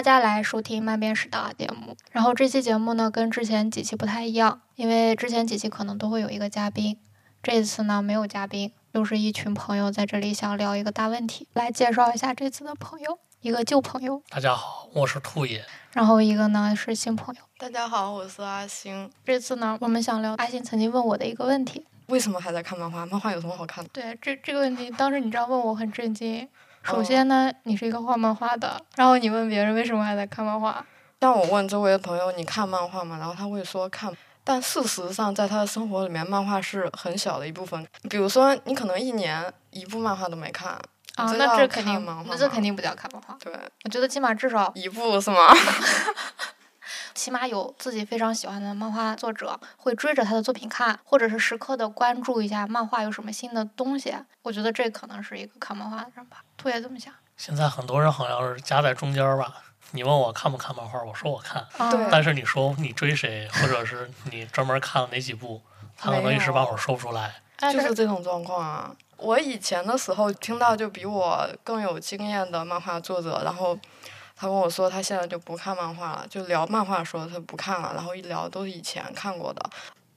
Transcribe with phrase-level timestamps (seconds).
[0.00, 1.94] 谢大家来收听慢编史的节目。
[2.10, 6.98] 然后这期节目呢，跟之前几期不太一样，因为之前几期可能都会有一个嘉宾，
[7.42, 11.46] 这次呢没有嘉宾，又是一群朋友在这里想聊一个大问题。
[11.52, 15.62] 来介绍一下这次的朋友，一个旧朋友，大家好，我是兔爷。
[15.92, 17.42] 然后一个呢是新朋友。
[17.58, 19.10] 大家好，我是阿星。
[19.26, 23.04] 这次呢，我们想聊阿星曾经问我的一个问题：为什么还在看漫画？
[23.04, 23.90] 漫画有什么好看的？
[23.92, 26.48] 对，这这个问题，当时你这样问我很震惊。
[26.82, 30.84] 首先呢，你是一个画漫画的，然后你问别人为什么还在看漫画？
[31.20, 33.18] 像我问周围的朋友，你看漫画吗？
[33.18, 37.86] 然后他会说看，但事实上，在他的生活里面，漫画是很小的一部分。
[38.08, 40.70] 比如说，你可能一年一部漫画都没看，
[41.16, 43.36] 啊，那这肯定，那这肯定不叫看漫画。
[43.38, 43.52] 对，
[43.84, 45.52] 我觉得起码至少一部是吗？
[47.12, 54.14] 起码有自己非常喜欢的漫画作者，会追着他的作品看，或者是时刻的关注一下漫画有什么新的东西。
[54.42, 56.38] 我觉得这可能是一个看漫画的人吧。
[56.60, 57.12] 兔爷这么想？
[57.36, 59.62] 现在很多人好像是夹在中间吧。
[59.92, 61.66] 你问我看不看漫画，我说我看。
[61.90, 62.08] 对。
[62.10, 65.62] 但是你说你追谁，或者是你专门看了哪几部，
[65.96, 67.34] 他可能一时半会儿说不出来。
[67.58, 68.94] 就是这种状况啊！
[69.16, 73.78] 我以前的时候听到就比我更有经验的漫画作者，然后。
[74.36, 79.70] 他跟我说，他现在就不看漫画了，就聊漫画说他不看了，然后一聊都是以前看过的。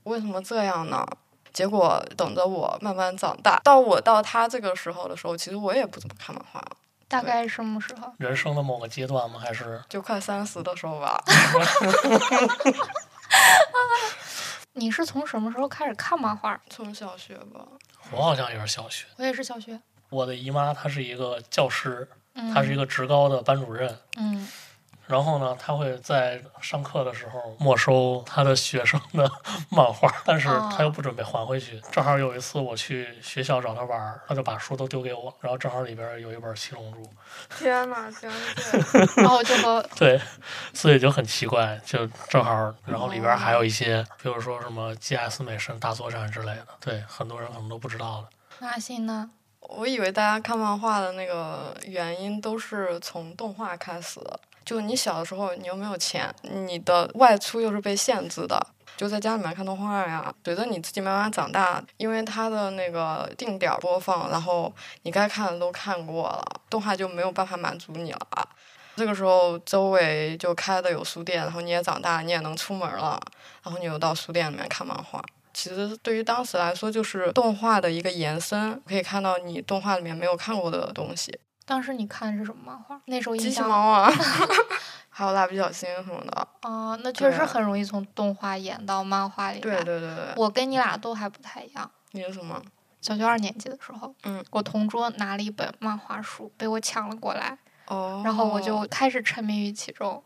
[0.03, 1.05] 为什么这样呢？
[1.53, 6.71] 结果等着我慢慢长大，到我到他这个时候的时候，其实我也不怎么看漫画了。
[7.07, 8.11] 大概什么时候？
[8.17, 9.39] 人生的某个阶段吗？
[9.39, 11.23] 还是 就快三十的时候吧。
[14.73, 16.59] 你是从什么时候开始看漫画？
[16.69, 17.65] 从小学吧。
[18.11, 19.05] 我好像也是小学。
[19.17, 19.79] 我也是小学。
[20.09, 22.07] 我的姨妈她是一个教师。
[22.51, 24.49] 她是一个职高的班主任，嗯，
[25.07, 29.29] 然后呢，他会在上课的时候没收他的学生的
[29.69, 31.81] 漫画，但是他又不准备还回去。
[31.91, 37.01] 正好有一次我去学校找他玩，他就把书都丢给我，然后正好里边有一本《七龙珠》。
[37.59, 38.31] 天哪，天
[39.17, 40.19] 然后就和 对，
[40.73, 45.43] 所以就很奇怪，就正好，然后里边还有一些，比如说什么 G.S.
[45.43, 48.27] 美神大作战之类的，对，很多人可能都不知道的。
[48.59, 49.29] 那行呢？
[49.59, 54.19] 我以为大家看漫画的那个原因都是从动画开始，
[54.73, 58.59] 就你小的时候你又没有钱，你的外出又是被限制的，
[58.97, 60.33] 就在家里面看动画呀。
[60.43, 64.73] 随着你自己慢慢长大，因为它的那个定点播放，然后
[65.03, 68.49] 你该看的都看过了，动画就没有办法满足你了。
[68.95, 73.21] 这个时候周围就开的有书店，然后你也长大，你也能出门了，
[73.61, 75.23] 然后你又到书店里面看漫画。
[75.53, 81.39] 其实对于当时来说，就是动画的一个延伸，可以看到你动画里面没有看过的东西。
[81.65, 82.99] 当时你看的是什么漫画？
[83.05, 84.11] 那时候机器猫啊，
[85.09, 86.47] 还有蜡笔小新什么的。
[86.63, 89.59] 哦，那确实很容易从动画演到漫画里。
[89.59, 90.33] 对对对对。
[90.35, 91.89] 我跟你俩都还不太一样。
[92.11, 92.61] 你是什么？
[93.01, 97.57] 小学二年级的时候，嗯，我同桌拿了一本漫画书，被我抢了过来。
[97.87, 98.21] 哦。
[98.23, 100.23] 然后我就开始沉迷于其中，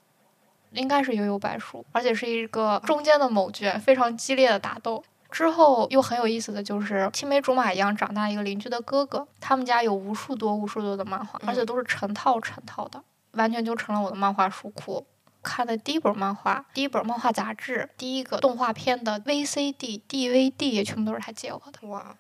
[0.72, 5.04] 应该是悠悠白书，而且是一个中间的某卷非常激烈的打斗。
[5.30, 15.06] 之后又很有意思的就是青梅竹马一样长大一个邻居的哥哥，他们家有无数多无数多的漫画，而且都是成套成套的，完全就成了我的漫画书库。
[15.44, 21.88] 看的第一本漫画、第一本漫画杂志、第一个动画片的 VCD、DVD 也全部都是他借我的。
[21.88, 22.16] 哇！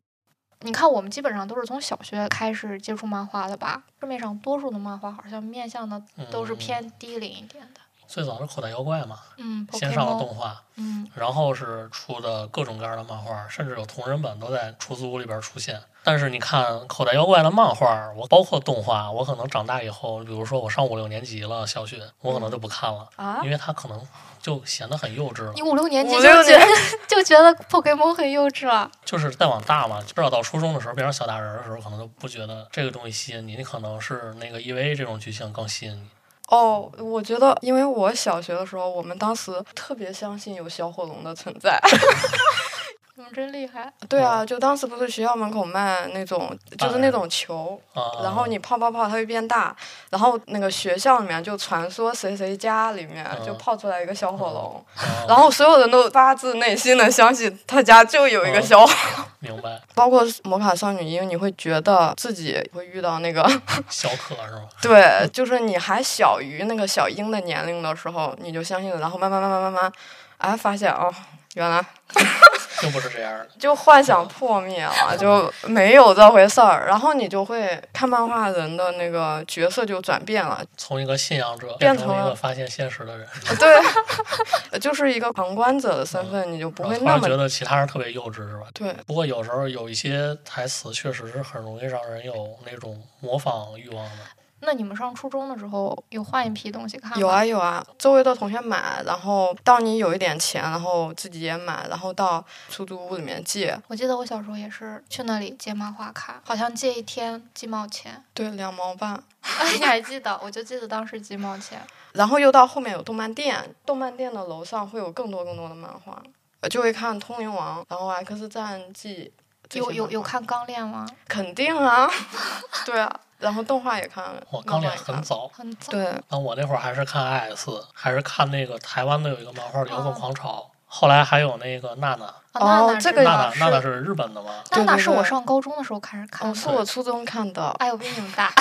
[0.61, 3.83] 你看，我们基本上都是从小学开始接触漫画的吧？
[3.99, 7.81] 市面上多数的漫画好像面向的都是偏低龄一点的。
[8.07, 15.81] 最早是口袋妖怪嘛，嗯，先上了动画，嗯，然后是出的各种各样的漫画，甚至有同人本都在出租屋里边出现。
[16.03, 24.01] 但是你看口袋妖怪的漫画，我包括动画，我可能长大以后，比如说我上五六年级了，小学，我可能就不看了，啊，因为它可能
[24.41, 25.51] 就显得很幼稚了。
[25.53, 26.65] 你五六年级就觉得
[27.09, 28.89] 就觉得 Pokemon 很幼稚了？
[29.03, 36.07] 就是再往大嘛，至少到初中的时候变成小大人的时候，可能都不觉得这个东西吸引你，你可能是那个 EVA 这种剧情更吸引你。
[36.47, 41.79] 哦，我觉得，因为我小学的时候，我们当时特别相信有小火龙的存在。
[43.17, 43.91] 你们真厉害！
[44.07, 47.81] 对啊，就当时不是学校门口卖那种，就是那种球，
[48.21, 49.75] 然后你泡泡泡，它会变大，
[50.11, 54.85] 然后那个学校里面就传说谁谁家里面就泡出来一个小火龙，
[55.27, 59.25] 然后所有人都发自内心的相信他家就有一个小火龙。
[59.39, 59.81] 明白。
[59.95, 63.41] 包括魔卡少女樱，你会觉得自己会遇到那个
[63.89, 64.69] 小可是吗？
[64.79, 69.91] 对，就是你还小于那个小樱的年龄的时候，你就相信了，然后慢慢慢慢慢慢，
[70.37, 71.11] 哎，发现哦。
[71.57, 71.83] 原来
[72.79, 76.85] 并不是这样的，就幻想破灭了，就没有这回事儿。
[76.85, 83.27] 然后你就会看漫画人的那个角色就转变了，从一个信仰者变成一个发现现实的人。
[83.57, 88.67] 对，就是一个旁观者的身份，你就不会那么觉得其他人特别幼稚，是吧？
[88.75, 88.93] 对。
[89.07, 94.17] 不过有时候有一些台词确实是很容易让人有那种模仿欲望的。
[94.59, 97.17] 那你们上初中的时候有换一批东西看吗？
[97.17, 103.79] 有啊有啊，周围的同学买，然后到你有一点钱，然后自己也买，然后到出租屋里面借。
[103.87, 108.23] 我记得我小时候也是去那里借漫画看，好像借一天几毛钱。
[108.33, 109.13] 对，两毛半。
[109.41, 110.39] 哎， 你还记得？
[110.43, 111.79] 我就记得当时几毛钱。
[112.13, 116.19] 然后又到后面有动漫店，动漫店的楼上会有更多更多的漫画，
[116.67, 119.31] 就会看《通灵王》，然后《X 战记》。
[119.77, 121.05] 有有有看《钢炼》吗？
[121.27, 122.09] 肯定啊，
[122.85, 123.19] 对啊。
[123.39, 125.91] 然后动画也看，我钢炼很早，很早。
[125.91, 132.33] 对，那我那会儿还是看 IS，还是看那个台湾的有一个漫画《摇滚狂潮》，后来还有那个娜娜。
[132.53, 134.49] 哦，这个娜娜娜娜是日本的吗？
[134.71, 137.67] 娜娜是我上高中的时候开始看，是我初中看的。
[137.77, 138.51] 哎，我比你们大。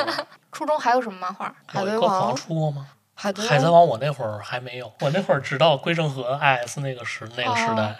[0.50, 1.54] 初中还有什么漫画？
[1.66, 2.86] 海贼王出过吗？
[3.14, 7.94] 海海贼王我那会儿还没有，我那会儿直到归正和 IS 那个时那个时代。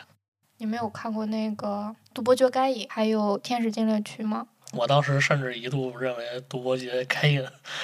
[0.57, 1.67] 你没有看过那个
[2.15, 4.47] 《赌博绝该隐》还有《天使禁猎区》吗？
[4.73, 7.41] 我当时甚至一度认为《赌博绝该隐》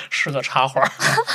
[0.09, 0.83] 是个插画，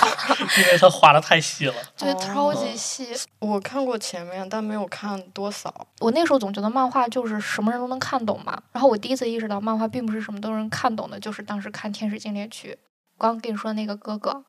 [0.58, 3.08] 因为他画的太细了， 对，超级细。
[3.40, 5.88] 我看过前面，但没有看多少。
[6.00, 8.60] 我那时候总觉得漫画就是什么人都能看懂嘛。
[8.72, 12.72] 然后我第一次意识到漫画并不是什么都能看懂的，就是当时看《天使禁猎区》。
[13.18, 14.44] 刚跟你说那个哥哥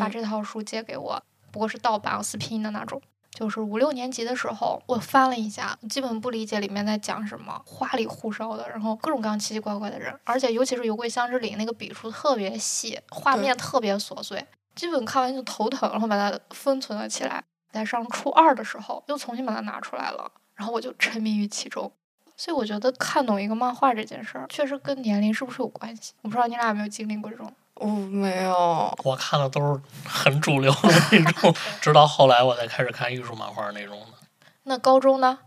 [0.00, 1.22] 把这套书借给我，
[1.52, 3.00] 不过是盗版撕拼的那种。
[3.36, 17.44] 就是五六年级的时候，我翻了一下，基本不理解里面在讲什么，花里胡哨的，然后各种各样奇奇怪怪的人，而且尤其是《油桂香之里》那个笔触特别细，画面特别琐碎，基本看完就头疼，然后把它封存了起来。
[17.70, 21.92] 在上初二的时候，又重新把它拿出来了，然后我就沉迷于其中。
[22.38, 26.14] 所以我觉得看懂一个漫画这件事儿，确实跟年龄是不是有关系？
[26.22, 27.52] 我不知道你俩有没有经历过这种。
[27.76, 34.18] 我没有，我看的都是很主流的那种， 直到后来我才开始看艺术漫画那种的。
[34.64, 35.38] 那高中呢？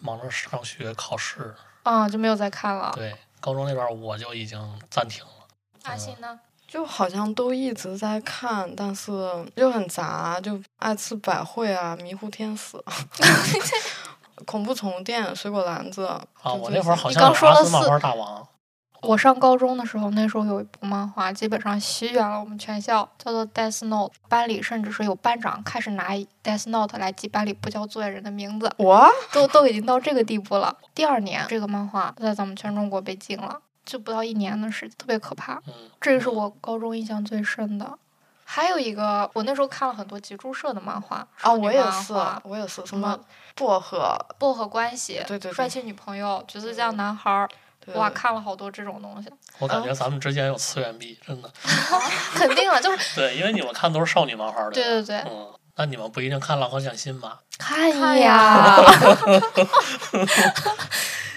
[0.00, 2.92] 忙着上学考试，啊，就没有再看了。
[2.94, 5.30] 对，高中那段我就已经暂停了。
[5.82, 6.38] 阿信呢？
[6.66, 9.12] 就好像都一直在看，但是
[9.56, 12.82] 又很杂，就爱吃百惠啊，迷糊天使，
[14.46, 16.06] 恐怖宠物店，水果篮子。
[16.06, 18.46] 啊，我那会儿好像是阿斯漫画大王。
[19.02, 24.14] 我上高中的时候，那时候有一部漫画，基本上席卷了我们全校，叫做《Death Note》。
[24.28, 26.10] 班里甚至是有班长开始拿
[26.44, 28.72] 《Death Note》来记班里不交作业人的名字。
[28.76, 30.76] 我都都已经到这个地步了。
[30.94, 35.60] 第二年，这个漫画在咱们全中国被禁了，就不到一年的时间，特别可怕。
[36.00, 37.98] 这个是我高中印象最深的。
[38.44, 41.26] 还有一个，我那时候看了很多集注社的漫画。
[41.40, 42.14] 啊，我也是，
[42.44, 42.84] 我也是。
[42.86, 43.18] 什么
[43.56, 44.14] 薄荷？
[44.38, 45.22] 薄荷关系？
[45.26, 45.52] 对对。
[45.52, 46.44] 帅气女朋友？
[46.46, 47.48] 橘子酱男孩？
[47.94, 49.28] 哇，看了好多这种东西。
[49.58, 51.50] 我感觉咱们之间有次元壁，真的。
[52.34, 54.70] 肯定了，就是 对，因为你们看都是少女漫画的。
[54.70, 55.18] 对对对。
[55.20, 57.40] 嗯，那你们不一定看《浪客剑心》吧？
[57.58, 58.78] 看呀。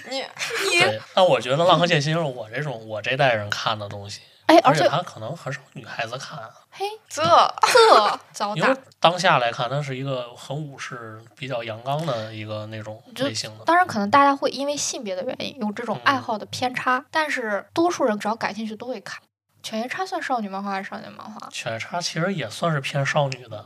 [0.08, 0.24] 你
[0.70, 0.80] 你。
[0.80, 4.20] 对，但我觉得《浪客剑心》是我这种我这代人看的东西。
[4.46, 6.38] 哎，而且它可能很少女孩子看。
[6.70, 7.22] 嘿， 这
[8.32, 13.64] 这，因为当下来看，它是一个很武士、比较阳刚的一个那种类型的。
[13.64, 19.20] 当然，可能大家会因为性别的原因有这种爱好的偏差，但是多数人只要感兴趣都会看。
[19.62, 21.48] 犬夜叉算少女漫画还是少年漫画？
[21.50, 23.64] 犬夜叉其实也算是偏少女的。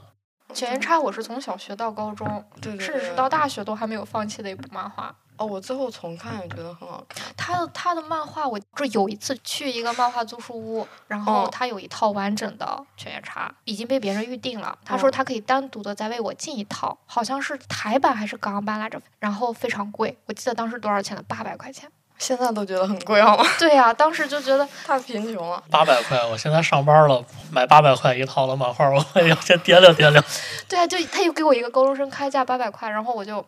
[0.55, 5.15] 犬夜叉我是从小学到高中，甚至是到大学都还没有放弃的一部漫画。
[5.41, 7.25] 哦，我最后重看也觉得很好看。
[7.35, 12.67] 他的他的漫画，我这有一次去一个漫画租书屋，然后他有一套完整的
[13.03, 14.77] 《犬夜叉》，已经被别人预定了。
[14.85, 21.91] 他说他可以单独的再为我进一套，好像是台版还是港版来着，然后非常贵，我记得当时多少钱呢，八百块钱。
[22.19, 23.43] 现在都觉得很贵好吗？
[23.59, 25.63] 对呀，当时就觉得 太贫穷了。
[25.71, 30.23] 八百块，我现在上班了，买八百块一套的漫画，我也要先掂量掂量。
[30.69, 33.43] 对啊，就他又给我一个高中生开价八百块，然后我就。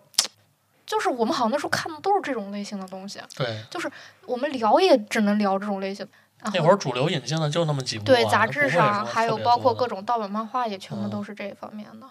[0.92, 3.90] 就是我们好像那时候看的都是这种类型的东西，对，就是
[4.26, 6.06] 我们聊也只能聊这种类型。
[6.52, 12.06] 那会儿主流引进的就那么几部，对，杂志上还有包括各种盗版漫画也全部都是这一方面的。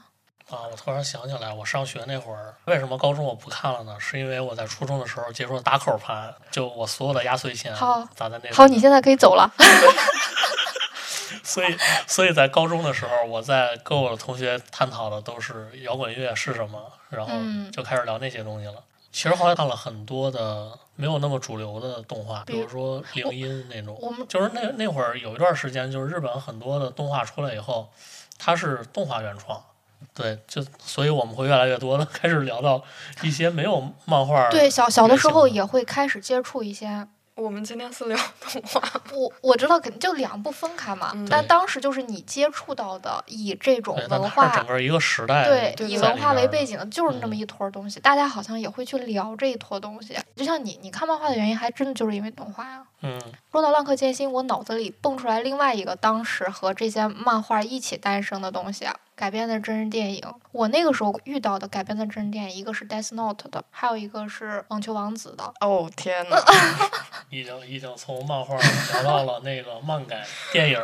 [0.49, 3.95] 啊，我突然想起来，我上学那会儿为什么高中我不看了呢？
[3.99, 7.71] 是因为我在初中的时候接触了打口盘，就我所有的压岁钱
[8.15, 8.51] 砸在那。
[8.51, 9.47] 好，你现在可以走了。
[11.43, 11.75] 所以，
[12.07, 17.33] 所以在高中的时候，我在跟我的同学探讨的都是摇滚乐是什么，然后
[17.71, 18.75] 就开始聊那些东西了。
[19.11, 23.99] 其实后来看了很多的没有那么主流的动画，比如说铃音那种。
[24.29, 27.89] 就是那那会儿有一段时间，就是日本很多的动画出来以后，
[28.37, 29.61] 它是动画原创。
[30.13, 32.81] 对，就所以我们会越来越多的 开始聊到
[33.21, 34.49] 一些没有漫画。
[34.49, 37.07] 对，小小的时候也会开始接触一些。
[37.41, 38.81] 我们今天是聊动画，
[39.13, 44.73] 我我知道肯定就两部分开嘛，嗯但当时就是你接触到的以这种文化整化。
[44.73, 50.15] 个一个时代对，以文化为背景的，就是那么嗯一坨东西，大家好像也会去聊这一坨东西。
[50.35, 52.83] 就像你，你看漫画的原因，还真的就是因为动画呀。
[53.01, 53.19] 嗯，
[53.51, 60.23] 说到《浪客剑心》，我脑子里蹦出来另外一个当时和这些漫画一起诞生的东西啊，改编的真人电影。
[60.51, 65.53] 我那个时候遇到的改编的真人电影，一个是《Death Note》的，还有一个是《网球王子》的。
[65.59, 66.37] 哦天呐，
[67.29, 70.79] 已经已经从漫画聊到了那个漫改电影。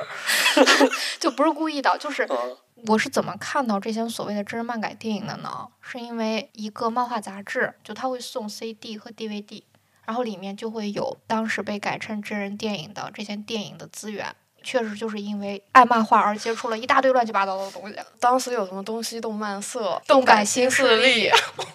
[1.19, 5.67] 就不是故意的，就是嗯我是怎么看到这些所谓的真人漫改电影的呢？
[5.81, 9.63] 是因为一个漫画杂志，就它会送 CD 和 DVD，
[10.05, 14.35] 然后里面就会有当时被改成真人电影的这些电影的资源。
[14.67, 17.95] 确实就是因为爱漫画而接触了一大堆乱七八糟的东西。
[18.19, 21.65] 当时有什么东西动漫社、动感感新势势力动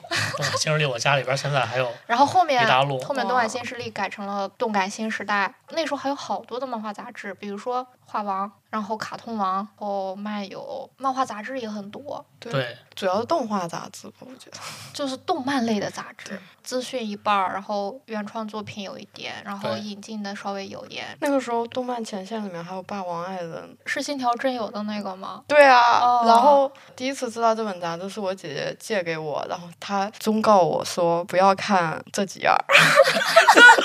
[0.45, 2.61] 感 新势力，我家里边现在还有 然后后面
[3.01, 14.59] 后面动感新势力改成了动感新时代，那时候还有好多的漫画杂志，比如说画王，然后卡通王，然后漫游，漫画杂志也很多，对主要是动画杂志吧，我觉得。
[14.93, 21.07] 就是动漫类的杂志，资讯一半儿，然后原创作品有一点，然后引进的稍微有一点。
[21.21, 23.77] 那个时候动漫前线里面还有霸王爱人。
[23.87, 25.43] 是信条真有的那个吗？
[25.49, 32.59] 对啊，哦然后第一次知道这本杂志是我姐姐借给我，然后她忠告我说不要看这几页儿，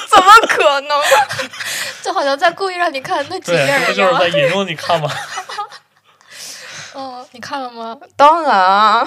[0.10, 1.02] 怎么可能？
[2.04, 4.40] 就好像在故意让你看那几，页儿一样就是在样。
[4.40, 5.10] 引诱你看吗？
[6.96, 7.98] 嗯， 你看了吗？
[8.16, 9.06] 当然啊，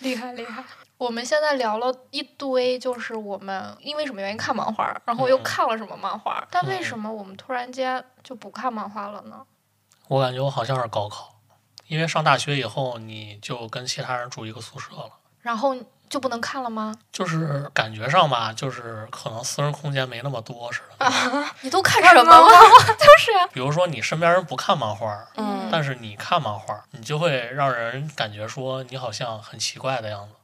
[0.00, 0.62] 厉害厉害。
[0.96, 9.36] 我们现在聊了一堆，就是我们因为什么原因看漫画，然后又嗯看了什么漫画，但为嗯什么我们突然间就不看漫画了呢？
[10.08, 11.34] 我感觉我好像是高考，
[11.86, 15.10] 因为上大学以后你就跟其他人住一个宿舍了，
[15.42, 15.76] 然后
[16.10, 16.92] 就不能看了吗？
[17.12, 21.12] 就是感觉上吧，就是可能私人空间没那么多似的。
[21.60, 22.48] 你都看看什么漫了？
[22.98, 30.34] 就是呀、比如说你身边人不看漫画，嗯但是你看漫画，你就会让人感觉说你好像很奇怪的样子。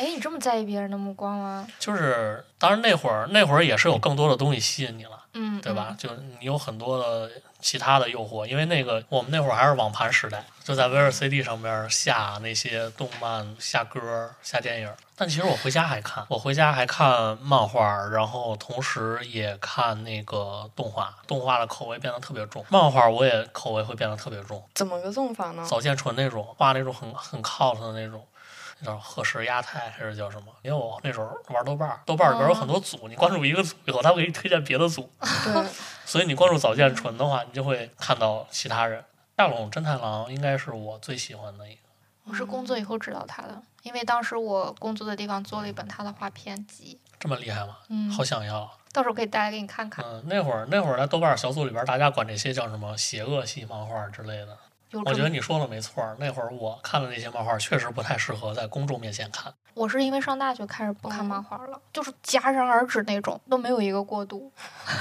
[0.00, 1.66] 哎，你这么在意别人的目光吗？
[1.78, 5.94] 就是当然那会儿那会儿也是有更多的东西吸引你了，嗯，对吧？
[5.98, 7.30] 就你有很多的
[7.60, 14.90] 其他的诱惑，因为那个我们那会儿还是网盘时代，就在 VLCD 上边下那些动漫、下歌、下电影。
[15.14, 24.64] 但其实我回家还看，我回家还看漫画，然后同时也看那个动画，动画的口味变得特别重，漫画我也口味会变得特别重。
[24.74, 25.62] 怎么个重法呢？
[25.68, 28.29] 早见纯那种画那种很很 cult 的那种，那
[28.84, 30.46] 叫贺氏亚太还是叫什么？
[30.62, 35.10] 因为我那时候玩豆瓣儿，豆瓣儿里边有很多组，你关注一个组以后，他会给你推荐别的组，
[35.44, 35.66] 对，
[36.04, 39.04] 所以你关注早见纯的话，你就会看到其他人。
[39.36, 41.80] 夏龙真太郎应该是我最喜欢的一个。
[42.24, 47.78] 我是工作以后知道他的，因为当时我工作的地方做了一本他的画片集，这么厉害吗？
[47.88, 48.70] 嗯，好想要啊。
[48.92, 50.04] 到时候可以带来给你看看。
[50.04, 54.58] 嗯，那会儿那会儿在豆瓣儿小组里边，大家管这些叫什么邪恶系漫画之类的。
[54.92, 59.52] 我觉得你说的没错儿，那会儿我看的那些漫画确实不太适合在公众面前看。
[59.74, 64.50] 我是因为上大学开始不看哦漫画了，就是戛然而止那种，都没有一个过渡。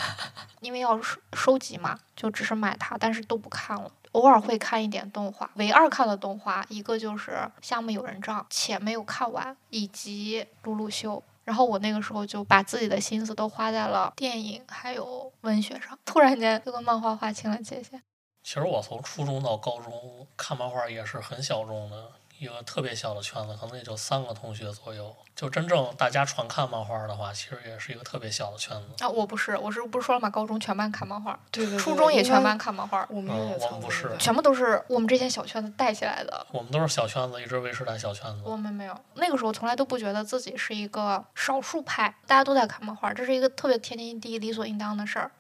[0.61, 3.91] 因为要收收集嘛，就只是买它，但是都不看了。
[4.11, 7.31] 偶尔会看一点动画，唯二看的动画一个就是
[7.61, 11.15] 《夏目友人帐》，且没有看完，以及《鲁鲁修》。
[11.43, 18.01] 然后我那个时候就把自己的心思都花在了电影还有文学上，突然间就跟漫画划清了界限。
[18.43, 25.15] 其实我从初中到高中看漫画也是很小众的一个特别小的圈子，可能也就三个同学左右。
[25.35, 29.03] 就真正大家传看漫画的话，其实也是一个特别小的圈子。
[29.03, 30.29] 啊，我不是，我是不是说了嘛？
[30.29, 36.45] 高中全班看漫画，对对对，初中也全班看漫画，我们我们不是全部都是我们这些小圈子带起来的。
[36.51, 38.41] 我们都是小圈子，一直维持在小圈子。
[38.43, 45.31] 我们没有，那个时候从来都不觉得自己是一个少数派，大家都在看漫画，这是一个特别天经地义、理所应当的事儿。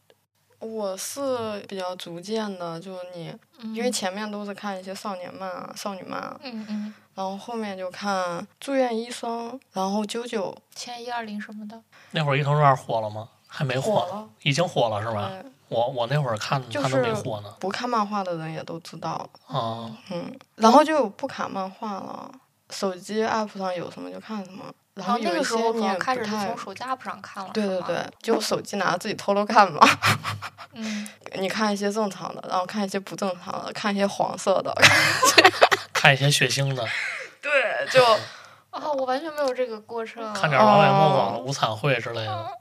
[0.59, 1.21] 我是
[1.67, 3.33] 比较逐渐的，就是你，
[3.73, 13.29] 因为嗯前面都是看一些少年漫啊、少女漫啊，嗯嗯，然后后面就看《住院医生》，然后九九千一二零什么的，那会儿伊藤润二火了吗？
[13.47, 15.31] 还没火了，已经火了是吧？
[15.69, 17.55] 我我那会儿看就他都没是火呢。
[17.59, 22.31] 不看漫画的人也都知道，啊、嗯，然后就不卡漫画了，
[22.69, 29.79] 手机 app 上有什么就看什么，然后那个时候可能开始是从，手机 app 上看了，对对对，，就手机拿着自己偷偷看嘛，
[30.73, 31.07] 嗯，
[31.39, 34.73] 你看一些正常的，然后看一些不正常的，看一些黄色的
[35.93, 36.85] 看一些血腥的，
[37.41, 37.51] 对，
[37.91, 38.03] 就
[38.69, 42.51] 啊，我完全没有这个过程，看点王伟莫广的哦无惨会之类的，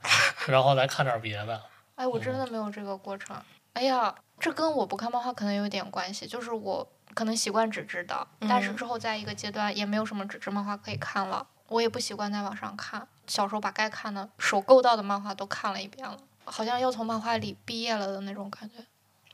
[0.47, 1.61] 然后再看点别的。
[1.95, 3.35] 哎，我真的没有这个过程。
[3.73, 13.07] 哎呀，这跟我不看漫画可能有点关系，就是我可能习惯纸质的，但是嗯之后在一个阶段也没有什么纸质漫画可以看了，我也不习惯在网上看。
[13.27, 16.17] 小时候把该看的手够到的漫画都看了一遍了。
[16.45, 18.83] 好像要从漫画里毕业了的那种感觉。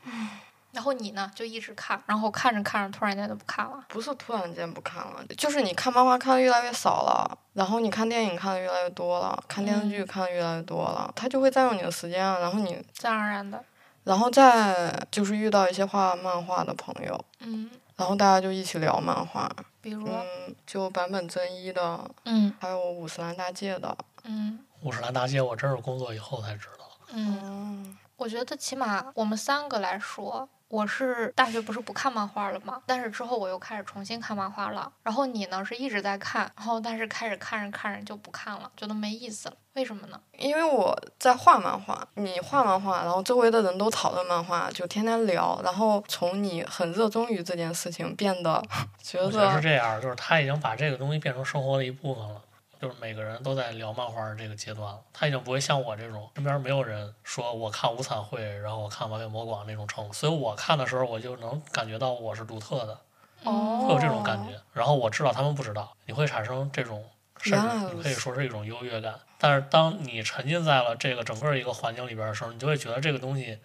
[0.03, 0.29] 嗯
[0.73, 3.81] 然后你呢，就一直看，然后看着看着，突然间就不看了。
[3.87, 12.39] 不是突然间不看了，就是你看漫画看的越来越少了，然后你看电影看的越来越多了，看电视剧看的越来越多了，它就会占用你的时间啊。
[12.39, 13.63] 然后你自然而然的，
[14.05, 26.85] 然后再就是遇到一些画漫画的朋友，嗯，然后大家就一起聊漫画，比如，嗯，就坂本真一的，嗯还有五十岚大介的，嗯五十岚大介，我真是工作以后才知道。
[27.11, 30.47] 嗯，嗯，我觉得起码我们三个来说。
[30.75, 32.81] 我是大学不是不看漫画了吗？
[32.85, 34.91] 但是之后我又开始重新看漫画了。
[35.03, 39.55] 然后你呢是一直在看，然后但是开始看着看着就不看了，觉得没意思了。
[39.75, 40.19] 为什么呢？
[40.37, 48.61] 因为我在画漫画，你画漫画，然后周围的人都讨论漫画，就天天聊，然后从你很热衷于这件事情变得
[49.01, 52.41] 觉得是这样，就是他已经把这个东西变成生活的一部分了。
[52.81, 62.99] 就是每个人都在聊漫画这个阶段了，他已经不会像我这种身边没有人说我看无惨会，然后我看完美魔广那种程度，所以我看的时候我就能感觉到我是独特的，
[63.43, 64.59] 哦会有这种感觉。
[64.73, 67.03] 然后我知道他们不知道，你会产生这种，
[67.37, 69.15] 甚至你可以说是一种优越感。
[69.37, 73.59] 但是当你沉浸在了这个整个一个环境里边的时候，你就会觉得这个东西，对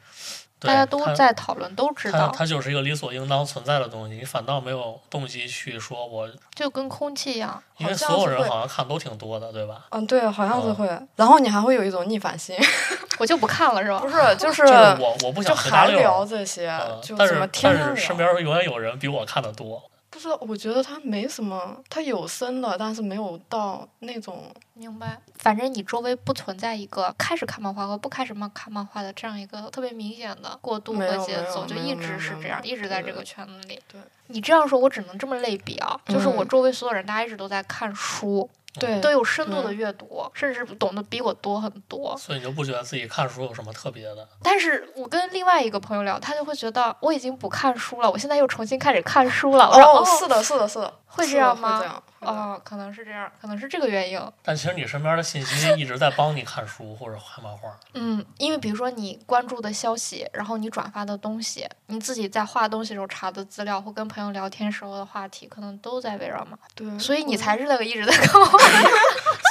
[0.60, 7.62] 大家都在讨论，都知道，它就是一个理所应当存在的东西，你反倒没有动机去说我，就跟空气一样。
[7.78, 9.86] 因为所有人好像看都挺多的，对吧？
[9.90, 11.00] 嗯，对，好像是嗯会。
[11.16, 12.54] 然后你还会有一种逆反心，
[13.18, 13.98] 我就不看了，是吧？
[14.00, 17.96] 不是，就是就是我我不想就还聊，这些，嗯就但是什么天但。
[17.96, 24.44] 是身边永远有人比我看的多，不是，我觉得他没什么，他有深的，但是没有到那种。
[24.80, 25.20] 明白。
[25.34, 33.78] 反正你周围不存在一个开始看漫画和不开始漫看漫画的这样一个特别明显的过渡和节奏，就一直是这样，一直在这个圈子里。
[33.92, 42.16] 对你这样说，我只能这么类比啊，就是我嗯周围所有人，大家一直都在看书，对，都有深度的阅读，甚至懂得比我多很多。
[42.16, 44.28] 所以你就不觉得自己看书有什么特别的？
[44.42, 49.68] 但是我跟另外一个朋友聊，他就会觉得我已经不看书了，我现在又重新开始看书了。
[49.68, 54.20] 我说哦，哦，是的，是的，是的， 会这样吗哦，可能是这样，可能是这个原因。
[54.42, 66.58] 但其实你身边的信息一直在帮你看书或者看漫画，嗯，因为比如说你关注的消息，然后你转发的东西，你自己在画东西时候查的资料，或跟朋友聊天时候的话题，可能都在围绕嘛。
[66.74, 68.59] 对，所以你才是那个一直在看漫画。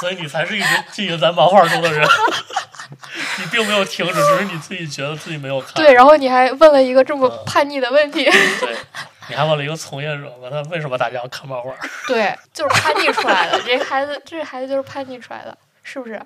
[0.00, 2.06] 所以你才是一直浸淫在漫画中的人。
[3.38, 5.72] 你并没有停止，只是你自己觉得自己没有看。
[5.74, 8.24] 对，然后你还问了一个这么嗯叛逆的问题。
[8.24, 8.76] 对，
[9.28, 11.72] 你还问了一个从业者，问他为什么大家要看漫画？
[12.08, 13.60] 对，就是叛逆出来的。
[13.62, 16.20] 这孩子，这孩子就是叛逆出来的，是不是？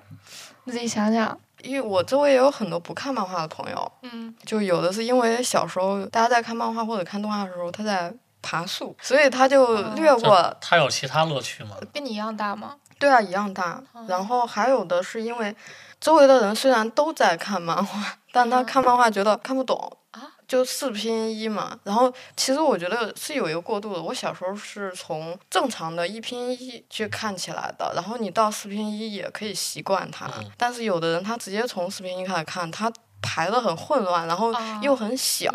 [0.63, 1.37] 你自己想想。
[1.61, 8.13] 因为我周围也有很多不看漫画的朋友，嗯，就有的是因为小时候大家在看漫画或者看动画的时候，他在
[8.45, 10.55] 爬树，所以他就略过。
[10.61, 11.75] 他有其他乐趣吗？
[11.91, 12.75] 跟你一样大吗？
[12.99, 14.05] 对啊，一样大哦。
[14.07, 15.53] 然后还有的是因为
[15.99, 21.77] 周围的人虽然都在看漫画， 但他嗯看漫画觉得看不懂啊，就四拼一嘛。
[21.83, 24.01] 然后其实我觉得是有一个过渡的。
[24.01, 30.27] 我小时候是从正常的一拼一去看起来的，然后你到四拼一也可以习惯它。
[30.37, 32.89] 嗯但是有的人他直接从四拼一开始看，他
[33.25, 35.51] 排的很混乱，然后啊又很小。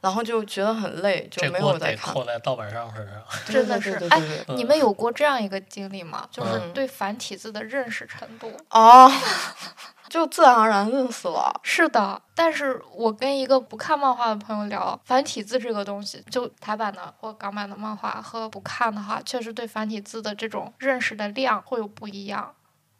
[0.00, 2.14] 然后就觉得很累，就没有再看。
[2.14, 3.16] 得扣在盗版商身上。
[3.46, 6.26] 真的是哎你们有过这样一个经历吗？
[6.30, 8.50] 就是嗯对繁体字的认识程度。
[8.70, 9.10] 哦，
[10.08, 11.52] 就自然而然认识了。
[11.62, 22.54] 是的，但是我跟一个不看漫画的朋友聊繁体字这个东西，就台版的或港版的漫画和不看的话，确实对繁体字的这种认识的量会有不一样。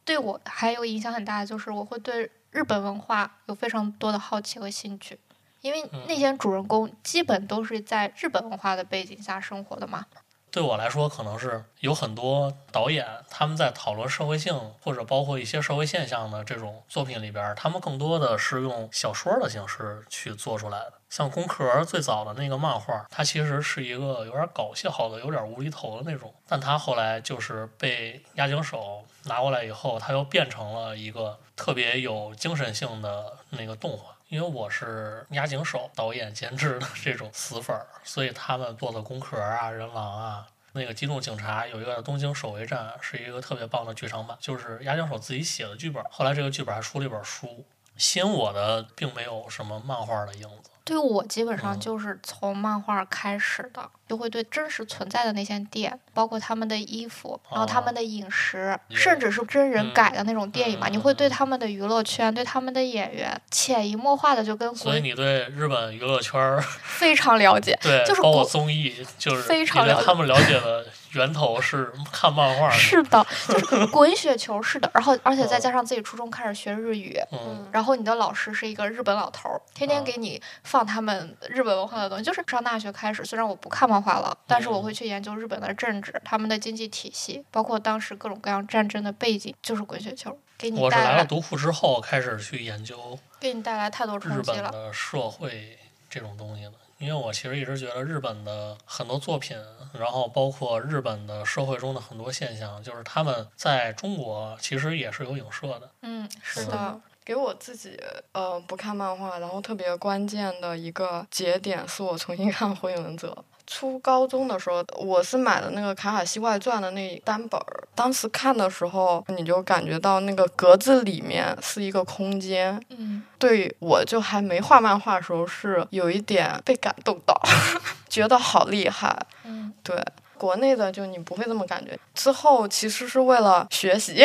[0.04, 5.18] 对我还有影响很大的就是我会对日本文化有非常多的好奇和兴趣，
[5.60, 10.06] 因为嗯那些主人公基本都是在日本文化的背景下生活的嘛。
[10.50, 20.94] 对我来说，可能是有很多导演他们在讨论社会性或者包括一些社会现象的这种作品里边，他们更多的是用小说的形式去做出来的。
[21.10, 34.16] 像《宫壳》最早的那个漫画，它其实是一个有点搞笑的、有点无厘头的那种，但它后来就是被押井守拿过来以后，它又变成了一个特别有精神性的那个动画。
[34.28, 46.02] 因为我是押井守导演监制的这种死粉儿，所以他们做的《宫壳》啊、人狼啊，那个《机动警察》有一个《东京守卫战》，是一个特别棒的剧场版，就是押井守自己写的剧本。
[46.10, 47.64] 后来这个剧本还出了一本书。
[47.96, 51.80] 吸引我的并没有什么漫画的影子，对我基本上嗯。
[51.80, 61.30] 就是从漫画开始的，就会对真实存在的那些店，包括他们的衣服，然后他们的饮食，也甚至是真人嗯改的那种电影嘛，嗯你会对嗯。
[61.30, 67.76] 他们的娱乐圈、对他们的演员潜移默化的就跟所以你对日本娱乐圈儿， 非常了解。
[67.82, 80.40] 对，就是包括综艺，就是非常了解他们了解的源头是看漫画，是的，就是 滚雪球似的，然后而且再哦加上自己初中开始学日语，嗯，然后你的老师是一个日本老头儿，天天啊给你
[80.76, 82.24] 放他们日本文化的东西。
[82.24, 94.70] 就是上大学开始，虽然我不看漫画了，但是我嗯会去研究日本的政治、他们的经济体系，包括当时各种各样战争的背景，就是滚雪球，给你我是带来来了读库之后开始去研究给你带来太多日冲击了。
[94.70, 95.78] 本的社会
[96.10, 99.56] 这种东西的，因为我其实一直觉得日本的很多作品，
[99.98, 105.90] 然后包括日本的社会中的很多现象，就是他们在中国其实也是有影射的。
[106.02, 107.98] 嗯，是是的，给我自己
[108.30, 113.36] 呃不看漫画，然后特别关键的一个节点是我重新看《火影忍者》。
[113.66, 117.82] 初高中的时候，我是买的那个《卡卡西外传》的那单本儿。
[117.96, 122.80] 当时看的时候，你就感觉到那个格子里面是一个空间。
[122.90, 127.36] 嗯，对我就还没画漫画的时候，是有一点被感动到，
[128.08, 129.18] 觉得好厉害。
[129.42, 130.00] 嗯，对，
[130.38, 131.98] 国内的就你不会这么感觉。
[132.14, 134.24] 之后其实是为了学习，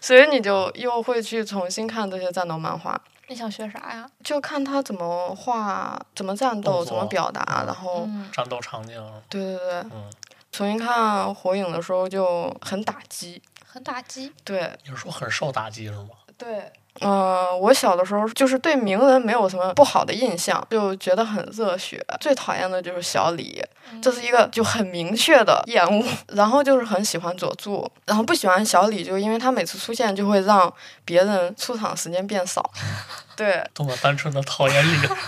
[0.00, 4.08] 所以你就又会去重新看这些战斗漫画，你想学啥呀？
[4.22, 8.94] 就看他怎么画、怎么战斗、怎么表达，然后嗯，战斗场景，
[9.28, 10.10] 对对对，嗯，
[10.52, 13.42] 重新看火影的时候就很打击。
[13.64, 14.32] 很打击。
[14.42, 16.10] 对你是说很受打击是吗？
[16.38, 16.72] 对。
[17.00, 22.04] 呃，我小的时候就是对鸣人没有什么不好的印象，就觉得很热血。
[22.20, 26.04] 最讨厌的就是小李，嗯这是一个就很明确的厌恶。
[26.34, 30.72] 然后就是很喜欢佐助，然后不喜欢小李，就因为他每次出现就会让
[31.04, 32.70] 别人出场时间变少。
[33.36, 35.16] 对，多么单纯的讨厌理由。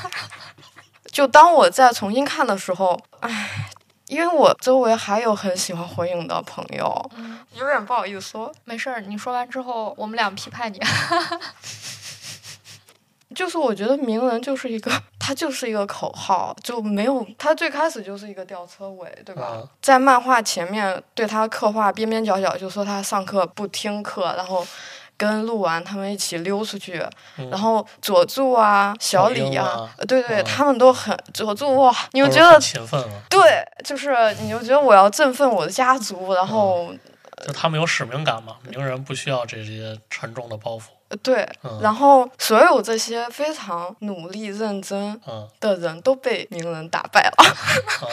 [1.11, 3.68] 就当我在重新看的时候，唉，
[4.09, 8.53] 因为我周围还有很喜欢火影的朋友，嗯，有点不好意思说。
[8.65, 10.81] 没事儿，你说完之后，我们俩批判你。
[13.35, 19.53] 就是我觉得鸣人就是一个，他就是一个口号，就没有他最开始就是一个吊车尾，对吧？
[19.55, 24.67] 嗯在漫画前面对他刻画边边角角，就说他上课不听课，然后
[25.19, 27.05] 跟鹿丸他们一起溜出去，
[27.37, 27.51] 嗯。
[27.51, 30.45] 然后佐助啊、小李啊对对，嗯。
[30.45, 36.95] 他们都很佐助哇，你就都是很觉得勤奋吗，对，就是你就觉得我要振奋我的家族，然后、
[37.45, 40.85] 就他们有使命感嘛，鸣人不需要这些沉重的包袱。
[41.09, 47.57] 呃对，嗯然后所有这些非常努力认真嗯的人都被鸣人打败了，
[48.03, 48.09] 嗯，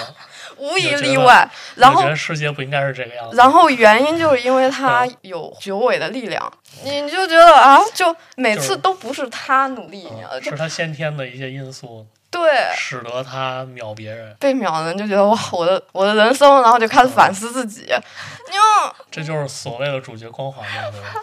[0.58, 1.49] 无一例外。
[1.75, 3.36] 然后世界不应该是这个样子。
[3.36, 6.51] 然后原因就是因为他嗯有九尾的力量，
[6.84, 12.41] 你就觉得啊，就每次都不是他努力，嗯就是他先天的一些因素，对
[12.77, 21.21] 使得他秒别人，被秒人就觉得哇，我的我的人生，然后就开始反思自己，因为这就是所谓的主角光环嘛，对吧？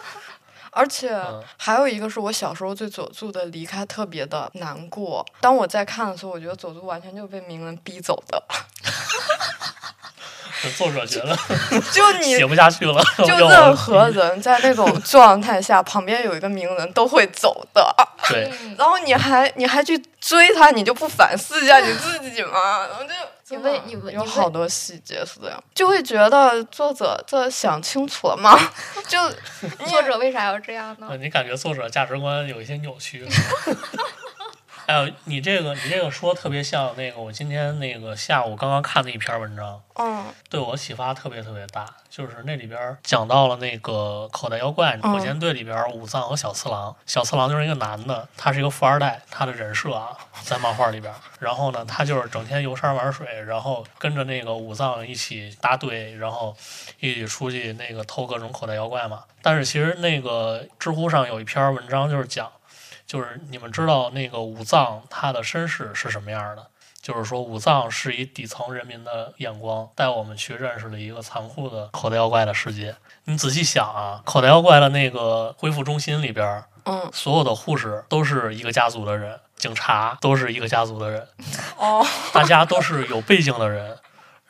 [0.73, 5.25] 而且嗯还有一个是我小时候对佐助的离开特别的难过。
[5.39, 8.43] 当我在看的时候，我觉得佐助完全就被鸣人逼走的，
[10.63, 11.37] 就作者觉得
[11.91, 17.95] 就你写不下去了，就 任何人在那种状态下，旁边有一个鸣人都会走的。
[18.29, 22.87] 对，嗯，然后你还你还去追他，你就不反思一下你自己吗？
[22.87, 23.09] 然后就
[23.49, 28.57] 你为你为有好多细节是这样，就会觉得作者这想清楚了吗？
[29.07, 29.17] 就
[29.85, 31.17] 作者为啥要这样呢呃？
[31.17, 33.27] 你感觉作者价值观有一些扭曲。
[34.85, 41.85] 还有你这个，你这个说特别像那个，我今天那个下午刚刚看的一篇文章，嗯对我启发特别特别大。
[42.09, 51.11] 就是那里边讲到了那个口袋妖怪嗯火箭队里边儿武藏和小次郎，小次郎就是一个男的，他是一个富二代，他的人设啊，在漫画里边。
[51.39, 56.55] 然后呢，他就是整天游山玩水，然后跟着那个武藏一起搭队，然后
[56.99, 59.23] 一起出去那个偷各种口袋妖怪嘛。
[59.41, 62.51] 但是其实那个知乎上有一篇文章就是讲，
[63.13, 66.65] 就是你们知道那个武藏他的身世是什么样的？
[66.99, 72.95] 就是说，武藏是以底层人民的眼光带我们去认识了一个残酷的口袋妖怪的世界。
[73.25, 81.27] 你仔细想啊，口袋妖怪的那个恢复中心里边，嗯所有的护士都是一个家族的人，警察都是一个家族的人，
[81.77, 83.95] 哦大家都是有背景的人。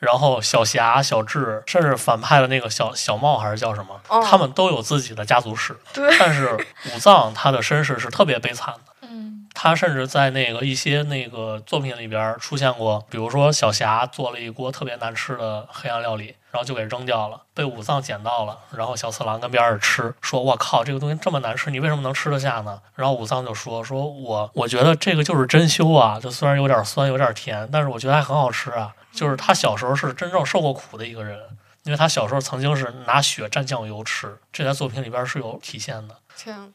[0.04, 5.76] 然后小霞、小智，甚至反派的那个小小茂还是叫什么，哦他们都有自己的家族史。
[5.92, 6.56] 对但是
[6.94, 9.08] 武藏他的身世是特别悲惨的。
[9.08, 28.94] 嗯他甚至在那个一些那个作品里边出现过，比如说小霞做了一锅特别难吃的黑暗料理，然后就给扔掉了，被武藏捡到了，然后小次郎跟边上吃，说：“我靠，这个东西这么难吃，你为什么能吃得下呢？”然后武藏就说：“说我我觉得这个就是珍馐啊，就虽然有点酸，有点甜，但是我觉得还很好吃啊。
[29.10, 31.40] 就是他小时候是真正受过苦的一个人，
[31.82, 36.14] 因为他小时候曾经是拿血蘸酱油吃，这在作品里边是有体现的。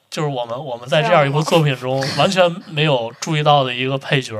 [0.09, 4.37] 就是我们我们在这样一部作品中完全没有注意到的一个配角。”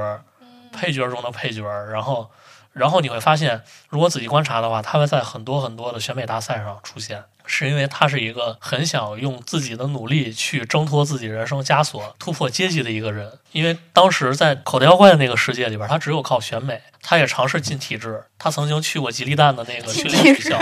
[0.71, 2.29] 配角中的配角，然后，
[2.73, 13.39] 然后你会发现，如果仔细观察的话，他会在很多很多的选美大赛上出现，是因为他是一个很想用自己的努力去挣脱自己人生枷锁、突破阶级的一个人。
[13.51, 20.59] 因为当时在口袋妖怪的那个世界里边，他只有靠选美，他也尝试进体制，他曾经去过吉利蛋的那个训练学校，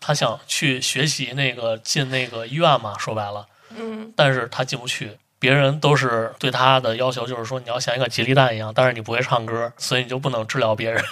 [0.00, 5.18] 他想去学习那个进那个医院嘛，说白了，嗯，但是他进不去。
[5.42, 11.04] 别人都是对他的要求，就是说你要像一个吉利蛋一样，但是你不会唱歌，所以你就不能治疗别人。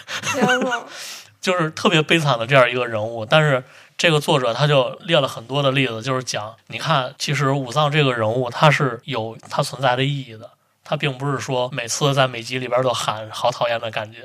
[1.42, 3.26] 就是特别悲惨的这样一个人物。
[3.26, 3.64] 但是
[3.98, 10.48] 这个作者他就列了很多的例子，就是讲，你看，其实武藏这个人物他是有他存在的意义的。
[10.84, 14.22] 他并不是说每次在每集里边都喊好讨厌的感觉，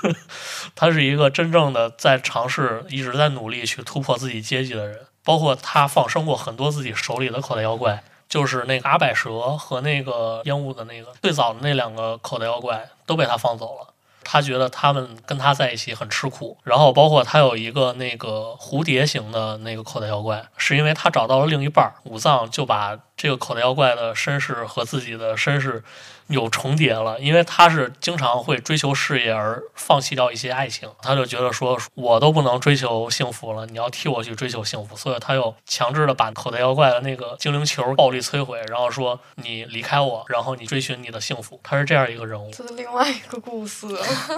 [0.74, 4.98] 他是一个真正的在尝试、一直在努力去突破自己阶级的人。
[5.22, 8.02] 包括他放生过很多自己手里的口袋妖怪。
[8.28, 13.88] 就是那个阿百蛇和那个烟雾的那个最早的那两个口袋妖怪都被他放走了，
[14.24, 16.58] 他觉得他们跟他在一起很吃苦。
[16.64, 25.84] 然后包括他有一个那个蝴蝶形的那个口袋妖怪，是因为他找到了另一半儿，武藏就把这个口袋妖怪的身世和自己的身世。
[26.28, 41.60] 有重叠了，因为他是经常会追求事业而放弃掉一些爱情，他就觉得说我都不能追求幸福了，你要替我去追求幸福，所以他又强制的把口袋妖怪的那个精灵球暴力摧毁，然后说你离开我，然后你追寻你的幸福。
[41.62, 43.86] 他是这样一个人物，这是另外一个故事，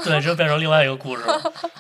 [0.04, 1.24] 对，这变成另外一个故事，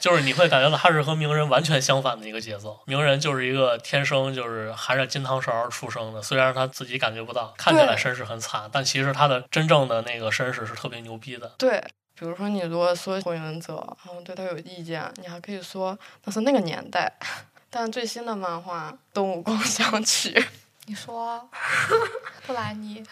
[0.00, 2.78] 就是你会感觉到他是和鸣人完全相反的一个节奏。
[2.86, 9.97] 鸣人就是一个天生就是含着金汤勺出生的，虽然他自己感觉不到，看起来身世很惨，但其实他的真正的。
[10.02, 11.52] 那个绅士是特别牛逼的。
[11.58, 11.78] 对，
[12.14, 17.12] 比如说你如果说火影忍者，然后对他有意见，你还可以说那是那个年代。
[17.70, 20.30] 但最新的漫画《动物共享曲》，
[20.86, 21.48] 你说
[22.46, 23.04] 布兰妮。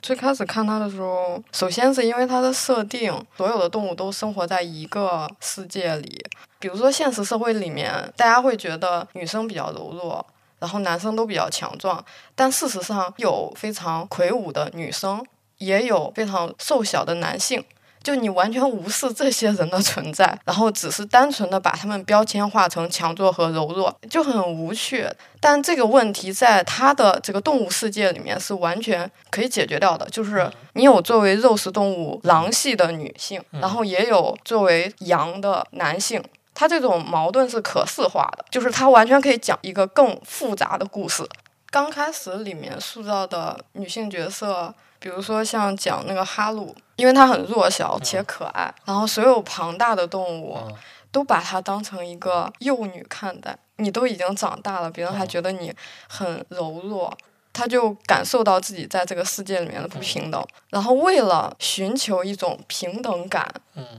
[0.00, 6.24] 最开始看他的时候，首先是因为他的设定，所有的动物都生活在一个世界里。
[6.58, 10.26] 比如说现实社会里面，大家会觉得女生比较柔弱，
[10.58, 12.02] 然后男生都比较强壮，
[12.34, 15.24] 但事实上有非常魁梧的女生。
[15.58, 17.64] 也有非常瘦小的男性，
[18.02, 25.08] 就你完全无视这些人的存在， 然后只是单纯的把他们标签化成强壮和柔弱，就很无趣。
[25.40, 36.22] 但这个问题在他的这个动物世界里面是完全可以解决掉的，就是你有作为肉食动物狼系的女性，然后也有作为羊的男性，
[36.54, 41.26] 他这种矛盾是可视化的，就是他完全可以讲一个更复杂的故事。
[41.70, 44.74] 刚开始里面塑造的女性角色。
[45.06, 50.58] 比如说像讲那个哈鲁，因为它很弱小且可爱，然后所有庞大的动物
[51.12, 53.56] 都把它当成一个幼女看待。
[53.76, 55.72] 你都已经长大了，别人还觉得你
[56.08, 57.16] 很柔弱，
[57.52, 60.44] 他就感受到自己在这个世界里面的不平等。
[60.70, 63.48] 然后为了寻求一种平等感，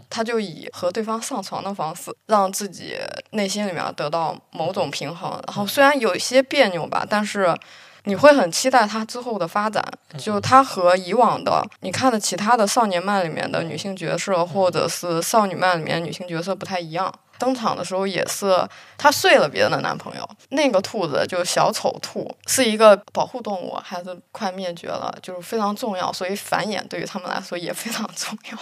[0.09, 2.97] 他就以和对方上床的方式，让自己
[3.29, 5.41] 内心里面得到某种平衡。
[5.47, 7.57] 然后虽然有一些别扭吧，但是。
[8.03, 9.83] 你会很期待他之后的发展，
[10.17, 17.13] 就他和以往的你看的其他的少年漫里面的女性角色，或者是少女漫里面女性角色不太一样。
[17.39, 20.27] 登场的时候也是他睡了别人的男朋友。
[20.49, 28.57] 那个兔子就是小丑兔，是一个保护动物，还是快灭绝了，就是非常重要，所以繁衍对于他们来说也非常重要。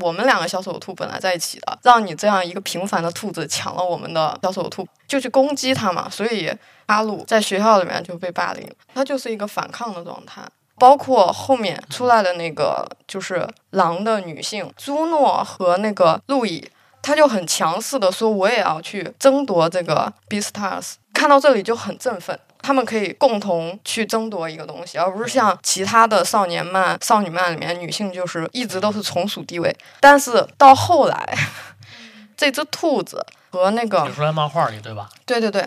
[0.00, 6.08] 我们两个小丑兔本来在一起的，让你这样一个平凡的兔子抢了我们的小丑兔，就去攻击他嘛。
[6.10, 6.52] 所以
[6.86, 10.42] 阿鲁在学校里面就被霸凌，他就是一个反抗的状态。
[10.78, 16.68] 包括后面出来的那个就是狼的女性朱诺和那个路易，
[17.00, 22.38] 他就很强势的说：“我也要去争夺这个 Beastars。”看到这里就很振奋。
[22.60, 29.72] 他们可以共同去争夺一个东西，而不是像其他的少年漫、少女漫里面，女性就是一直都是从属地位。
[30.00, 31.38] 但是到后来，
[32.36, 35.08] 这只兔子和那个你说在漫画里对吧？
[35.24, 35.64] 对对对，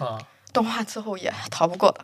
[0.52, 2.04] 动画之后也逃不过的，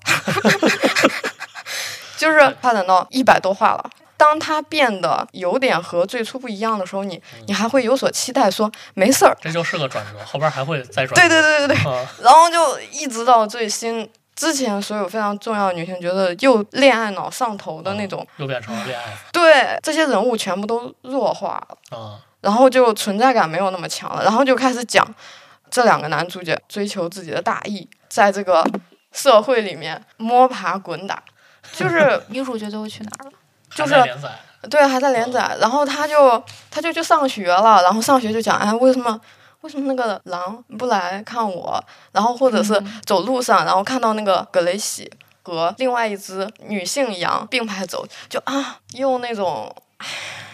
[2.15, 3.89] 就是发展到一百多话了。
[4.17, 11.13] 当它变得有点和最初不一样的时候，你你还会有所期待，说没事儿，这就是个转折，后边还会再转。
[11.15, 11.85] 对对对对对，
[12.23, 14.09] 然后就一直到最新。
[14.35, 19.05] 之前所有非常重要的女性觉得又恋爱脑上头的那种，又变成了恋爱。
[19.31, 25.07] 对，这些人物全部都弱化了，然后就存在感没有那么强了，然后就开始讲
[25.71, 28.61] 这两个男主角追求自己的大义，在这个
[29.13, 31.23] 社会里面摸爬滚打，
[31.71, 33.31] 就是女主角最后去哪儿了？
[33.75, 33.93] 就是
[34.69, 39.19] 对，还在连载，然后他就他就去上学了，然后上学就讲，哎，为什么
[39.61, 41.83] 为什么那个狼不来看我？
[42.11, 45.11] 然后或者是嗯走路上，然后看到那个格雷西
[45.43, 49.71] 和另外一只女性羊并排走，就啊，又那种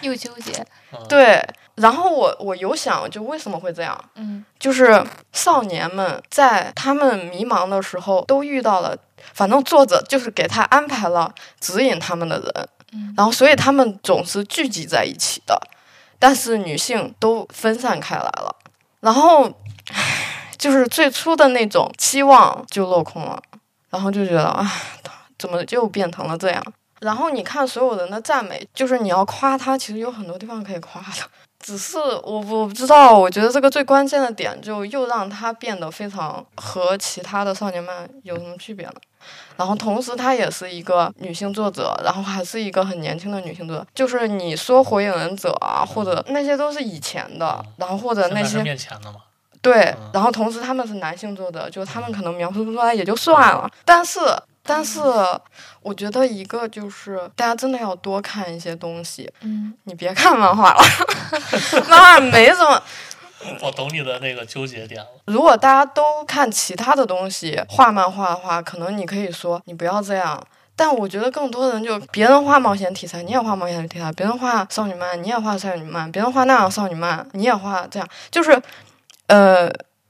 [0.01, 0.51] 又纠结，
[0.91, 1.41] 嗯，对。
[1.75, 3.97] 然后我我有想，就为什么会这样？
[4.15, 8.95] 嗯就是少年们在他们迷茫的时候，都遇到了，
[9.33, 12.69] 反正作者就是给他安排了指引他们的人，
[13.15, 15.59] 然后所以他们总是聚集在一起的，
[16.19, 18.55] 但是女性都分散开来了，
[18.99, 19.51] 然后，
[20.57, 23.41] 就是最初的那种期望就落空了，
[23.89, 24.71] 然后就觉得啊，
[25.39, 26.63] 怎么就变成了这样？
[26.99, 31.27] 然后你看所有人的赞美，就是你要夸他，其实有很多地方可以夸的，
[31.59, 38.93] 只是我我不知道，我觉得这个最关键的点就又让他变得非常和其他的少年漫有什么区别呢？
[39.57, 43.85] 然后同时她也是一个女性作者，然后还是一个很年轻的女性作者。
[43.93, 49.19] 就是你说火影忍者啊，或者那些都是以前的，然后或者那些面前的嘛，
[49.61, 54.19] 对嗯，然后同时他们是男性作者，就他们可能描述不出来也就算了，但是。
[54.63, 54.99] 但是，
[55.81, 60.83] 我觉得一个就是大家真的要多看一些东西，嗯你别看漫画了，
[61.89, 62.79] 漫画没什么。
[63.61, 65.07] 我懂你的那个纠结点了。
[65.25, 70.41] 如果大家都看其他的东西画漫画的话，可能你可以说你不要这样。
[70.73, 78.07] 但我觉得更多人就别人画冒险题材，你也画冒险题材；别人画少女漫，你也画少女漫；别人画那样少女漫，你也画这样。
[78.31, 78.59] 就是，
[79.27, 79.69] 呃，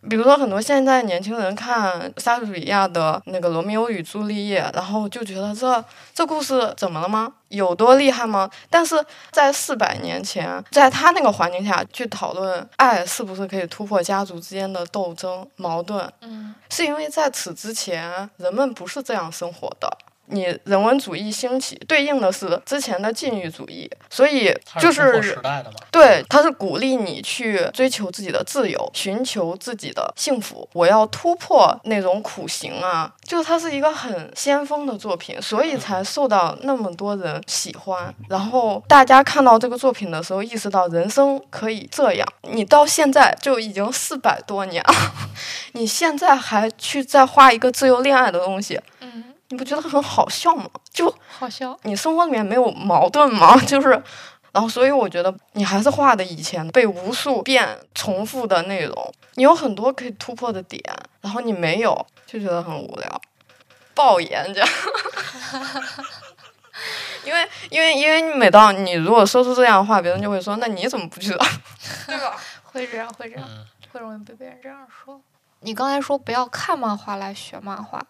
[0.09, 5.83] 比如说很多现在年轻人看莎士比亚的那个《罗密欧与朱丽叶》，然后就觉得这
[6.13, 7.31] 这故事怎么了吗？
[7.49, 8.49] 有多厉害吗？
[8.69, 19.97] 但是在四百年前，在他那个环境下去讨论爱是不是可以突破家族之间的斗争矛盾，嗯是因为在此之前人们不是这样生活的。
[20.31, 30.67] 你人文主义兴起，对应的是之前的禁欲主义，所以就是它突破时代的嘛，对，它是鼓励你去追求自己的自由，寻求自己的幸福。
[30.73, 38.13] 我要突破那种苦行啊，就是它是一个很先锋的作品，所以才受到那么多人喜欢。
[38.29, 42.27] 然后大家看到这个作品的时候，意识到人生可以这样。
[42.43, 44.93] 你到现在就已经四百多年了，
[45.73, 50.69] 你现在还去再画一个自由恋爱的东西，嗯，你不觉得很好笑吗？
[50.91, 51.77] 就好笑。
[51.83, 53.55] 你生活里面没有矛盾吗？
[53.67, 53.89] 就是，
[54.53, 60.81] 然后所以我觉得你还是画的以前被无数遍重复的内容，你有很多可以突破的点，
[61.19, 63.21] 然后你没有，就觉得很无聊，
[63.93, 64.69] 爆言这样。
[67.23, 71.45] 因为因为因为你每到你如果说出这样的话，别人就会说，那你怎么不知道？
[72.07, 72.35] 对吧？
[72.63, 75.21] 会这样，会这样，嗯，会容易被别人这样说。
[75.59, 78.03] 你刚才说不要看漫画来学漫画，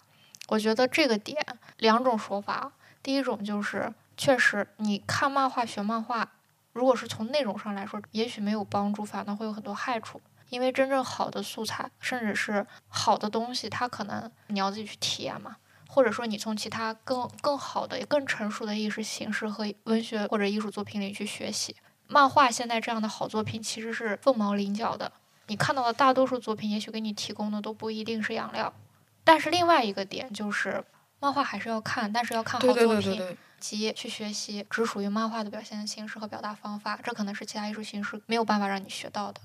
[0.52, 1.38] 我觉得这个点
[1.78, 2.74] 两种说法。
[3.02, 6.30] 第一种就是，确实你看漫画学漫画，
[6.74, 10.20] 如果是从内容上来说，也许没有帮助，反而会有很多害处。
[10.50, 15.56] 因为真正好的素材，甚至是好的东西，它可能你要自己去体验嘛，
[15.88, 21.78] 或者说你从其他更更好的、更成熟的意识形式和文学或者艺术作品里去学习。
[22.08, 25.14] 漫画现在这样的好作品其实是凤毛麟角的，
[25.48, 28.74] 你看到的大多数作品，也许给你提供的都不一定是养料。
[29.24, 30.84] 但是另外一个点就是，
[31.20, 39.40] 漫画还是要看，但是要看好作品，对对对，及去学习只属于漫画的表现形式和表达方法，这可能是其他艺术形式没有办法让你学到的。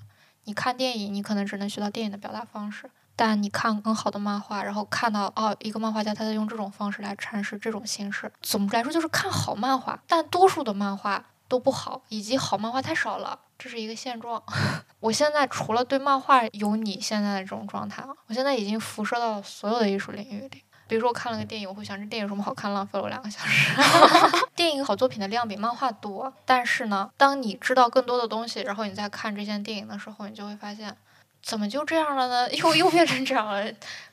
[0.45, 8.31] 你看电影，你可能只能学到电影的表达方式，但你看更好的漫画，然后看到哦，一个漫画家他在用这种方式来阐释这种形式。
[8.41, 14.41] 总的来说，就是看好漫画，但多数的漫画都不好，以及好漫画太少了，这是一个现状。
[14.99, 20.63] 我现在除了对漫画有你现在的这种状态啊，我现在已经辐射到所有的艺术领域里。
[20.89, 23.73] 比如说我看了个电影，我会想这电影有什么好看，浪费了我两个小时。
[24.55, 30.95] 电影好作品的量比漫画多，但是呢，当你知道更多的东西，然后你再看这些电影的时候，你就会发现，
[31.41, 32.49] 怎么就这样了呢？
[32.55, 33.69] 又又变成这样了？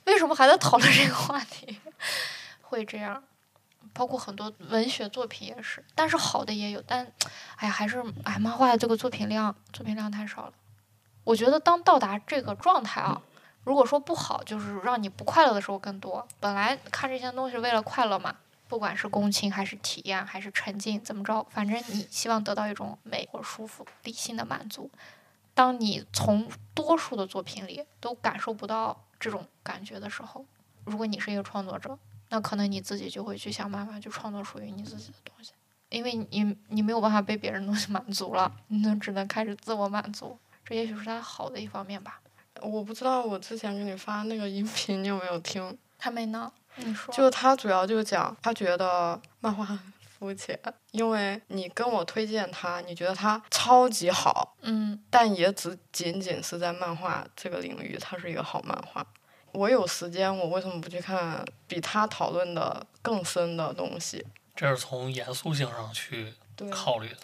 [0.07, 1.79] 为什么还在讨论这个话题？
[2.61, 3.23] 会这样。
[3.95, 7.11] 包括很多文学作品也是，但是好的也有，但，
[7.57, 10.53] 哎呀，还是哎，漫画的这个作品量，作品量太少了。
[11.23, 13.23] 我觉得当到达这个状态啊，
[13.63, 16.27] 如果说不好，就是让你不快乐的时候更多。
[16.41, 18.37] 本来看这些东西为了快乐嘛，
[18.69, 24.91] 不管是共情还是体验还是沉浸，怎么着，反正你希望得到一种美或舒服、理性的满足。
[25.55, 30.45] 当你从多数的作品里都感受不到这种感觉的时候，
[30.85, 31.97] 如果你是一个创作者，
[32.31, 35.53] 那可能你自己就会去想办法去创作属于你自己的东西，
[35.91, 40.39] 因为你你没有办法被别人东西 满足了，你就只能开始自我满足。
[40.65, 42.21] 这也许是它好的一方面吧。
[42.63, 45.77] 我不知道我之前给你发那个音频你有没有听？
[45.99, 47.13] 还没呢，你说。
[47.15, 49.79] 就他主要就讲，他觉得漫画很
[50.19, 50.59] 肤浅，
[50.93, 59.05] 因为你跟我推荐他，你觉得他超级好，嗯但也只仅仅是在漫画这个领域，它是一个好漫画。
[59.55, 64.25] 我有时间，我为什么不去看比他讨论的更深的东西？
[64.55, 66.35] 这是从严肃性上去，
[66.71, 67.17] 考虑的。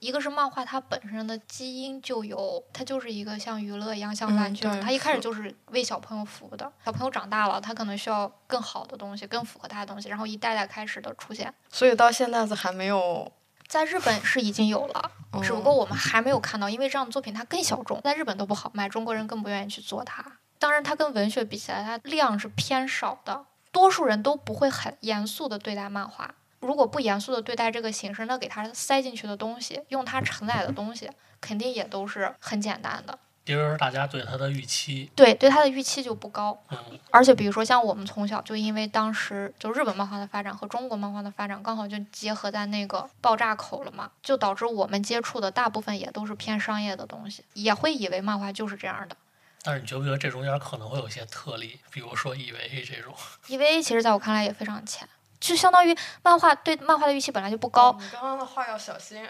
[0.00, 6.70] 一个是漫画它本身的基因就有，它就是一个像娱乐一样，像嗯玩具它一开始就是为小朋友服务的。
[6.84, 11.52] 小朋友长大了，他可能需要更好的东西，更符合他的东西，然后一代代开始的出现。
[11.68, 13.32] 所以到现在是还没有，
[13.66, 15.10] 在日本是已经有了，
[15.42, 20.24] 只不嗯过我们还没有看到，因为这样的作品它更小众，在日本都不好卖，中国人更不愿意去做它。
[20.58, 26.34] 当然，它跟文学比起来，它量是偏少的，多数人都不会很严肃的对待漫画。
[26.60, 31.08] 如果不严肃的对待这个形式，那给它塞进去的东西，用它承载的东西，
[31.40, 33.16] 肯定也都是很简单的。
[33.46, 36.60] 其实大家对它的预期，对，对它的预期就不高。
[36.70, 49.16] 嗯，而且比如说像我们从小就因为当时就日本漫画的发展和中国漫画的发展刚好就结合在那个爆炸口了嘛，就导致我们接触的大部分也都是偏商业的东西，也会以为漫画就是这样的。
[49.62, 53.14] 但是你觉不觉得这中间可能会有一些特例，比如说 EVA 这种
[53.48, 55.06] ？EVA 其实在我看来也非常浅，
[55.40, 57.94] 就相当于漫画对漫画的预期本来就不高。
[58.00, 59.22] 你刚刚的话要小心。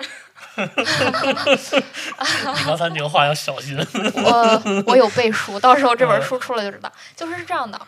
[0.57, 0.67] 你
[2.65, 3.77] 刚才那个话要小心。
[4.15, 6.93] 我我有背书，到时候这本书出了就知道。
[7.17, 7.81] 就是是这样的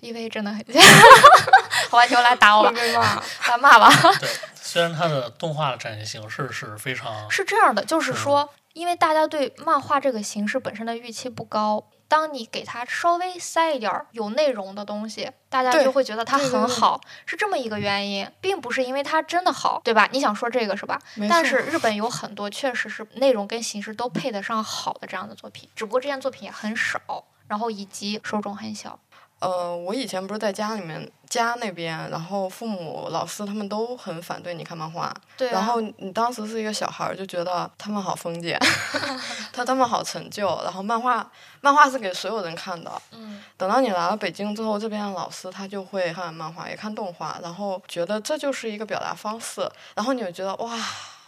[0.00, 0.82] ，EVA 真的很浅。
[1.88, 2.70] 好吧，球来打我。
[2.70, 3.88] 来骂吧。
[4.20, 4.28] 对，
[4.60, 20.06] 虽然它的动画的展现形式是非常，是这样的，就是说，因为大家对漫画这个形式本身的预期不高，当你给它稍微塞一点儿有内容的东西，大家就会觉得它很好，是这么一个原因，并不是因为它真的好，对吧？
[20.12, 21.00] 你想说这个是吧？
[21.26, 27.00] 但是日本有很多确实是内容跟形式都配得上好的这样的作品，只不过这件作品也很少，
[27.48, 29.00] 然后以及受众很小。
[29.38, 35.14] 呃，我以前不是在家里面家那边，然后父母、老师他们都很反对你看漫画。
[35.36, 38.58] 对、啊，然后你当时是一个小孩儿，就觉得他们好封建
[39.52, 40.46] 他他们好陈旧。
[40.64, 41.30] 然后漫画
[41.60, 42.90] 漫画是给所有人看的。
[43.12, 49.70] 嗯，等到你来了北京之后，这边的老师他就会看漫画，也看动画，然后觉得这就是一个表达方式。
[49.94, 50.74] 然后你就觉得哇，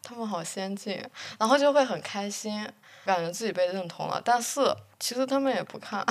[0.03, 0.99] 他们好先进，
[1.39, 2.67] 然后就会很开心，
[3.05, 4.19] 感觉自己被认同了。
[4.25, 6.03] 但是其实他们也不看，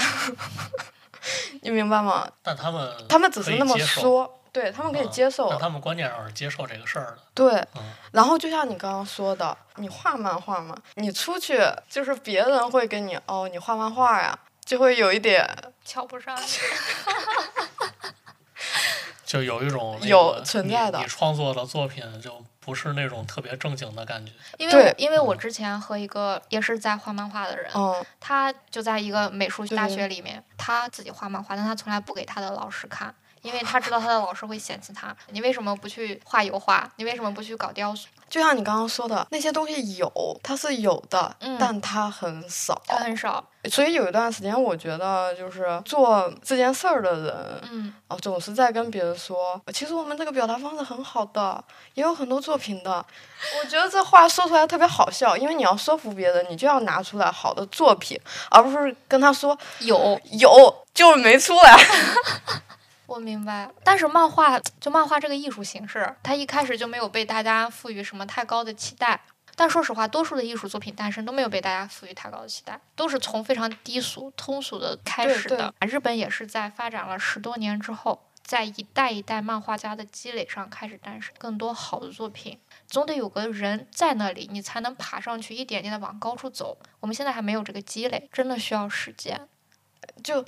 [1.62, 2.28] 你明白吗？
[2.44, 5.50] 但他们他们只是那么说，对他们可以嗯接受。
[5.50, 7.18] 但他们关键上是接受这个事儿的。
[7.34, 11.60] 对，嗯然后就像你刚刚说的，你画漫画嘛，你出去
[11.90, 15.48] 就是别人会跟你哦，你画漫画呀，就会有一点
[15.86, 16.38] 瞧不上。
[19.28, 24.32] 就有一种那有存在的你，创作的作品就不是那种特别正经的感觉。
[24.58, 35.14] 因为因为我嗯之前和一个也是在画漫画的人，嗯，他就在一个美术大学里面，他自己画漫画，但他从来不给他的老师看，因为他知道他的老师会嫌弃他。
[35.32, 36.90] 你为什么不去画油画？
[36.96, 38.08] 你为什么不去搞雕塑？
[38.30, 42.82] 就像你刚刚说的，那些东西有，它是有的，嗯但它很少。
[42.86, 43.44] 它很少。
[43.70, 51.62] 所以有一段时间，我觉得就是做这件事儿的人，嗯，啊，总是在跟别人说，其实我们这个表达方式很好的，
[51.94, 53.06] 也有很多作品的。
[53.60, 58.20] 我觉得这话说出来特别好笑，因为你要说服别人，你就要拿出来好的作品，
[58.50, 61.78] 而不是跟他说有，有就是没出来。
[63.08, 63.72] 我明白。
[63.84, 69.20] 但是漫画就漫画这个艺术形式，它一开始就没有被大家赋予什么太高的期待。
[69.56, 75.74] 但说实话，多数的艺术作品诞生都没有被大家赋予太高的期待，都是从非常低俗、通俗的开始的。
[75.80, 82.60] 日本也是在发展了十多年之后，在一代一代漫画家的积累上开始诞生更多好的作品。
[82.86, 86.78] 总得有个人在那里，你才能爬上去，一点点的往高处走。
[87.00, 89.48] 我们现在还没有这个积累，真的需要时间。
[90.24, 90.46] 就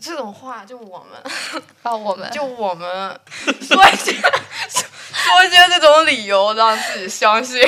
[0.00, 3.20] 这种话，就我们，啊，我们 就我们
[3.60, 7.60] 说一些说一些这种理由，让自己相信。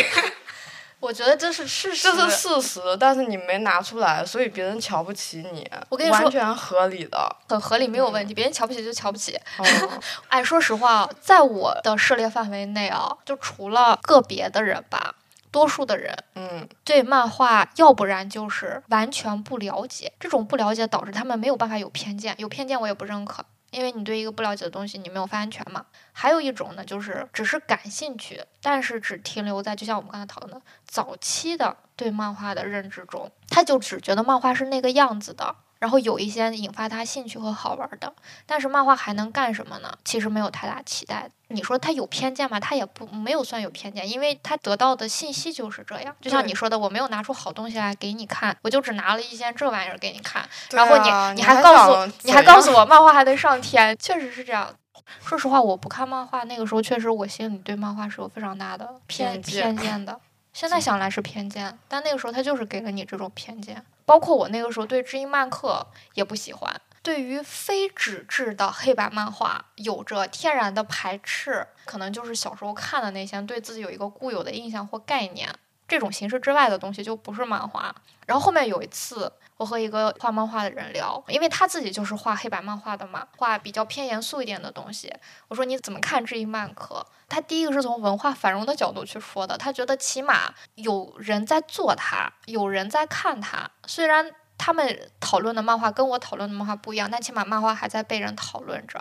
[1.00, 5.70] 我觉得这是事实，这是事实，但是你没拿出来，所以别人瞧不起你。
[5.90, 7.36] 我跟你说完全合理的。
[7.46, 8.32] 很合理，没有问题。
[8.32, 9.38] 别人瞧不起就瞧不起。
[9.58, 9.64] 哦，
[10.28, 15.14] 哎，说实话，在我的涉猎范围内啊，就除了个别的人吧，
[15.54, 20.12] 多数的人嗯，对漫画，要不然就是完全不了解。
[20.18, 25.86] 这种不了解导致他们没有办法有偏见，有偏见我也不认可，因为你对一个不了解的东西，你没有发言权嘛。
[26.12, 35.54] 还有一种呢，就是只是感兴趣，但是只停留在就像我们刚才讨论的早期的对漫画的认知中，他就只觉得漫画是那个样子的。
[35.84, 38.10] 然后有一些引发他兴趣和好玩的。
[38.46, 39.94] 但是漫画还能干什么呢？
[40.02, 41.28] 其实没有太大期待。
[41.48, 42.58] 你说他有偏见吗？
[42.58, 46.16] 他也不没有算有偏见，因为他得到的信息就是这样。
[46.22, 50.48] 就像你说的，我没有拿出好东西来给你看，我就只拿了一件这玩意儿给你看。
[50.70, 54.74] 然后你你还告诉你你还告诉我漫画还得上天，确实是这样。
[55.20, 60.18] 说实话，我不看漫画，那个时候确实我心里对漫画是有非常大的偏偏见的。
[60.54, 63.84] 现在想来是偏见，但那个时候他就是给了你这种偏见。
[64.04, 75.48] 包括我那个时候对知音漫客也不喜欢，对于非纸质的黑白漫画有着天然的排斥，可能就是小时候看的那些，对自己有一个固有的印象或概念。
[75.94, 77.94] 这种形式之外的东西就不是漫画。
[78.26, 79.32] 然后后面有一次。
[79.56, 85.14] 我和一个画漫画的人聊，因为他自己就是画黑白漫画的嘛，画比较偏严肃一点的东西。
[85.46, 87.06] 我说你怎么看这一漫课？
[87.28, 93.70] 他第一个是从文化繁荣的角度去说的，他觉得起码有人在做它，有人在看它。
[93.86, 94.28] 虽然
[94.58, 99.00] 他们讨论的漫画跟我讨论的漫画不一样，但起码漫画还在被人讨论着。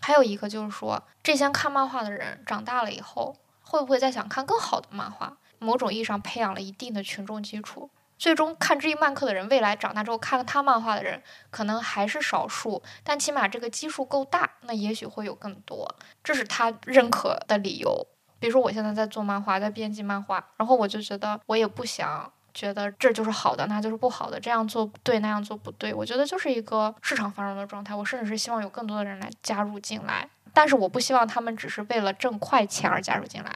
[0.00, 5.36] 还有一个就是说，这些看漫画的人长大了以后，会不会再想看更好的漫画？
[5.58, 7.90] 某种意义上培养了一定的群众基础。
[8.18, 18.06] 最终看这一漫客的人，未来长大之后看了他漫画的人，可能还是少数，但起码这个基数够大，那也许会有更多，这是他认可的理由。
[18.38, 25.94] 比如说，我现在在做漫画，在编辑漫画，然后我就觉得，我也不想觉得这就是好的，那就是不好的，这样做对，那样做不对。
[25.94, 33.50] 我觉得就是一个市场繁荣的状态，我甚至是希望有更多的人来加入进来，但是我不希望他们只是为了挣快钱而加入进来。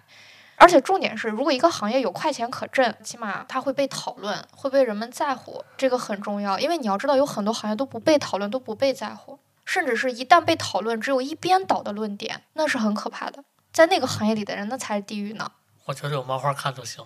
[0.56, 6.58] 而且重点是，如果一个行业有快钱可挣，起码它会被讨论，会被人们在乎，这个很重要。
[6.58, 13.42] 因为你要知道，有很多行业都不被讨论，都不被在乎，甚至是一旦被讨论，只有一边倒的论点，那是很可怕的。
[13.72, 15.50] 在那个行业里的人，那才是地狱呢。
[15.86, 17.04] 我觉得有漫画看就行。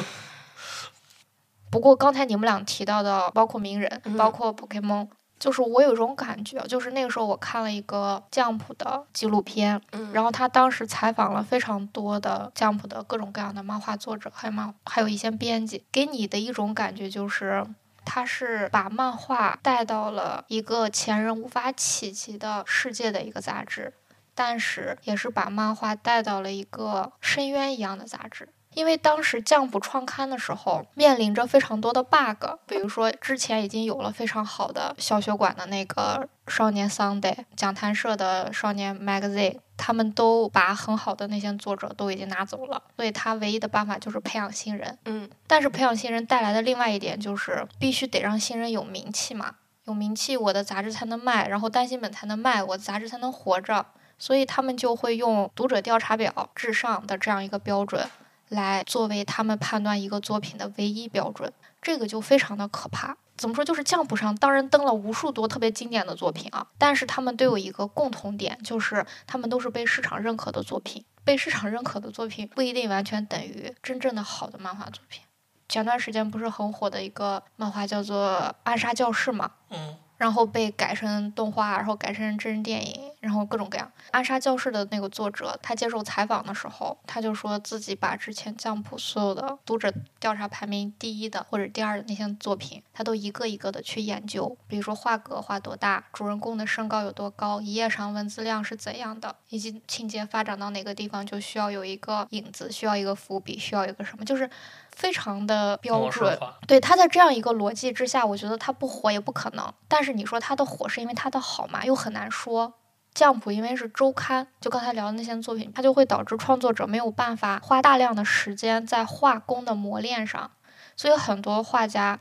[1.70, 5.08] 不过刚才你们俩提到的，包括名人，包括 Pokemon。
[5.38, 9.80] 就是我有一种感觉，就是那个时候我看了一个酱谱的纪录片，
[10.12, 17.66] 然后他当时采访了非常多的酱谱的各种各样的漫画作者，还有漫还有一些编辑，给你的一种感觉就是，
[18.04, 23.92] 他是把漫画带到了一个前人无法企及的世界的一个杂志，
[24.34, 28.48] 但是也是把漫画带到了一个深渊一样的杂志。
[28.76, 44.98] 因为当时酱谱创刊的时候，面临着非常多的 bug，比如说之前已经有了非常好的小学馆的那个少年 Sunday 讲谈社的少年 Magazine，他们都把很好的那些作者都已经拿走了，所以他唯一的办法就是培养新人。
[45.06, 49.54] 嗯，但是培养新人带来的另外一点就是必须得让新人有名气嘛，
[49.84, 53.86] 有名气我的杂志才能卖，然后单行本才能卖，我的杂志才能活着，
[54.18, 58.06] 所以他们就会用读者调查表至上的这样一个标准。
[58.48, 63.16] 来作为他们判断一个作品的唯一标准，这个就非常的可怕。
[63.36, 63.64] 怎么说？
[63.64, 71.04] 就是酱谱上当然登了无数多特别经典的作品啊，但是他们都有一个共同点，就是他们都是被市场认可的作品。
[71.22, 75.20] 被市场认可的作品不一定完全等于真正的好的漫画作品。
[75.68, 78.30] 前段时间不是很火的一个漫画叫做
[78.62, 79.50] 《暗杀教室》吗？
[79.70, 79.96] 嗯。
[80.16, 83.90] 然后被改成动画，然后改成真人电影，然后各种各样。
[84.12, 104.48] 暗杀教室的那个作者，他接受采访的时候，他就说自己把之前酱谱所有的读者调查排名第一的或者第二的那些作品，他都一个一个的去研究，比如说画格画多大，主人公的身高有多高，一页上文字量是怎样的，以及情节发展到哪个地方就需要有一个影子，需要一个伏笔，需要一个什么，就是。
[104.96, 106.36] 非常的标准，
[106.66, 109.72] 对他在这样一个逻辑之下，我觉得他不火也不可能。
[109.86, 112.74] 但是你说他的火是因为他的好嘛，又很难说。
[113.14, 120.50] 降谱因为是周刊，就刚才聊的那些作品，它就会导致创作者没有办法花大量的时间在画工的磨练上，
[120.96, 122.18] 所以很多画家，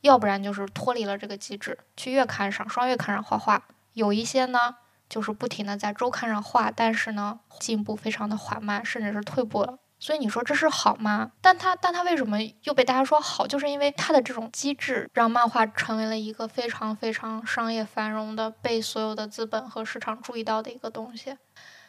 [0.00, 3.58] 要不然就是脱离了这个机制，去月刊上、双月刊上画画；
[3.92, 9.78] 有一些呢，就是不停的在周刊上画，但是呢，进步非常的缓慢，甚至是退步了。
[10.02, 11.30] 所以你说这是好吗？
[11.40, 13.46] 但他但他为什么又被大家说好？
[13.46, 21.36] 就是因为他的这种机制，让漫画成为了一个非常非常商业繁荣的、被所有的资本和市场注意到的一个东西。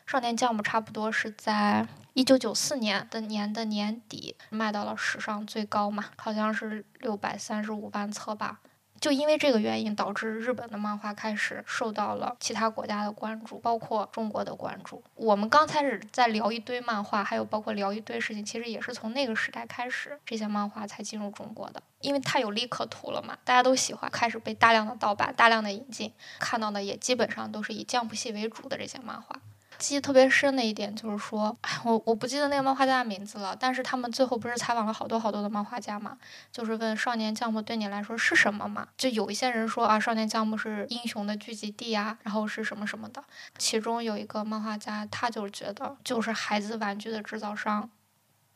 [0.05, 8.59] 少年将姆差不多是在一九九四年的年的年底卖到了史上最高嘛，好像是六百三十五万册吧。
[9.03, 15.03] 就因为这个原因，导致日本的漫画开始受到了其他国家的关注，包括中国的关注。
[15.15, 21.83] 我们刚开始在聊一堆漫画，还有包括聊一堆事情，其实也是从那个时代开始，这些漫画才进入中国的。
[21.99, 29.35] 因为太有利可图了嘛，大家都喜欢，开始被大量的盗版、大量的引进，看到的也基本上都是以降谱系为主的这些漫画。
[29.83, 36.17] 记忆特别深的一点就是说，哎，我我不记得那个漫画家的名字了，但是他们最后不是采访了好多好多的漫画家嘛，
[36.53, 38.87] 就是问《少年将木》对你来说是什么嘛？
[38.95, 43.21] 就有一些人说啊，《少年将木》是英雄的聚集地啊，然后是什么什么的。
[43.57, 47.89] 其中有一个漫画家，他就觉得就是孩子玩具的制造商。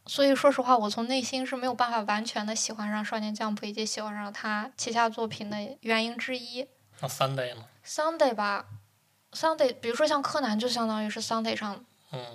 [0.06, 6.66] 所以说实话，我从内心是没有办法完全的喜欢上《少年将 p 以及喜欢上他旗下作品的原因之一。
[7.02, 8.66] 那 Sunday 呢？Sunday 吧
[9.32, 11.84] ，Sunday，比如说像柯南，就相当于是 Sunday 上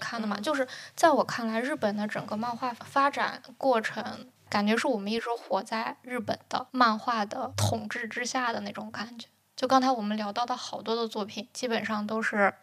[0.01, 0.39] 看的嘛。
[0.41, 9.29] 就是在我看来，日本的整个漫画发展过程，感觉是我们一直活在日本的漫画的统治之下的那种感觉。
[9.55, 12.55] 就刚才我们聊到的好多的作品，基本上都是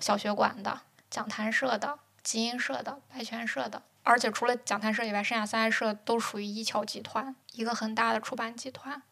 [0.00, 3.82] 小学馆的、讲谈社的、集英社的、白泉社的。
[4.02, 9.02] 而且除了讲谈社以外，剩下三社都属于一桥集团，一个很大的出版集团。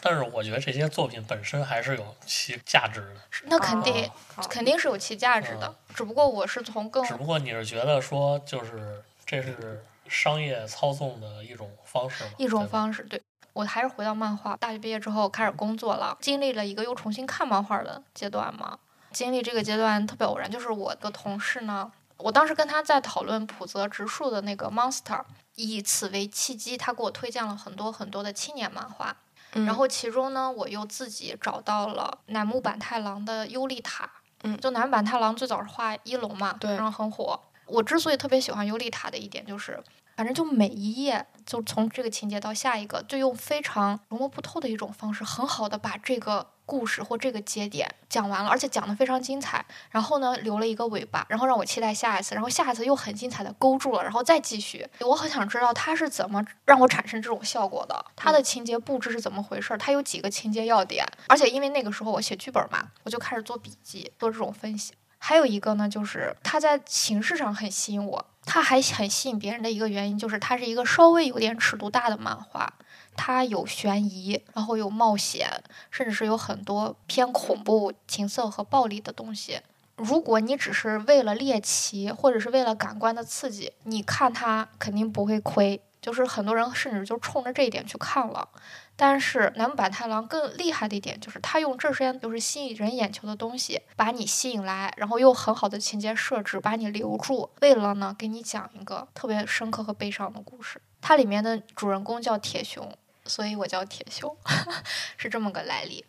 [0.00, 3.20] 但是我觉得这些作品本身还是有其价值的。
[3.44, 4.10] 那肯定，
[4.48, 5.74] 肯定是有其价值的。
[5.94, 7.04] 只不过我是从更……
[7.04, 12.30] 只不过你是觉得说，就是这是商业操纵的一种方式吗？
[12.38, 13.20] 一种方式，对。
[13.54, 14.56] 我还是回到漫画。
[14.56, 18.78] 大学毕业之后开始工作了，经历了一个又重新看漫画的阶段嘛。
[19.10, 21.90] 经历这个阶段特别偶然，就是我的同事呢。
[22.18, 25.22] 我当时跟他在讨论浦泽直树的那个 Monster，
[25.56, 29.16] 以此为契机，他给我推荐了很多很多的青年漫画。
[29.52, 34.04] 然后其中呢，我又自己找到了乃木坂太郎的《尤利塔》。
[34.42, 37.40] 嗯，就乃木坂太郎最早是画一龙嘛，对，然后很火。
[37.66, 39.82] 我之所以特别喜欢《尤利塔》的一点就是，
[40.16, 46.46] 反正就每一页，就从这个情节到下一个，就用非常琢磨不透的一种方式，很好的把这个。
[46.68, 49.64] 故事或这个节点讲完了，而且讲的非常精彩。
[49.90, 52.34] 然后呢，留了一个尾巴，然后让我期待下一次。
[52.34, 54.86] 然后下一次又很精彩的勾住了，然后再继续。
[55.00, 59.74] 我很想知道他是怎么让我产生这种效果的，他的情节布置是怎么回事？
[59.78, 61.06] 他有几个情节要点？
[61.28, 64.92] 而且因为那个时候我写剧本嘛，我就开始做笔记，做这种分析。
[65.20, 72.72] 还有一个呢，就是他在形式上很吸引我，他还很吸引别人的一个原因就是他是一个稍微有点尺度大的漫画。
[73.20, 75.50] 它有悬疑，然后有冒险，
[75.90, 79.60] 甚至是有很多偏恐怖、情色和暴力的东西。
[79.96, 85.82] 如果你只是为了猎奇，或者是为了感官的刺激，你看它肯定不会亏。
[86.00, 88.48] 就是很多人甚至就冲着这一点去看了。
[88.94, 100.80] 但是南木板太郎更厉害的一点就是，他用这些就是吸引人眼球的东西，把你吸引来，然后又很好的情节设置，把你留住，为了呢给你讲一个特别深刻和悲伤的故事。
[101.00, 102.96] 它里面的主人公叫铁熊。
[103.28, 104.36] 所以我叫铁熊，
[105.16, 106.04] 是这么个来历。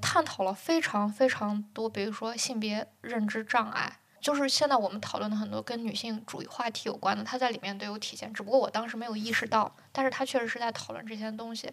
[0.00, 8.32] 探讨了非常非常多，比如说性别认知障碍，就是现在我们讨论的很多跟女性主义话题有关的，它在里面都有体现。
[8.32, 11.72] 只不过我当时没有意识到，但是他确实是在讨论这些东西。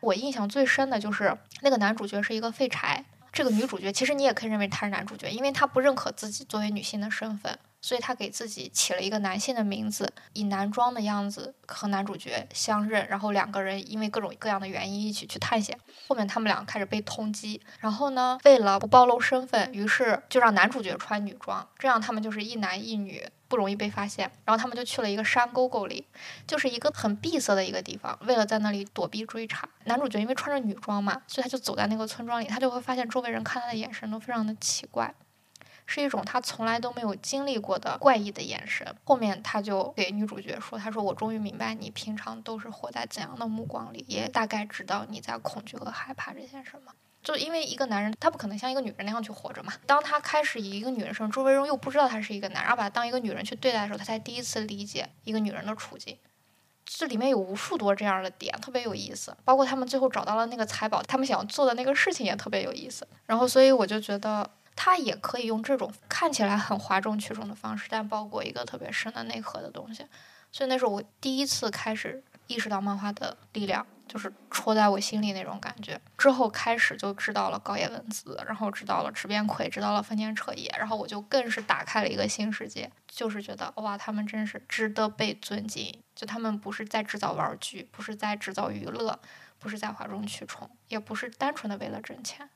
[0.00, 7.56] 我印象最深的就是那个男主角是一个废柴，这个女主角其实你也可以认为她是男主角，因为她不认可自己作为女性的身份。
[7.84, 15.78] 所以他给自己起了一个男性的名字，以男装的样子和男主角相认，然后两个人因为各种各样的原因一起去探险。
[16.08, 24.30] 后面他们两个开始被通缉，然后呢，为了不暴露身份，于是就让男主角穿女装，这样他们就是一男一女，不容易被发现。
[24.46, 26.06] 然后他们就去了一个山沟沟里，
[26.46, 29.68] 就是一个很闭塞的一个地方，为了在那里躲避追查。
[29.84, 35.14] 男主角因为穿着女装嘛，所以他就走在那个村庄里，他就会发现周围人看他的眼神都非常的奇怪。
[35.86, 38.86] 是一种他从来都没有经历过的怪异的眼神。
[39.04, 46.92] 后面他就给女主角说：“他说我终于明白你平常都是活在怎样的目光里，也大概知道你在恐惧和害怕这些什么。
[47.22, 49.72] 就因为一个男人，他不可能像一个女人那样去活着嘛。
[49.86, 56.16] 当他开始以一个女人身份，周围人又不知道他是一个男人，而把他当一个女人去对待的时候，他才第一次理解一个女人的处境。
[56.86, 59.36] 这里面有无数多这样的点，特别有意思。
[59.44, 63.06] 包括他们最后找到了那个财宝，他们想要做的那个事情也特别有意思。
[63.26, 70.06] 然后，所以我就觉得。”他也可以用这种看起来很哗众取宠的方式，但包裹一个特别深的内核的东西。
[70.52, 76.00] 所以那是我第一次开始意识到漫画的力量，就是戳在我心里那种感觉。
[76.16, 86.00] 之后开始就知道了高野文子，然后知道了池边葵，知道了丰田彻也，然后我就更是打开了一个新世界，就是觉得哇，他们真是值得被尊敬。
[86.14, 89.18] 就他们不是在制造玩具，不是在制造娱乐，
[89.58, 92.48] 不是在哗众取宠，也不是单纯的为了挣钱。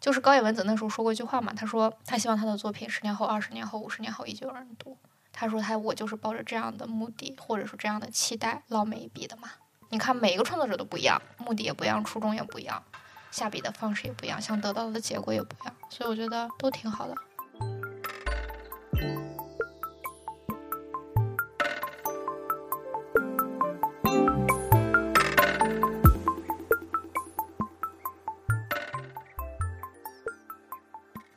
[0.00, 4.96] 就是高野文子那时候说过一句话嘛，他说他希望他的作品十年后、二十年后、五十年后依旧有人读。
[5.32, 9.50] 他说他我就是抱着这样的目的或者说这样的期待捞每一笔的嘛。
[9.90, 12.82] 你看每一个创作者都不一样，目的也不一样，初衷也不一样，
[13.30, 17.14] 下笔的方式也不一样，想得到的结果也不一样，所以我觉得都挺好的。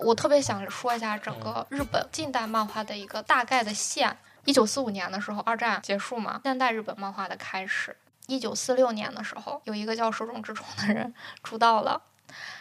[0.09, 4.17] 我特别想说一下整个日本近代漫画的一个大概的线。
[4.43, 7.95] 一九四五年的时候，二战结束嘛，现代日本漫画的开始。
[8.25, 12.01] 一九四六年的时候，有一个叫手冢治虫的人 出道了。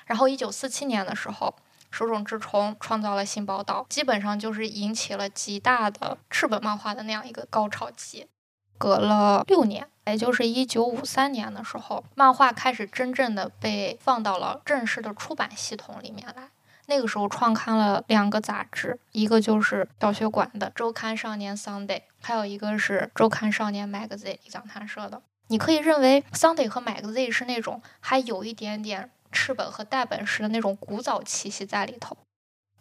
[0.04, 1.54] 然后一九四七年的时候，
[1.90, 8.28] 手冢治虫创造了新宝岛，基本上就是引起了极大的赤本漫画的那样一个高潮期。
[8.76, 16.50] 隔了六年，也就是一九五三年的时候，漫画开始真正的被放到了正式的出版系统里面来。
[16.88, 25.20] 那个时候创刊了两个杂志，一个就是小学馆的周刊少年 Sunday，还有一个是周刊少年 Magazine 讲谈社的。
[25.48, 32.16] 你可以认为 Sunday 和 Magazine 是那种还有一点点赤本和代本式的那种古早气息在里头。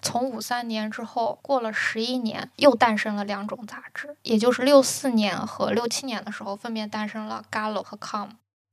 [0.02, 8.30] 从五三年之后过了十一年，又诞生了两种杂志，也就是六四年和六七年的时候，分别诞生了 Gallo 和 Com。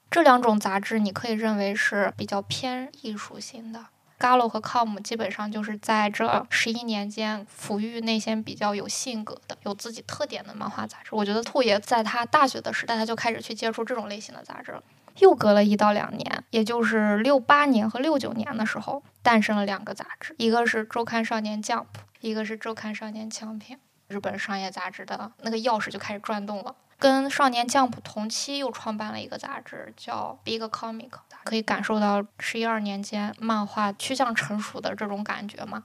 [0.09, 3.87] 这两种杂志你可以认为是比较偏艺术性的。
[4.25, 11.11] Gallo 和 Com 基本上就是在这十一年间抚育那些比较有性格的、有自己特点的漫画杂志。
[11.15, 14.83] 我觉得兔爷在他大学的时代，他就开始去接触这种类型的杂志了。
[15.19, 21.85] 又隔了一到两年，也就是六八年和六九年的时候，诞生了两个杂志，一个是周刊少年 Jump，
[22.21, 23.79] 一个是周刊少年枪片。
[24.09, 26.75] 日本商业杂志的那个钥匙就开始转动了。
[26.99, 31.11] 跟少年 Jump 同期又创办了一个杂志，叫 Big Comic，
[31.45, 35.85] 可以感受到十一二年间漫画趋向成熟的这种感觉嘛。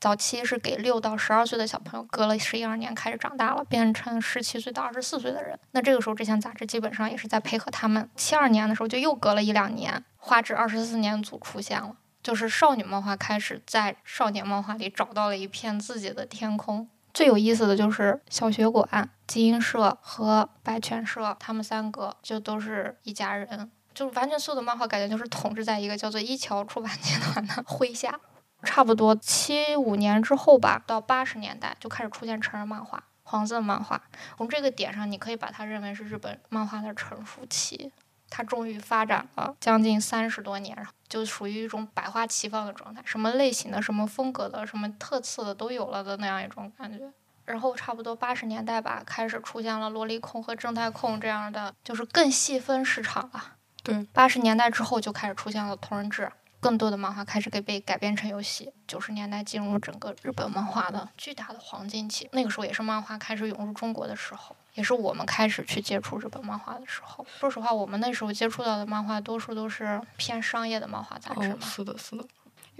[0.00, 5.56] 早期是给六到十二岁的小朋友，隔了十一二年开始长大了，变成十七岁到二十四岁的人。
[5.70, 8.10] 那这个时候，这些杂志基本上也是在配合他们。
[8.16, 16.88] 七二年的时候，就又隔了一两年，画质二十四年组出现了，就是少女漫画开始在少年漫画里找到了一片自己的天空。
[17.14, 28.18] 最有意思的就是小学馆、集英社和百泉社，他们三个就都是一家人，就是完全所有的漫画感觉就是统治在一个叫做一桥出版集团的 麾下。
[28.64, 34.00] 差不多七五年之后吧，到八十年代就开始出现成人漫画、黄色漫画。
[34.38, 37.92] 从这个点上，你可以把它认为是日本漫画的成熟期。
[38.30, 40.74] 它终于发展了将近三十多年，
[41.08, 47.12] 就属于一种百花齐放的状态，什么类型的、什么风格的、什么特色的都有了的那样一种感觉。
[47.44, 53.56] 然后差不多八十年代吧，开始出现了萝莉控和正太控这样的，就是更细分市场了。
[53.82, 56.30] 对，八十年代之后就开始出现了同人志。
[56.60, 58.72] 更多的漫画开始给被改编成游戏。
[58.86, 67.26] 九十年代进入整个日本漫画的巨大的黄金期，那个时候也是漫画开始涌入中国的时候，也是我们开始去接触日本漫画的时候。
[67.40, 71.56] 说实话，我们那时候接触到的漫画多数都是偏商业的漫画杂志嘛。
[71.62, 72.24] 是的，是的。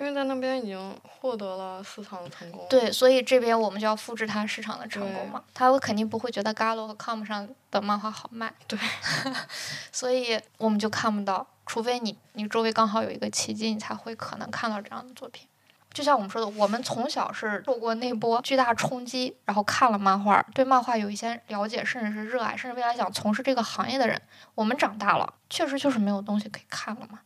[0.02, 2.66] 因为在那边已经获得了市场的成功。
[2.68, 5.40] 对，所以这边我们就要复制它市场的成功嘛。
[5.54, 8.52] 他肯定不会觉得 Gallo 和 Com 上的漫画好卖。
[8.66, 8.76] 对，
[9.92, 11.46] 所以我们就看不到。
[11.66, 15.46] 除非你你周围刚好有一个契机，你才会可能看到这样的作品。
[15.92, 24.20] 就像我们说的，我们从小是受过那波巨大冲击，然后看了漫画，对漫画有一些了解，甚至是热爱，甚至未来想从事这个行业的人，
[24.56, 27.20] 我们长大了，确实就是没有东西可以看了嘛？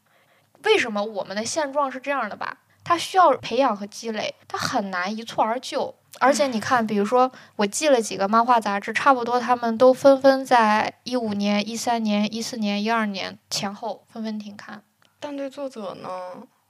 [0.64, 2.58] 为什么我们的现状是这样的吧？
[2.87, 5.93] 它需要培养和积累，它很难一蹴而就。
[6.20, 14.80] 而且你看，比如说我记了几个漫画杂志，差不多他们都纷纷在一五年、一三年、一四年、一二年前后纷纷停刊。
[15.18, 16.09] 但对作者呢，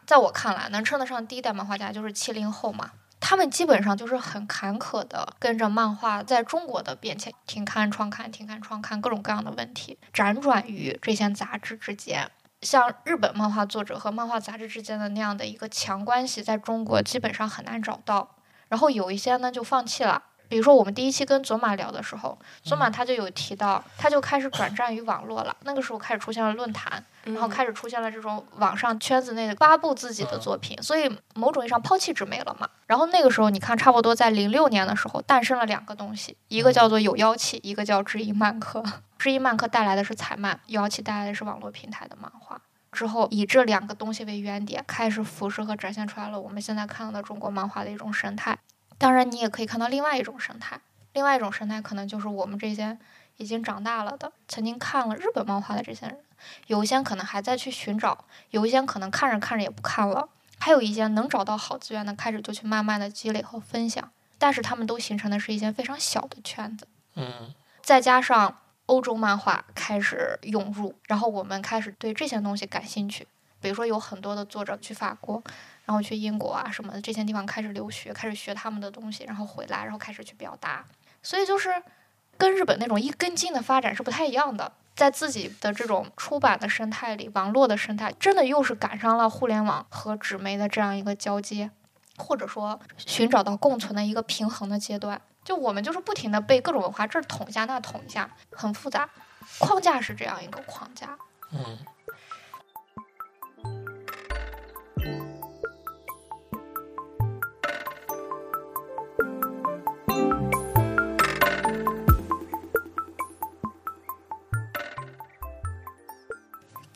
[0.06, 2.92] 在我看来，能称得上第一代漫画家就是七零后嘛。
[3.18, 12.30] 他们基本上就是很坎坷的，跟着漫画在中国的变迁停刊、创刊、停刊、创刊，各种各样的问题辗转于这些杂志之间。
[12.66, 18.34] 像日本漫画作者和漫画杂志之间的那样的一个强关系，在中国基本上很难找到。
[18.66, 25.56] 然后有一些呢就放弃了，比如说我们第一期跟佐马聊的时候，佐马他就有提到，他就开始转战于网络了。
[25.64, 32.68] 那个时候开始出现了论坛，然后开始出现了这种网上圈子内的发布自己的作品，所以某种意义上抛弃纸媒了嘛。
[32.86, 38.82] 然后那个时候你看，差不多在零六年的时候诞生了两个东西，一个叫做有妖气，一个叫知音漫客。
[39.18, 42.60] 知音漫客带来的是彩漫，有妖气带来的是网络平台的漫画。
[42.92, 48.56] 之后以这两个东西为原点，开始辐射和展现出来了我们现在看到的中国漫画的一种神态。
[48.98, 50.80] 当然，你也可以看到另外一种生态，
[51.12, 52.96] 另外一种生态可能就是我们这些
[53.36, 56.18] 已经长大了的，曾经看了日本漫画的这些人，
[56.66, 60.28] 有一些可能还在去寻找，有一些可能看着看着也不看了，
[60.58, 64.10] 还有一些能找到好资源的，开始就去慢慢的积累和分享。
[64.38, 66.86] 但是他们都形成的是一些非常小的圈子。
[67.14, 68.58] 嗯，再加上。
[68.86, 73.26] 欧洲漫画开始涌入，然后我们开始对这些东西感兴趣。
[73.60, 75.42] 比如说，有很多的作者去法国，
[75.86, 80.84] 然后去英国啊什么的这些地方开始留学，开始学他们的东西，然后回来，然后开始去表达。
[81.22, 81.82] 所以就是
[82.36, 84.70] 跟日本那种一根筋的发展是不太一样的。
[84.94, 91.70] 在自己的这种出版的生态里，网络的生态真的又是赶上了互联网和纸媒的这样一个交接。
[92.18, 95.20] 或者说寻找到共存的一个平衡的阶段。
[95.44, 99.08] 就我们就是不停的被各种文化这儿捅一下那捅一下，很复杂。
[99.58, 101.16] 框架是这样一个框架。
[101.52, 101.78] 嗯。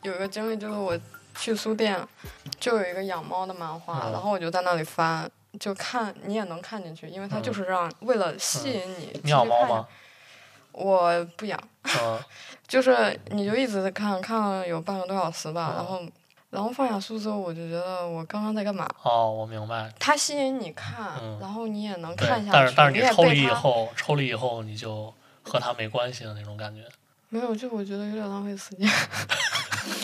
[0.03, 0.97] 有一个经历就是我
[1.35, 1.99] 去书店，
[2.59, 5.29] 就有一个养猫的漫画，然后我就在那里翻，
[5.59, 9.19] 就看你也能看进去，因为它就是让为了吸引你。
[9.23, 9.87] 你养猫吗？
[10.71, 11.59] 我不养。
[12.67, 16.01] 就是你就一直在看，看了有半个多小时吧，然后
[16.49, 18.87] 然后放下书之后，我就觉得我刚刚在干嘛？
[19.03, 19.91] 哦，我明白。
[19.99, 22.49] 它吸引你看，然后你也能看下去。
[22.51, 26.83] 但是但是你抽离以后，抽离以后你就和它没关系的那种感觉。
[27.33, 28.89] 没有，就我觉得有点浪费时间。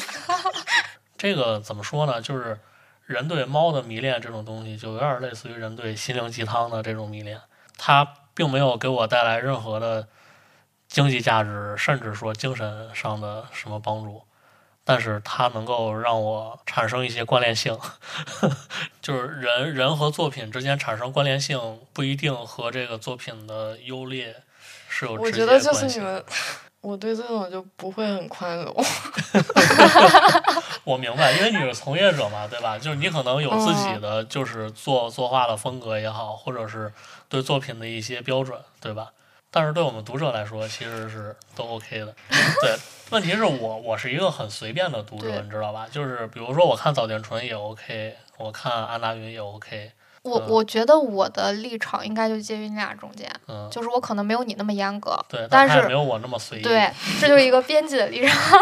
[1.17, 2.21] 这个怎么说呢？
[2.21, 2.57] 就是
[3.05, 7.37] 人对猫的迷恋这种东西，就有点类似于人对心灵鸡汤的这种迷恋。
[7.77, 10.07] 它并没有给我带来任何的
[10.87, 14.23] 经济价值，甚至说精神上的什么帮助，
[14.85, 17.77] 但是它能够让我产生一些关联性。
[19.01, 24.43] 就是人人和作品之间产生关联性，不一定和这个作品的优劣
[24.87, 25.99] 是有直接关系。
[25.99, 26.23] 我
[26.97, 28.73] 对这种就不会很宽容。
[30.85, 32.77] 我明白，因为你是从业者嘛，对吧？
[32.77, 36.93] 就是你可能有自己的，就是做作画的风格也好，或者是
[37.27, 39.11] 对作品的一些标准，对吧？
[39.49, 42.13] 但是对我们读者来说，其实是都 OK 的。
[42.61, 42.75] 对，
[43.09, 45.87] 问题是我我是一个很随便的读者，你知道吧？
[45.91, 49.91] 就是比如说，我看早见纯也 OK，我看安达云也 OK。
[50.27, 53.29] 我我觉得我的立场应该就介于你俩中间，
[53.71, 58.59] 就是我可能没有你那么严格，对，但是没有我那么随意，对，这就是一个编辑的立场。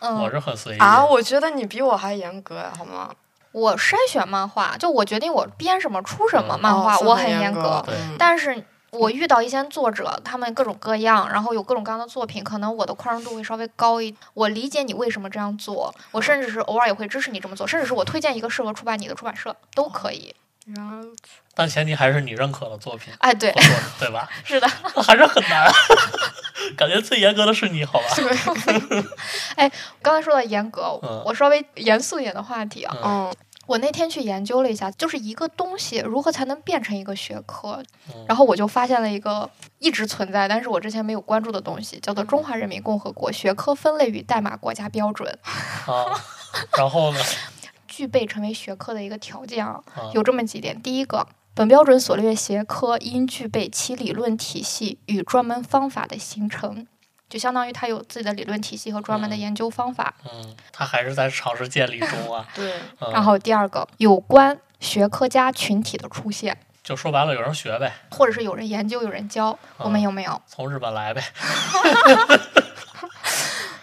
[0.00, 3.10] 嗯，我是很随意啊，我觉得你比我还严格呀，好吗？
[3.50, 7.84] 我筛选漫画，就我决定我编什么出什么漫画，我很严格。
[8.18, 14.14] 但是我遇到一些作者，他们各种各样，然后有各种各样的作品，可能我的宽容度会稍微高一。
[14.34, 20.34] 我理解你为什么这样做，我甚至是偶尔也会支持你这么做，甚至是我推荐一个适合出版你的出版社都可以。
[21.54, 23.52] 但前提还是你认可的作品，哎，对，
[23.98, 24.28] 对吧？
[24.44, 24.68] 是的，
[25.02, 25.70] 还是很难。
[26.76, 28.06] 感觉最严格的是你，好吧？
[29.56, 29.70] 哎，
[30.02, 32.96] 刚才说到严格，我稍微严肃一点的话题啊。
[33.02, 33.34] 嗯，
[33.66, 37.82] 我那天去研究了一下，就是一个东西如何才能变成一个学科，
[38.26, 39.48] 然后我就发现了一个
[39.78, 45.38] 一直存在，但是我之前没有关注的东西，叫做《中华人民共和国学科分类与代码国家标准》。
[45.92, 46.20] 啊，
[46.76, 47.20] 然后呢？
[47.98, 49.82] 具备成为学科的一个条件啊，
[50.14, 50.80] 有这么几点。
[50.80, 56.86] 第一个，本标准所列学科应具备其理论体系与专门方法的形成，
[57.28, 60.14] 就相当于它有自己的理论体系和专门的研究方法。
[60.32, 62.46] 嗯，它还是在尝试建立中啊。
[62.54, 62.74] 对。
[63.12, 69.58] 然后第二个，有关学科家群体的出现，就说白了，有人学呗，或者是有人研究，有人教。
[69.78, 70.40] 我们有没有？
[70.46, 71.20] 从日本来呗。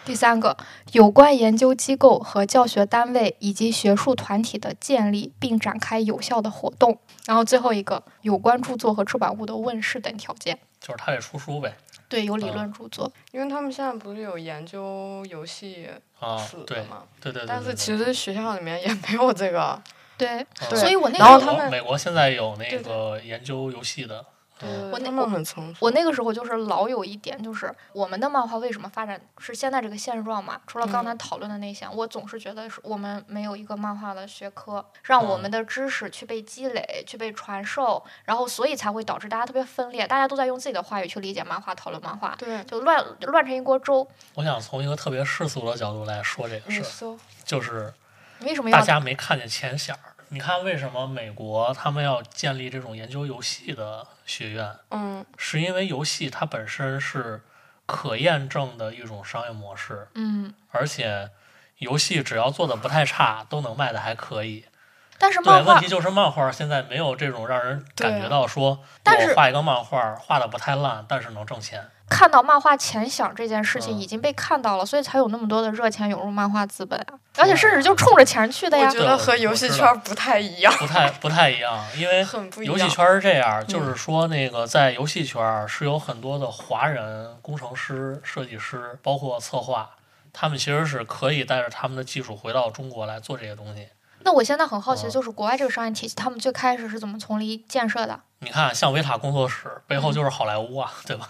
[0.06, 0.56] 第三个，
[0.92, 7.00] 有关研究机构和教学单位以及学术团体的建立并展开有效的活动。
[7.26, 10.60] 然后最后一个，有关著作和出版物的问世等条件。
[10.80, 11.76] 就是他得出书呗。
[12.08, 13.12] 对，有理论著作。
[13.32, 15.90] 因为他们现在不是有研究游戏
[16.20, 17.04] 啊，对吗？
[17.20, 17.48] 对对对。
[17.48, 19.82] 但是其实学校里面也没有这个。
[20.16, 20.46] 对。
[20.76, 24.24] 所以我那然后他们美国现在有那个研究游戏的。
[24.62, 25.80] 我那我很成熟。
[25.82, 30.60] 我那个时候就是老有一点，就是我们的漫画为什么发展是现在这个现状嘛？
[30.66, 44.08] 除了刚才讨论的那些，我总是觉得是我们没有一个漫画的学科，让我们的知识去被积累、去被传授，然后所以才会导致大家特别分裂，大家都在用自己的话语去理解漫画、讨论漫画，对，就乱乱成一锅粥。
[44.36, 47.94] 我想从一个特别世俗的角度来说这个事儿，就是
[48.40, 50.15] 为什么要大家没看见钱儿？
[50.36, 54.70] 你看，为什么美国他们要建立这种研究游戏的学院？
[54.90, 57.42] 嗯，是因为游戏它本身是
[57.86, 60.10] 可验证的一种商业模式。
[60.14, 61.30] 嗯，而且
[61.78, 64.66] 游戏只要做的不太差，都能卖的还可以。
[65.18, 71.84] 但是漫画问题就是漫画现在没有这种让人感觉到说，我画一个漫画画的不太烂，但是能挣钱。
[72.08, 77.18] 看到漫画前想这件事情已经被看到了，所以才有那么多的热钱涌入漫画资本啊！
[77.38, 78.88] 而且甚至就冲着钱去的呀。
[78.88, 80.72] 我觉得和游戏圈不太一样。
[80.78, 82.20] 不太不太一样，因为
[82.64, 89.90] 游戏圈是这样，就是说那个在游戏圈是有很多的华人工程师、设计师，包括策划，
[90.32, 93.88] 他们其实是可以带着他们的技术回到中国来做这些东西。
[94.26, 98.20] 那我现在很好奇，就是国外这个商业体系，他们最开始是怎么从零建设的？
[98.40, 101.30] 你看，像维塔工作室背后就是好莱坞啊，对吧？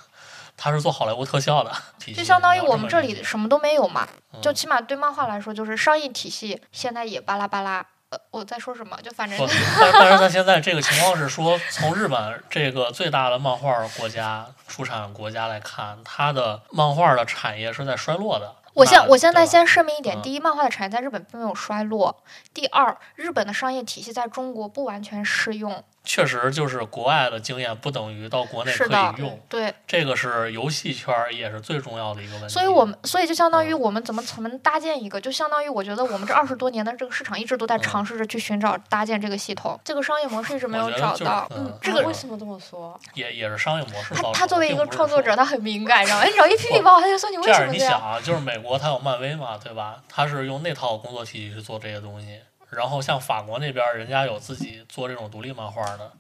[0.56, 1.72] 他是做好莱坞特效的，
[2.16, 4.08] 就相当于我们这里什么都没有嘛。
[4.42, 7.86] 就起码对漫画来说，就是商业体系现在也巴拉巴拉。
[8.10, 8.98] 呃，我在说什么？
[9.02, 9.46] 就反正不，
[9.82, 18.56] 但但是他现在这个情况是说，从日本这个最大的漫画国家、出产国家来看，它的漫画的产业是在衰落的。
[18.76, 22.14] 我现我现在先声明一点：嗯第一，漫画的产业在日本并没有衰落；
[22.54, 25.82] 第二，日本的商业体系在中国不完全适用。
[26.06, 32.50] 确实就是国外的经验不等于到国内可是的以用，对，这个是游戏圈儿也是最重要的一个问题。
[32.50, 41.48] 所以我们所以就相当于嗯我们怎么怎么搭建一个，就相当于我觉得我们这二十多年的这个市场一直都在嗯尝试着去寻找搭建这个系统，这个商业模式一直没有找到。
[41.56, 43.00] 嗯这个为什么这么说？
[43.14, 44.14] 也也是商业模式。
[44.14, 47.74] 他他作为一个创作者，他很敏感，然后哎，你知道一批评吧，他就说你为什么这样？
[47.74, 50.02] 你想啊，就是美国它有漫威嘛，对吧？
[50.08, 52.40] 他是用那套工作体系去做这些东西。
[52.76, 56.12] 然后像法国那边，人家有自己做这种独立漫画的，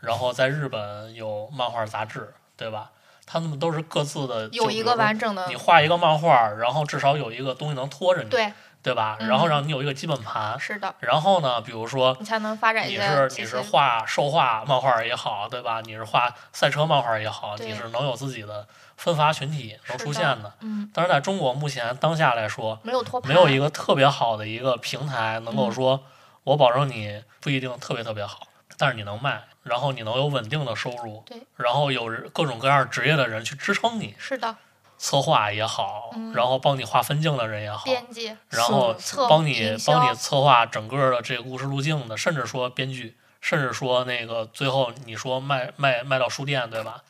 [0.00, 2.90] 然后在日本有漫画杂志，对吧？
[3.28, 8.52] 他们都是各自的有一个完整的你画一个漫画，然后至少有一个东西能拖着你，对，
[8.86, 9.16] 对吧？
[9.18, 9.26] 嗯。
[9.28, 15.80] 然后让你有一个基本盘，是的，然后呢，比如说你才能发展一你是你是画兽画漫画也好，对吧？
[15.80, 18.64] 你是画赛车漫画也好，你是能有自己的
[18.96, 20.52] 分发群体能出现的。
[20.60, 25.72] 嗯，但是在中国目前当下来说，没有托盘，没有一个特别好的一个平台能够嗯。
[25.72, 26.04] 说，
[26.44, 28.46] 我保证你不一定特别特别好，
[28.78, 34.54] 但是你能卖，然后你能有稳定的收入，对，然后有各种各样职业的人去支撑你，是的，
[34.98, 36.32] 策划也好，嗯。
[36.32, 38.94] 然后帮你画分镜的人也好，编辑然后
[39.28, 47.02] 帮你帮你策划整个的这个故事路径的，甚至说编剧，甚至说那个最后你说卖卖卖到书店对吧？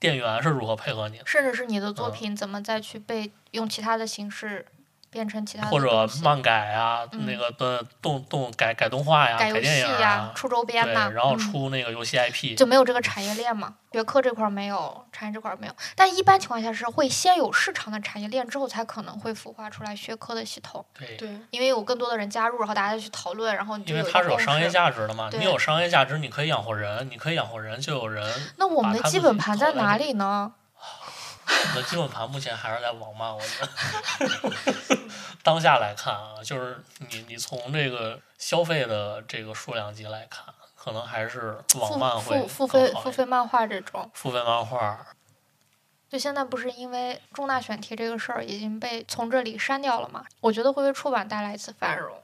[0.00, 2.12] 店员是如何配合你的，甚至是你的作嗯。
[2.12, 4.66] 品怎么再去被用其他的形式
[5.14, 24.64] 变成其他的或者漫改啊，嗯那个的动动改改动画呀，改游戏电影呀、啊，出周边对，呐、然后嗯出那个游戏 IP，、就没有这个产业链嘛，学科这块没有，产业这块没有，但一般情况下是会先有市场的产业链，之后才可能会孵化出来学科的系统，对，对，因为有更多的人加入，然后大家去讨论，然后你就因为它是有商业。
[24.74, 28.28] 价值的嘛，你有商业价值，你可以养活人，你可以养活人，就有人。
[28.56, 30.52] 那我们的基本盘在哪里呢？
[31.46, 34.98] 你的基本盘目前还是在网漫，我觉得。
[35.42, 40.42] 当下来看啊，就是你你从这个消费的这个数量级来看，
[40.74, 45.06] 可能还是网漫付会付付费付费漫画这种，付费漫画，
[46.08, 50.24] 就现在不是因为重大选题这个事儿已经被从这里删掉了嘛？
[50.40, 52.16] 我觉得会为出版带来一次繁荣。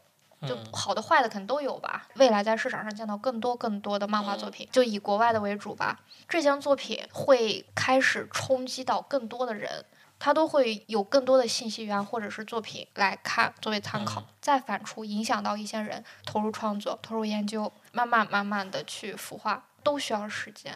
[0.47, 2.09] 就嗯，好的坏的肯定都有吧。
[2.16, 6.01] 未来在市场上见到更多更多的漫画作品，就以国外的为主吧。
[6.28, 9.84] 这些作品会开始冲击到更多的人，
[10.18, 20.74] 他都会有更多的信息源或者是作品来看作为参考，嗯再反出影响到一些人投入创作、投入研究，慢慢慢慢的去孵化，都需要时间。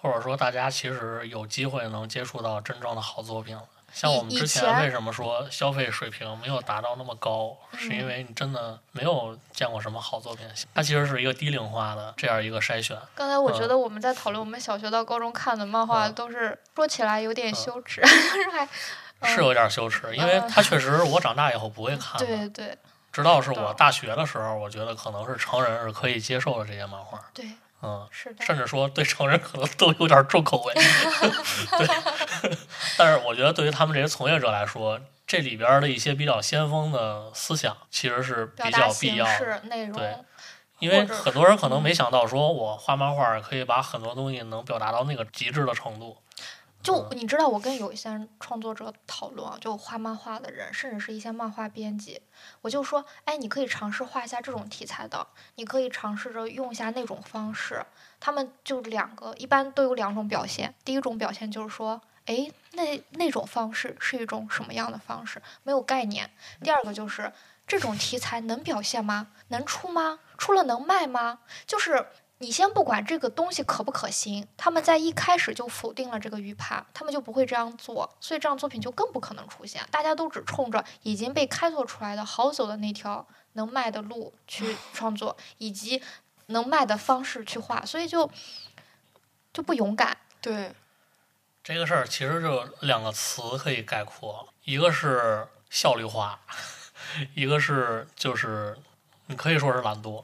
[0.00, 3.62] 或者说大家其实有机会能接触到真正的好作品了。
[3.94, 8.06] 像我们之前前为什么说消费水平没有达到那么高，是因嗯。
[8.08, 10.44] 为你真的没有见过什么好作品。
[10.74, 12.98] 它其实是一个低龄化的这样一个筛选。
[13.14, 16.14] 刚才我觉嗯得我们在讨论我们小学到高中看的漫画，嗯。
[16.14, 17.54] 都是说起来有点嗯。
[17.54, 18.68] 羞耻， 是还
[19.20, 19.28] 嗯。
[19.34, 20.48] 是有点羞耻，因为嗯。
[20.48, 22.26] 它确实我长大以后不会看的。
[22.26, 22.76] 对对。
[23.12, 27.48] 直到是我大学的时候，我觉得可能是成人是可以接受的这些漫画，对，
[27.84, 28.44] 嗯，是的。
[28.44, 30.74] 甚至说对成人可能都有点重口味。
[30.74, 31.86] 对
[32.96, 40.16] 但是我觉得对于他们这些从业者来说，这里边的一些比较先锋的思想其实是比较必要的，内容，对
[40.80, 46.16] 因为很多人可能嗯没想到，说我画漫画可以把很多东西能表达到那个极致的程度。
[46.84, 52.20] 就嗯你知道，我跟有一些创作者讨论啊，就画漫画的人，甚至是一些漫画编辑，
[52.60, 57.82] 我就说，哎，你可以尝试画一下这种题材的，你可以尝试着用一下那种方式。
[58.20, 60.74] 他们就两个，一般都有两种表现。
[60.84, 65.40] 第一种表现就是说，哎，那那种方式是一种什么样的方式？
[65.62, 66.30] 没有概念。
[66.62, 67.32] 第二个就是
[67.66, 69.28] 这种题材能表现吗？
[69.48, 70.18] 能出吗？
[70.36, 71.38] 出了能卖吗？
[71.66, 72.06] 就是
[72.44, 79.82] 你先不管这个东西可不可行，他们在一开始就否定了这个预判，他们就不会这样做，所以这样作品就更不可能出现。
[79.90, 86.02] 大家都只冲着已经被开拓出来的好走的那条能卖的路去创作，以及
[86.48, 88.30] 能卖的方式去画，所以就
[89.50, 90.14] 就不勇敢。
[90.42, 90.74] 对，
[91.62, 96.38] 这个事儿其实就两个词可以概括，一个是效率化，
[97.34, 98.76] 一个是就是
[99.28, 100.22] 你可以说是懒惰。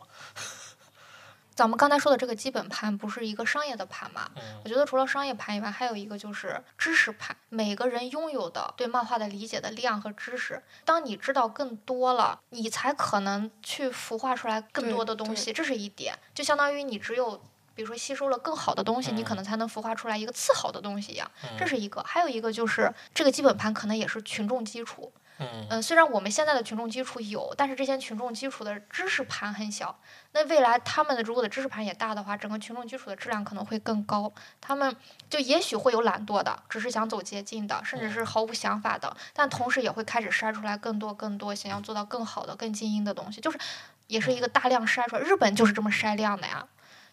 [1.61, 4.31] 咱们刚才说的这个基本盘不是一个商业的盘嘛？
[4.37, 7.37] 嗯我觉得除了商业盘以外，还有一个就是知识盘。
[7.51, 16.19] 每个人拥有的对漫画的理解的量和知识，当你知道更多了，你才可能去孵化出来更多的东西，这是一点。
[16.35, 17.39] 就相当于你只有。
[17.73, 22.03] 比如说吸收了更好的东西，你可嗯能才能孵化出来一个次好的东西一样，这嗯是一个。
[22.03, 29.99] 还有一个就是这个基本盘可能也是群众基础，嗯嗯，虽然我们现在的群众基础有，但是这些群众基础的知识盘很小。
[30.33, 34.33] 那未来他们的如果的知识盘也大的话，整个群众基础的质量可能会更高。
[34.61, 34.95] 他们
[35.29, 43.59] 就也许会有懒惰的，只是想走捷径的，甚至是毫无想法的，但同时也会开始筛出来更多更多想要做到更好的、更精英的东西，就是
[44.07, 45.23] 也是一个大量筛出来。
[45.23, 46.67] 日本就是这么筛量的呀。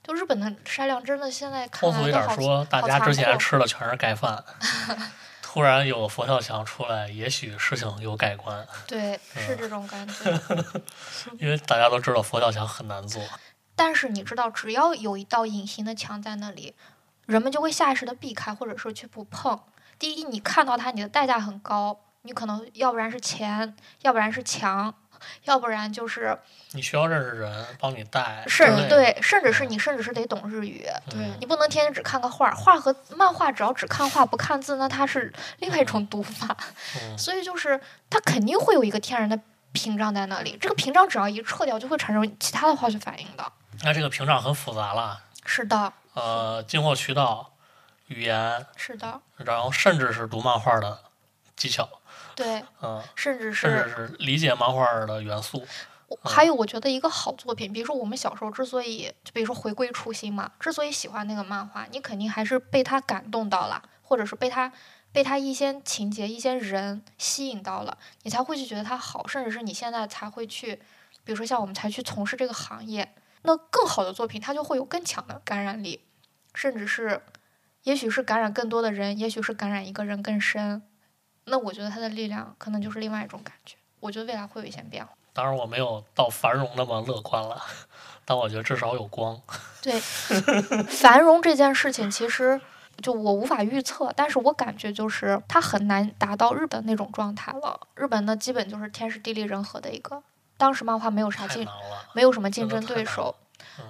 [0.03, 4.41] 就日本的筛量真的现在看通俗一来都好点说，大家之前吃的全是盖饭，
[5.49, 10.29] 突然有个佛跳墙出来，也许事情有改观，对，是嗯这种感觉。
[11.39, 13.23] 因为大家都知道佛跳墙很难做。
[13.73, 16.75] 但是你知道，只要有一道隐形的墙在那里，
[17.25, 19.57] 人们就会下意识的避开，或者说去不碰。
[19.97, 24.93] 第一，你看到它，你的代价很高，你可能要不然是钱，要不然是墙，
[25.43, 26.37] 要不然就是
[26.71, 36.55] 你需要认识人帮你带，是你，对，甚至是嗯你甚至是得懂日语，对嗯你不能天天只看个画，画和漫画只要只看画不看字，那它是另外一种读法。
[37.01, 39.39] 嗯 所以就是它肯定会有一个天然的
[39.71, 43.51] 屏障在那里，这个屏障只要一撤掉，就会产生其他的化学反应的。
[43.83, 47.53] 那这个屏障很复杂了，是的，呃，进货渠道、
[48.07, 50.97] 语言，是的，然后甚至是读漫画的
[51.55, 51.87] 技巧，
[52.37, 55.65] 对，嗯，甚至甚至是是理解漫画的元素。
[56.23, 64.71] 还有，我觉得一个好作品，比如说我们小时候之所以，就比如说回归初心嘛，之所以喜欢那个漫画，你肯定还是被他感动到了，或者是被他
[65.11, 70.75] 被他一些情节、一些人吸引到了，你才会去觉得他好，甚至是你现在才会去，
[71.25, 76.05] 比如说像我们才去从事这个行业，那更好的作品它就会有更强的感染力，
[76.53, 77.21] 甚至是，
[77.83, 80.83] 也许是感染更多的人，也许是感染一个人更深，
[81.47, 85.11] 那我觉得它的力量可能就是另外一种感觉，我觉得未来会有一些变化。
[85.33, 87.61] 当然，我没有到繁荣那么乐观了，
[88.25, 89.39] 但我觉得至少有光。
[89.81, 92.59] 对，繁荣这件事情其实
[93.01, 97.79] 就我无法预测，但是我感觉就是它很难达到日本那种状态了。
[97.95, 100.21] 日本呢，基本就是天时地利人和的一个，
[100.57, 103.35] 当时漫画没有啥竞太难，了，没有什么竞争对手。
[103.39, 103.43] 嗯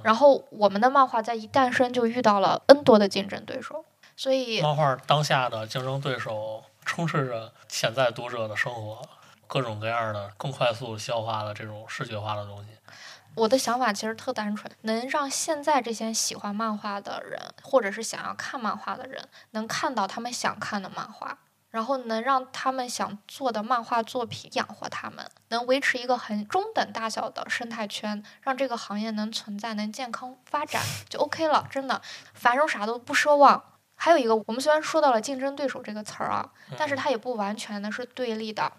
[0.04, 3.86] 然后我们的漫画在一诞生就遇到了 N 多的竞争对手，
[4.18, 9.02] 所以漫画当下的竞争对手充斥着潜在读者的生活，
[9.46, 12.70] 各种各样的更快速消化的这种视觉化的东西。
[13.36, 21.38] 我的想法其实特单纯，能让现在这些喜欢漫画的人，或者是想要看漫画的人，能看到他们想看的漫画，
[21.70, 31.68] 然后能让他们想做的漫画作品养活他们，能维持一个很中等大小的生态圈，让这个行业能存在，能健康发展就 OK 了。
[31.70, 32.02] 真的，
[32.34, 33.64] 繁荣啥都不奢望。
[34.00, 38.72] 还有一个，我们虽然说到了竞争对手这个词儿啊，但是它也不完全的是对立的。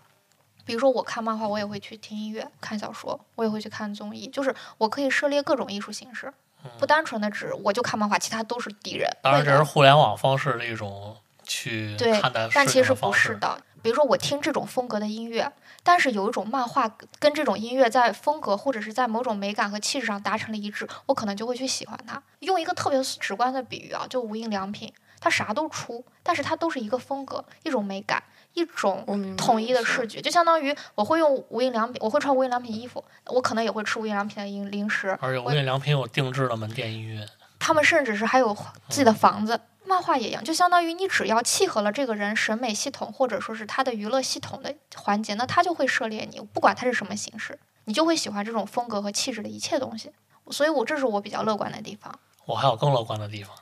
[0.64, 6.32] 比如说，我看漫画，我也会去听音乐、看小说，我也会去看综艺，就是我可以涉猎各种艺术形式，
[6.78, 9.10] 不单纯的只我就看漫画，其他都是敌人。
[9.22, 12.94] 当然，这是互联网方式的一种去对看待事但其实。
[12.94, 13.60] 不是的。
[13.80, 15.50] 比如说，我听这种风格的音乐，
[15.84, 16.90] 但是有一种漫画
[17.20, 22.20] 跟这种音乐在风格或者是在某种美感和气质上达成了一致，我可能就会去喜欢它。
[22.40, 28.22] 用一个特别直观的比喻啊，就无印良品，它啥都出，但是它都是一个风格、一种美感、
[28.54, 37.26] 一种统一的视觉，就相当于我会用无印良品，我会穿无印良品衣服，我可能也会吃无印良品的零零食，而且无印良品有定制的门店音乐，
[37.58, 38.54] 他们甚至是还有
[38.88, 39.60] 自己的房子。
[39.84, 50.12] 漫画也一样，就相当于你只要契合了这个人审美系统，或者说是他的娱乐系统的环节，那他就会涉猎你，不管他是什么形式，你就会喜欢这种风格和气质的一切东西。
[50.50, 52.18] 所以我这是我比较乐观的地方。
[52.48, 53.54] 我还有更乐观的地方。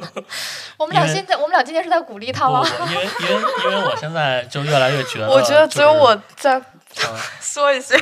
[0.76, 2.62] 我们俩现在，我们俩今天是在鼓励他吗？
[2.90, 7.96] 因为因为因为我现在就越来越觉得，我觉得只有我在嗯 说一下。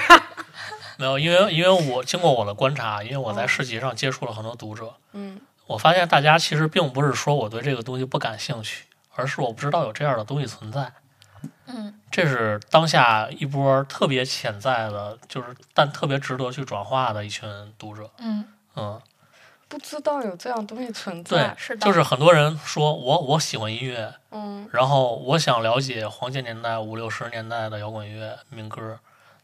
[0.99, 10.93] 没有，因为因为我经过我的观察，因为我在市集上接触了很多读者，嗯，我发现大家其实并不是说我对这个东西不感兴趣，而是我不知道有这样的东西存在。
[11.67, 17.49] 嗯，这是当下一波特别潜在的，就是但特别值得去转化的一群
[17.79, 18.11] 读者。
[18.19, 18.45] 嗯，
[18.75, 19.01] 嗯，
[19.75, 28.99] 不知道有这样东西存对在。，是的，就是很多人说我我喜欢音乐，嗯，然后我想了解黄金年代、五六十年代的摇滚乐、民歌，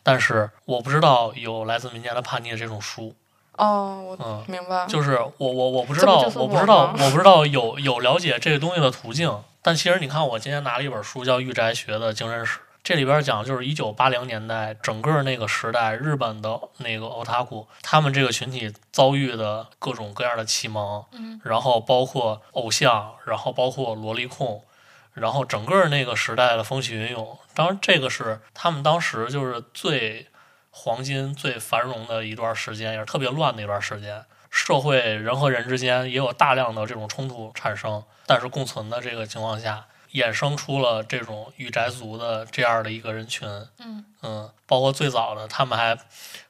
[0.04, 3.12] 但是我不知道有来自民间的叛逆的这种书。
[3.56, 4.86] 哦，我嗯，明白。
[4.86, 9.42] 就是我我我不知道，我我不知道，我不知道有有了解这个东西的途径。
[9.60, 24.64] 但其实你看，我今天拿了一本书，叫《御宅学的精神史》，这里边讲就是一九八零年代整个那个时代日本的那个 otaku 他们这个群体遭遇的各种各样的启蒙，嗯然后包括偶像，然后包括萝莉控。
[25.12, 30.28] 然后整个那个时代的风起云涌，当然这个是他们当时就是最
[30.70, 34.24] 黄金、最繁荣的一段时间，也是特别乱的一段时间。
[34.50, 43.48] 社会人和人之间也有大量的这种冲突产生，但是共存的这个情况下，衍生出了这种御宅族的这样的一个人群。
[43.78, 45.96] 嗯嗯，包括最早的，他们还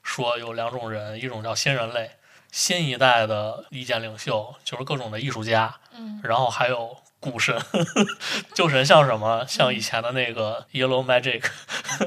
[0.03, 2.11] 说有两种人，一种叫新人类，
[2.51, 7.57] 新一代的意见领袖，就是各种的艺术家，嗯然后还有古神，
[8.53, 9.45] 旧神像什么？
[9.47, 11.45] 像以前的那个 Yellow Magic，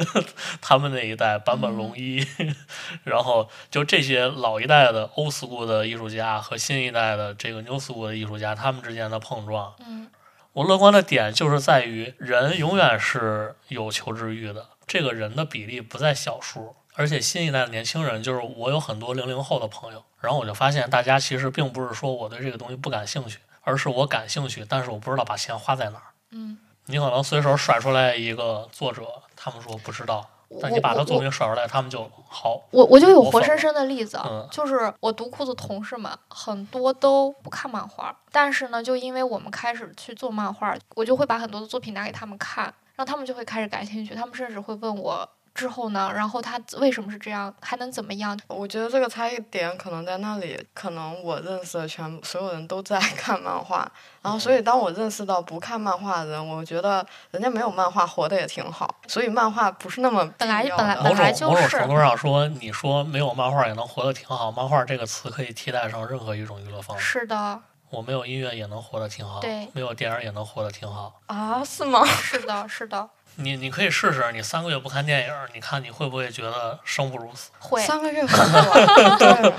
[0.60, 2.26] 他们那一代版本龙一，
[3.04, 9.72] 然后就这些老一代的 old school 的艺术家和新一代的这个 new school 的艺术家，他们之间的碰撞。
[9.86, 10.10] 嗯
[10.54, 16.76] 我乐观的点就是在于人永远是有求知欲的，这个人的比例不在小数。
[16.94, 26.04] 而且新一代的年轻人，就是我有很多零零后的朋友，然后我就发现大家其实并不是说我对这个东西不感兴趣，而是我感兴趣，但是我不知道把钱花在哪儿。
[26.30, 26.56] 嗯，
[26.86, 29.02] 你可能随手甩出来一个作者，
[29.34, 30.24] 他们说不知道，
[30.60, 32.60] 但你把它作品甩出来，他们就好。
[32.70, 42.64] 我我就有活生生的例子，嗯就是我读库的同事们很多都不看漫画，但是呢，就因为我们开始去做漫画，我就会把很多的作品拿给他们看，
[42.94, 48.38] 然后他们就会开始感兴趣，他们甚至会问我之后呢，然后他为什么是这样，还能怎么样？
[48.48, 53.88] 我觉得这个差异点可能在那里，可能我认识的全所有人都在 看漫画，
[54.20, 67.20] 然后所以当我认识到不看漫画的人，我觉得人家没有漫画活得也挺好，所以漫画不是那么本来必要的本来本某种某种来就是程度上说，你说没有漫画也能活得挺好，漫画这个词可以替代上任何一种娱乐方式。
[67.20, 67.60] 是的，
[67.90, 71.20] 我没有音乐也能活得挺好，对没有电影也能活得挺好。
[71.26, 71.62] 啊？
[71.64, 72.04] 是吗？
[72.06, 77.50] 是的，是的，你你可以试试，你三个月不看电影，你看你会不会觉得生不如死？
[77.58, 77.82] 会。
[77.82, 79.52] 三个月很短， 对，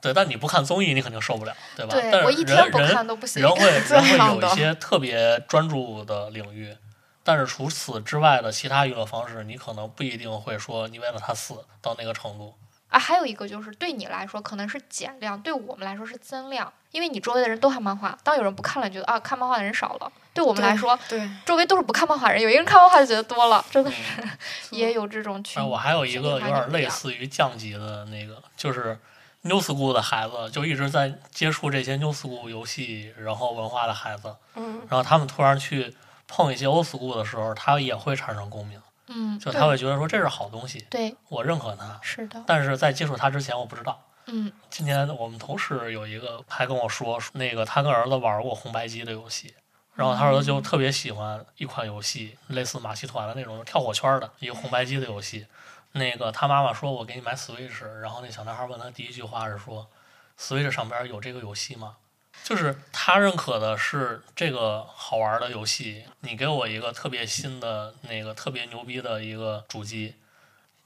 [0.00, 1.92] 对，但你不看综艺，你肯定受不了，对吧？
[1.92, 3.40] 对我一天不看都不行。
[3.42, 6.76] 人会这人会有一些特别专注的领域，
[7.22, 12.54] 但是除此之外的其他娱乐方式，你可能不一定会说你为了他死到那个程度。
[12.88, 24.30] 啊，还有一个就是对你来说可能是减量，对我们来说是增量，因为你周围的人都看漫画，当有人不看了，你觉得啊看漫画的人少了，对我们来说，对，周围都是不看漫画的人，有一个人看漫画就觉得多了，真的是嗯
[24.72, 25.66] 也有这种群哎，。
[25.66, 28.98] 我还有一个有点类似于降级的那个，就是
[29.42, 35.94] new school 的孩子，就一直在接触这些 new school 游戏，然后文化的孩子，嗯，然后他们突然去
[36.26, 44.00] 碰一些 old school 的时候，他也会产生共鸣，嗯，就他会觉得说这是好东西，对，我认可他，是的，但是在接触他之前我不知道。
[44.26, 44.50] 嗯。
[44.70, 49.52] 今天我们同事有一个还跟我说，那个他跟儿子玩过红白机的游戏，
[50.00, 55.46] 然后他儿子就特别喜欢一款游戏，类似马戏团的那种跳火圈的一个红白机的游戏。
[55.92, 59.86] 那个他妈妈说：“我给你买 Switch。”然后那小男孩问他第一句话是说
[60.38, 61.96] ：“Switch 上边有这个游戏吗？”
[62.42, 70.14] 就是他认可的是这个好玩的游戏，你给我一个特别新的那个特别牛逼的一个主机，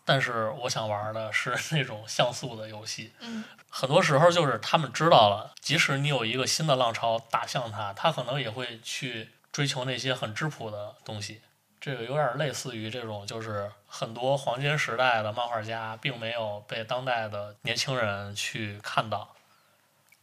[0.05, 3.13] 但是我想玩的是 那种像素的游戏。
[3.21, 3.45] 嗯
[3.77, 11.43] 很多时候就是他们知道了，即使你有一个新的浪潮打向他，他可能也会去追求那些很质朴的东西。
[11.81, 19.35] 这个有点类似于这种，就是很多黄金时代的漫画家并没有被当代的年轻人去看到，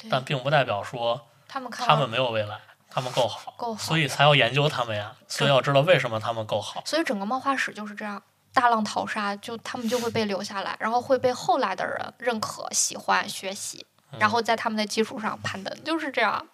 [0.09, 2.57] 但并不代表说他们看他们没有未来，
[2.89, 6.81] 他们够好，够好所以才要研究他们呀，所以要知道为什么他们够好。
[6.85, 13.85] 所以整个漫画史就是这样，大浪淘沙，就他们就会被留下来，然后会被后来的人认可、喜欢、学习，
[14.19, 16.47] 然后在他们的基础上攀登，就是这样。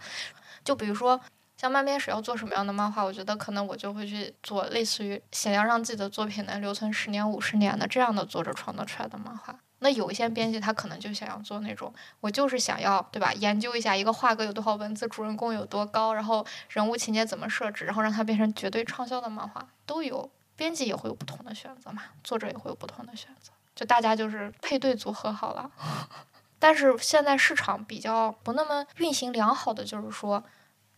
[0.63, 1.19] 就比如说。
[1.59, 9.57] 像漫编史要做什么样的漫画，我觉得可能我就会去做类似于想要让自己的作品能留存十年、五十年的这样的作者创作出来的漫画。
[9.79, 13.33] 那有一些编辑他可能就想要做那种，我就是想要对吧？
[13.33, 20.29] 研究一下一个画格有多少文字，主人公有多高，然后人物情节怎么设置，然后让它变成绝对畅销的漫画，都有。
[20.57, 25.71] 编辑也会有不同的选择嘛，作者也会有不同的选择，就大家就是配对组合好了。
[26.59, 30.43] 但是现在市场比较不那么运行良好的，就是说，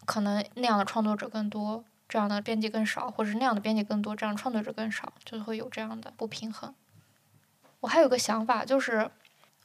[0.06, 6.74] 可能那样的创作者更多，这样的编辑更少，或者是那样的编辑更多，这样创作者更少，就会有这样的不平衡。
[7.82, 9.12] 我还有个想法，就是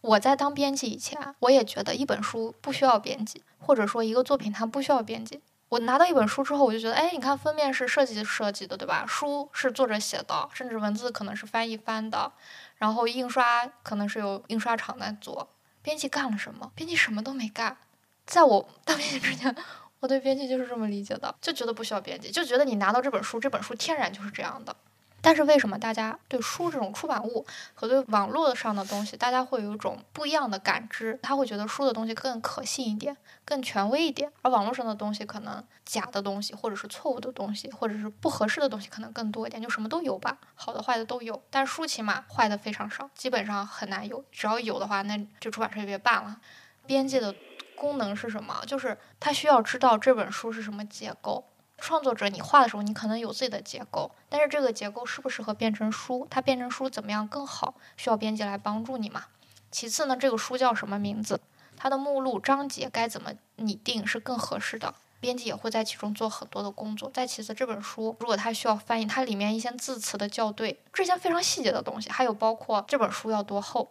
[0.01, 5.41] 我在当编辑以前，我也觉得一本书不需要编辑，或者说一个作品它不需要编辑。
[5.75, 9.05] 我拿到一本书之后，我就觉得，哎，你看封面是设计设计的，对吧？
[9.09, 12.31] 书是作者写的，甚至文字可能是翻译翻的，
[12.77, 15.49] 然后印刷可能是有印刷厂在做。
[15.83, 16.71] 编辑干了什么？
[16.77, 17.77] 编辑什么都没干。
[18.25, 19.53] 在我当编辑之前，
[19.99, 24.77] 我对编辑就是这么理解的，就觉得不需要编辑，就觉得你拿到这本书，这本书天然就是这样的。
[25.25, 31.19] 但是为什么大家对书这种出版物和对网络上的东西，大家会有一种不一样的感知？
[31.23, 41.43] 他会觉得书的东西更可信一点，更权威一点，而网络上的东西可能假的东西，或者是错误的东西，或者是不合适的东西可能更多一点，就什么都有吧，好的坏的都有。
[41.49, 46.39] 但书起码坏的非常少，基本上很难有，只要有的话，那这出版社就别办了。
[46.87, 47.35] 编辑的
[47.75, 48.63] 功能是什么？
[48.67, 51.47] 就是他需要知道这本书是什么结构。
[51.79, 56.27] 创作者，你画的时候，你可能有自己的结构，但是这个结构适不适合变成书？
[56.31, 57.75] 它变成书怎么样更好？
[57.97, 59.25] 需要编辑来帮助你嘛？
[59.71, 61.41] 其次呢，这个书叫什么名字？
[61.77, 64.95] 它的目录、章节该怎么拟定是更合适的？
[65.21, 67.11] 编辑也会在其中做很多的工作。
[67.13, 73.91] 再其次，这本书如果它需要翻译，它里面一些字词的校对，这些非常细节的东西，还有包括这本书要多厚，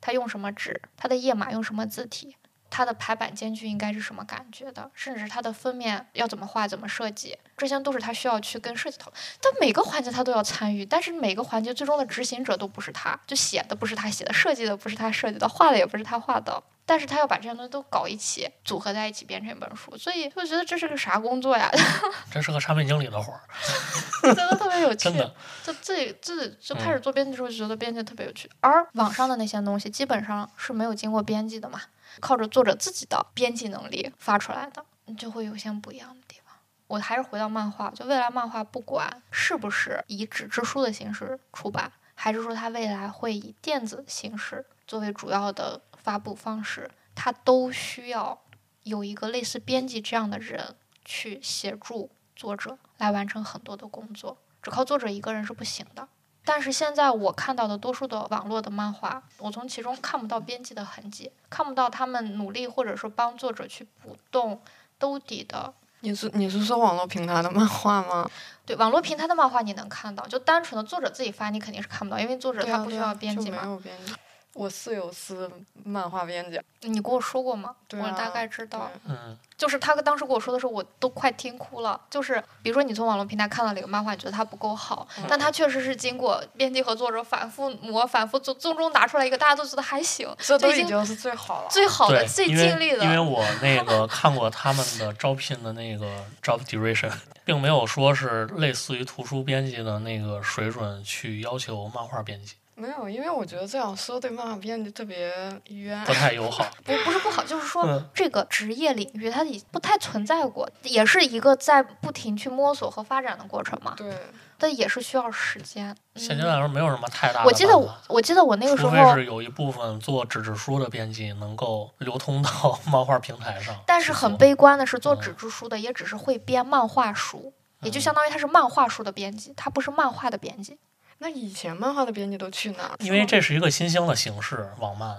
[0.00, 2.36] 它用什么纸，它的页码用什么字体。
[2.68, 4.90] 它的排版间距应该是什么感觉的？
[4.94, 9.20] 甚至是它的封面要怎么画、怎么设计，这些都是他需要去跟设计讨论。
[9.40, 16.62] 但每个环节他都要参与，但是每个环节最终的执行者都不是他，就写的不是他写的，设计的不是他设计的，画的也不是他画的。
[16.88, 21.68] 但是他要把这些东西都搞一起，组合在一起变成一本书，所以就觉得这是个啥工作呀？
[22.30, 23.40] 这是个产品经理的活儿，
[24.22, 25.10] 觉得特别有趣。
[25.10, 25.34] 真的，
[25.64, 28.48] 就自己自己就开始做编辑的时候，就觉得编辑特别有趣。
[28.60, 31.80] 而网上的那些东西基本上是没有经过编辑的嘛。
[32.20, 34.84] 靠着作者自己的编辑能力发出来的，
[35.16, 36.54] 就会有些不一样的地方。
[36.86, 48.40] 我还是回到漫画，就未来漫画不管是不是以纸质书的形式出版，还是说它未来会以电子形式作为主要的发布方式，它都需要
[48.84, 56.08] 有一个类似编辑这样的人去协助作者来完成很多的工作，只靠作者一个人是不行的。
[56.46, 64.60] 但是现在我看到的多数的网络的漫画，我从其中看不到编辑的痕迹，看不到他们努力或者说帮作者去补洞
[64.96, 65.74] 兜底的。
[66.00, 68.30] 你是你是说网络平台的漫画吗？
[68.64, 73.62] 对，网络平台的漫画你能看到，就单纯的作者自己发，你肯定是看不到，因为作者他不需要编辑嘛。
[73.62, 74.14] 没有编辑。
[74.56, 75.48] 我室友是
[75.84, 76.58] 漫画编辑，
[76.88, 77.76] 你跟我说过吗？
[77.92, 78.90] 我大概知道。
[79.04, 79.36] 嗯。
[79.56, 81.98] 就是他当时跟我说的时候，我都快听哭了。
[82.10, 93.04] 就是比如说，你从网络平台看到了一个漫画，你觉得它不够好，但它确实是经过编辑和作者反复磨、反复做，最终拿出来一个大家都觉得还行，这都已经是最好了、最好的、最尽力的。
[93.04, 96.06] 因为我那个 看过他们的招聘的那个
[96.42, 97.10] job duration，
[97.44, 102.56] 并没有说是类似于图书编辑的那个水准去要求漫画编辑。
[102.78, 105.32] 没有，因为我觉得这样说对漫画编辑特别
[105.68, 106.62] 冤，不太友好。
[106.84, 113.94] 不，不是不好，就是说这个职业领域它已不太存在过，也是一个在不停去摸索和发展的过程嘛。
[113.96, 114.14] 对，
[114.58, 115.96] 但也是需要时间。
[116.16, 117.46] 现阶段来说，没有什么太大的。
[117.46, 117.78] 我记得，
[118.08, 123.74] 我记得我那个时候，除非是有一部分做纸质书的编辑能够流通到 漫画平台上。
[123.86, 130.76] 但是很悲观的是，做纸质书的也只是会编漫画书，也就相当于他是漫画书的编辑，他不是漫画的编辑。
[131.18, 132.96] 那以前漫画的编辑都去哪儿？
[133.00, 135.16] 因为这是一个新兴的形式，网漫。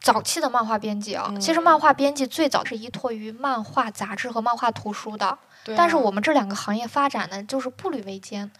[0.00, 5.38] 早期的漫画编辑啊，其实漫画编辑最早是依托于漫画杂志和漫画图书的。
[5.76, 8.50] 但是我们这两个行业发展呢，就是步履维艰。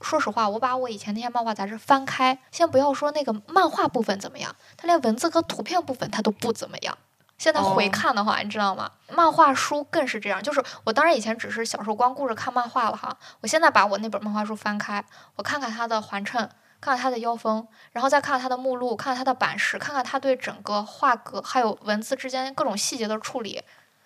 [0.00, 6.98] 说实话，我把我以前那些漫画杂志翻开，先不要说那个漫画部分怎么样，它连文字和图片部分它都不怎么样。
[7.38, 8.90] 现在回看的话，你知道吗？
[9.10, 10.42] 漫画书更是这样。
[10.42, 13.16] 就是我当然以前只是小时候光顾着看漫画了哈。
[13.40, 15.04] 我现在把我那本漫画书翻开，
[15.36, 16.48] 我看看它的环衬，
[16.80, 23.62] 看看它的腰封，然后再看看它的目录，看看它的版式，看看它对整个画格还有文字之间各种细节的处理。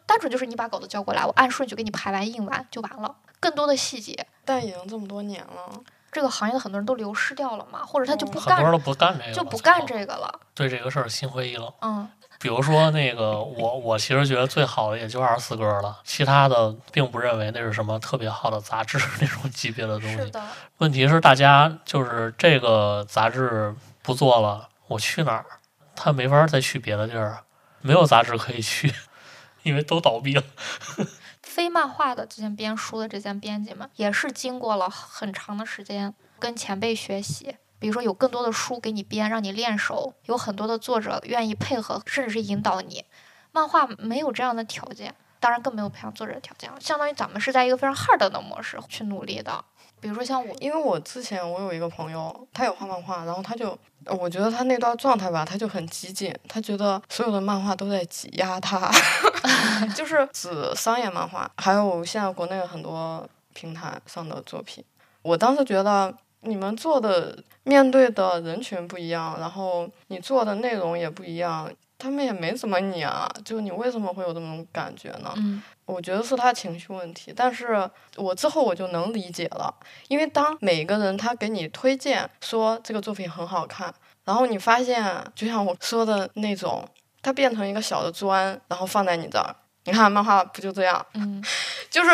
[0.06, 3.14] 单纯就是你把稿子交过来，我按顺序给你排完印完就完了。
[3.38, 5.70] 更多的细节，但已经这么多年了，
[6.10, 10.40] 这个行业的很多人都流失掉了嘛，或者他就不干，很多人都不干这个，就不干这个了。
[10.52, 11.72] 对这个事儿心灰意冷。
[11.82, 12.10] 嗯。
[12.40, 20.32] 比如说那个我我其实觉得最好的也就二十四格了，其他的并不认为那是什么特别好的杂志那种级别的东西。
[20.78, 25.44] 问题是大家就是这个杂志不做了，我去哪儿？
[25.94, 27.44] 他没法再去别的地儿，
[27.82, 28.90] 没有杂志可以去，
[29.62, 30.42] 因为都倒闭了。
[31.42, 37.56] 非漫画的这些编书的这些编辑们，也是经过了很长的时间跟前辈学习。
[37.80, 43.04] 比如说，有更多的书给你编，让你练手；有很多的作者愿意配合，甚至是引导你。
[43.52, 46.76] 漫画没有这样的条件，当然更没有培养作者的条件了。
[46.78, 49.64] 相当于咱们是在一个非常 hard 的模式去努力的。
[49.98, 53.76] 比如说像我，因为我之前我有一个朋友，他有画漫画，然后他就，
[54.06, 58.90] 我觉得他那段状态吧，他就很激进，他觉得所有的漫画都在挤压他，
[59.96, 64.84] 就是指商业漫画，还有现在国内很多平台上的作品。
[65.22, 66.14] 我当时觉得。
[66.42, 75.32] 你们做的面对的人群不一样，然后你做的内容也不一样，他们也没怎么你啊，就你为什么会有这种感觉呢？
[75.36, 79.74] 嗯，我觉得是他情绪问题，但是我之后我就能理解了，
[80.08, 83.92] 因为当每个人他给你推荐说这个作品很好看，
[84.24, 85.04] 然后你发现
[85.34, 86.82] 就像我说的那种，
[87.20, 89.54] 它变成一个小的砖，然后放在你这儿。
[89.84, 91.04] 你看漫画不就这样？
[91.14, 91.42] 嗯，
[91.90, 92.10] 就是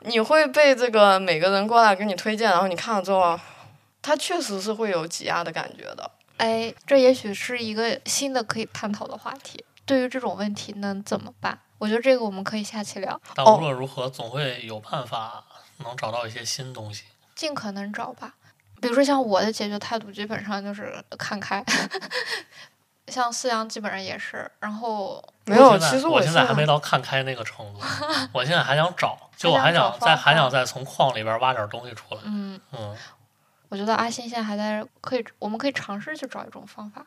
[0.00, 3.38] 你会被这个每个人过来给你推荐，然后你看了之后。
[4.02, 9.64] 它确实是会有挤压的感觉的，哎，这也许是一个新的可以探讨的话题。
[9.84, 11.58] 对于这种问题能怎么办？
[11.78, 13.20] 我觉得这个我们可以下期聊。
[13.34, 15.44] 但无论如何，总会有办法
[15.78, 17.04] 能找到一些新东西。
[17.34, 18.34] 尽可能找吧。
[18.80, 21.64] 比如说像我的解决态度，基本上就是看开。
[23.08, 27.80] 像思阳基本上也是，然后没有，其实我现在在还没到看开那个程度，
[28.32, 32.20] 我现在还想找，就我还还想再还想再从矿里边挖点东西出来。
[32.24, 32.96] 嗯，嗯，
[33.70, 37.06] 我觉得阿信现在还在可以，我们可以尝试去找一种方法。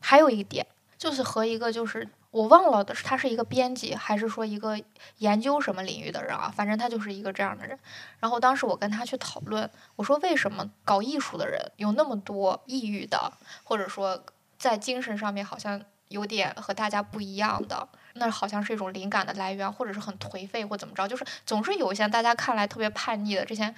[0.00, 0.66] 还有一点
[0.98, 4.78] 就是和一个就是我忘了的是他是一个编辑还是说一个
[5.18, 7.78] 研究什么领域的人啊，反正他就是一个这样的人。
[8.18, 13.32] 然后当时我跟他去讨论，我说为什么搞艺术的人有那么多抑郁的，
[13.62, 14.24] 或者说
[14.58, 17.88] 在精神上面好像有点和大家不一样的。
[18.16, 23.74] 那好像是一种灵感的来源，或者是很颓废或怎么着，就是总是有一些大家看来特别叛逆的这些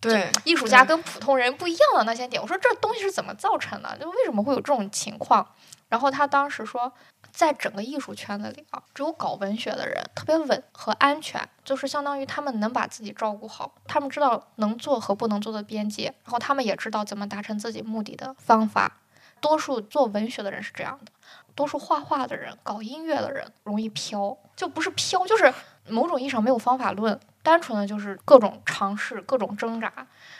[0.00, 2.40] 对艺术家跟普通人不一样的那些点。
[2.40, 3.98] 我说这东西是怎么造成的？
[3.98, 5.46] 就为什么会有这种情况？
[5.88, 6.92] 然后他当时说，
[7.32, 18.98] 在整个艺术圈子里啊，只有搞文学的人特别稳和安全，就是相当于他们能把自己照顾好，他们知道能做和不能做的边界，然后他们也知道怎么达成自己目的的方法。
[19.40, 21.12] 多数做文学的人是这样的，
[21.54, 25.54] 多数画画的人、搞音乐的人容易飘，就不是飘，就是
[25.86, 27.18] 某种意义上没有方法论，
[27.48, 29.90] 单纯的就是各种尝试、各种挣扎。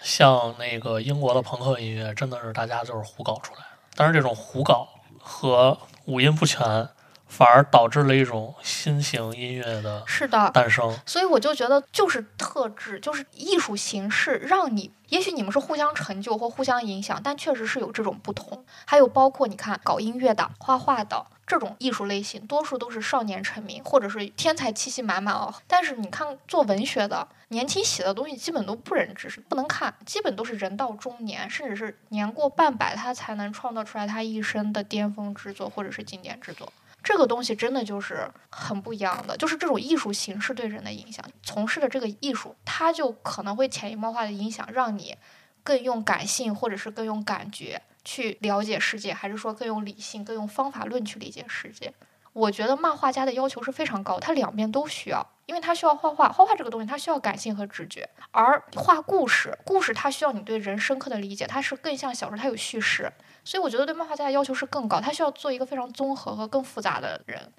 [0.02, 3.66] 像那个英国的朋克音乐，真的是大家就是胡搞出来的。
[3.94, 4.86] 但是这种胡搞
[5.18, 6.86] 和五音不全，
[7.28, 10.98] 反而导致了一种新型音乐的是的，诞生。
[11.06, 18.64] 所以我就觉得，就是特质，就是艺术形式，让你，也许你们是互相成就或互相影响，但确实是有这种不同。
[18.84, 25.54] 还有包括你看，搞音乐的、画画的这种艺术类型，多数都是少年成名，或者是天才气息满满哦。
[25.66, 36.72] 但是你看做文学的，年轻写的东西基本都不忍直视，不能看，基本都是人到中年，甚至是年过半百，他才能创造出来他一生的巅峰之作或者是经典之作。
[37.08, 45.16] 这个东西真的就是很不一样的，就是这种艺术形式对人的影响，从事的这个艺术，它就可能会潜移默化的影响，让你
[45.62, 51.90] 更用感性或者是更用感觉去了解世界，还是说更用理性、更用方法论去理解世界。
[52.34, 63.10] 我觉得漫画家的要求是非常高，他两边都需要，因为他需要画画，画画这个东西它需要感性和直觉，而画故事，故事它需要你对人深刻的理解，它是更像小说，它有叙事。
[63.46, 67.50] 所以我觉得对漫画家的要求是更高，他需要做一个非常综合和更复杂的人。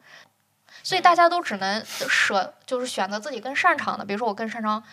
[0.83, 4.05] 所以大家都只能舍，就是选择自己更擅长的。
[4.05, 4.83] 比如说我更擅长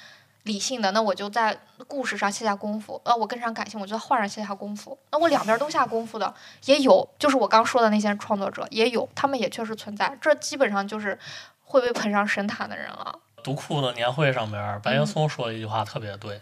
[0.45, 4.99] 理性的，那我就在故事上下下功夫；呃，我更擅长感性，我就在画上下下功夫。
[5.13, 10.17] 那我两边都下功夫的也有，就是我刚说的那些创作者也有，他们也确实存在。
[10.19, 11.19] 这基本上就是
[11.67, 13.19] 会被捧上神坛的人了。
[13.43, 16.41] 读库的年会上面，白岩松说了一句话特别对，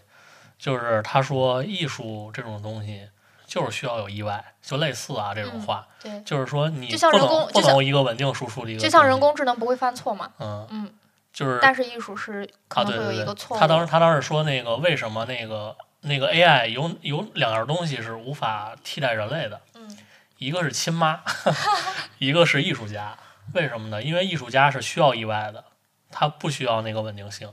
[0.57, 3.09] 就是他说艺术这种东西
[3.45, 10.93] 就是需要有意外，就类似啊这种话，对，就是说你就像不能不人工就像能一个稳定输出的一个，就像人，工智能不会犯错嘛，嗯嗯，
[11.33, 13.59] 就是但是艺术是可啊，能会有一个错误。
[13.59, 19.97] 他当时他当时说那个为什么那个那个 AI 有有两样东西是无法替代人类的，嗯
[20.39, 21.21] 一个是亲妈，
[22.17, 23.15] 一个是艺术家。
[23.55, 24.03] 为什么呢？
[24.03, 25.63] 因为艺术家是需要意外的，
[26.11, 27.51] 他不需要那个稳定性。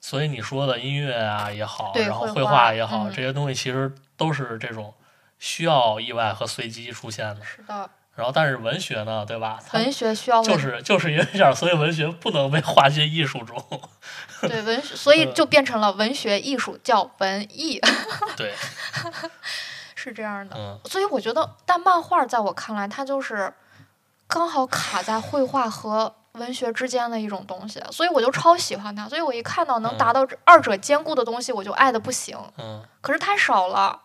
[0.00, 4.94] 所以你说的音乐啊也好，然后绘绘画画也好，嗯这些东西其实都是这种
[5.38, 7.44] 需要意外和随机出现的。
[7.44, 9.58] 是的，然后，但是文学呢，对吧？
[9.72, 13.56] 文学需要就是就是因为这样，所以文学不能被划进艺术中。
[14.42, 17.80] 对文学，所以嗯就变成了文学艺术叫文艺，
[18.36, 18.52] 对，
[19.96, 20.54] 是这样的。
[20.54, 23.50] 嗯，所以我觉得，但漫画在我看来，它就是
[24.26, 29.08] 刚好卡在绘画和文学之间的一种东西，所以我就超喜欢它。
[29.08, 32.36] 所以我一看到能达到这二者兼顾的东西，我就爱的不行。
[32.58, 34.00] 嗯可是太少了。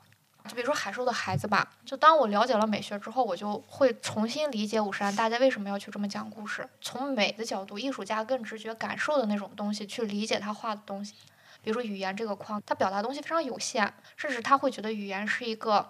[0.48, 11.14] 就比如说海兽的孩子吧，就当我了解了美学之后，我就会重新理解五十岚大家为什么要去这么讲故事，从美的角度，艺术家更直觉感受的那种东西去理解他画的东西。
[11.62, 15.88] 比如说语言这个框，他表达东西非常有限，甚至他会觉得语言是一个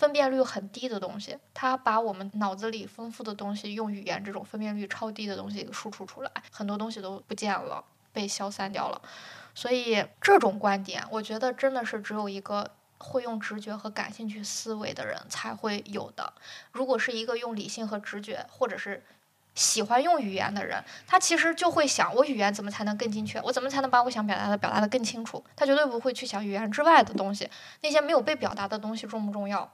[0.00, 9.02] 分辨率很低的东西，它把我们脑子里丰富的东西用语言这种分辨率超低的东西给输出出来，很多东西都不见了，被消散掉了。
[9.54, 16.32] 所以这种观点，我觉得真的是只有一个会用直觉和感兴趣思维的人才会有的。
[16.72, 19.04] 如果是一个用理性和直觉，或者是
[19.54, 23.38] 喜欢用语言的人，他其实就会想，我语言怎么才能更精确？
[23.42, 25.44] 我怎么才能把我想表达的表达的更清楚？
[25.54, 27.50] 他绝对不会去想语言之外的东西，
[27.82, 29.70] 那些没有被表达的东西重不重要？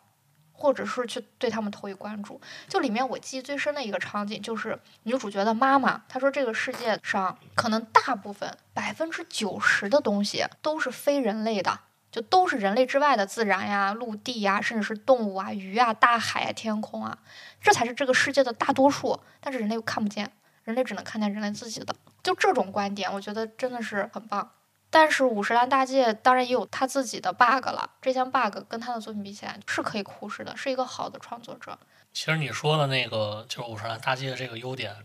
[0.56, 2.40] 或者是去对他们投以关注。
[2.66, 11.78] 就里面我记忆最深的一个场景，就是女主角的妈妈，她说这个世界上可能大部分百分之九十的东西都是非人类的，
[12.10, 17.18] 就都是人类之外的自然呀、陆地呀，甚至是动物啊、鱼啊、大海啊、天空啊，
[17.60, 19.20] 这才是这个世界的大多数。
[19.40, 20.32] 但是人类又看不见，
[20.64, 21.94] 人类只能看见人类自己的。
[22.22, 24.50] 就这种观点，我觉得真的是很棒。
[24.90, 31.76] 但是五十岚大介当然也有他自己的 bug 了，这项 bug 跟他的作品比起来是可以忽视的，是一个好的创作者。
[32.12, 34.96] 其实你说的那个就是五十岚大介的这个优点，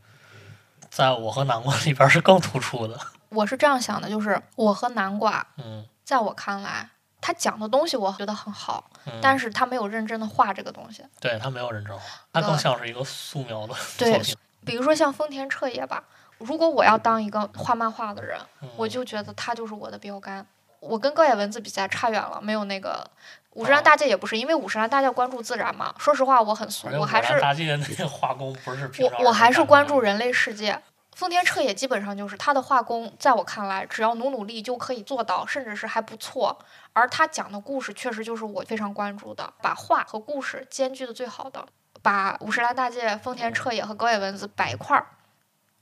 [0.90, 2.98] 在我和南瓜里边是更突出的。
[3.30, 6.90] 我是这样想的，就是我和南瓜，嗯，在我看来，
[7.20, 11.04] 他讲的东西我觉得很好，嗯但是他没有认真的画这个东西。
[11.20, 14.36] 对他没有认真画，他更像是一个素描的对作品。
[14.64, 16.04] 比如说像丰田彻也吧，
[16.44, 20.46] 如果我要当一个画漫画的人，嗯我就觉得他就是我的标杆。
[20.80, 23.08] 我跟高野文字比起来差远了，没有那个
[23.52, 25.94] 五十岚大介也不是，因为五十岚大介关注自然嘛。
[26.00, 30.82] 说实话，我很俗，我还是大介那个画工不是我我还是关注人人类世界。
[31.16, 36.58] 丰田彻也基本上就是他的画工，在我看来，只要努努力就可以做到，甚至是还不错。
[36.94, 41.64] 而他讲的故事确实就是我非常关注的，把画和故事兼具的最好的，
[42.02, 45.06] 把五十岚大介、丰田彻也和高野文子摆一块儿。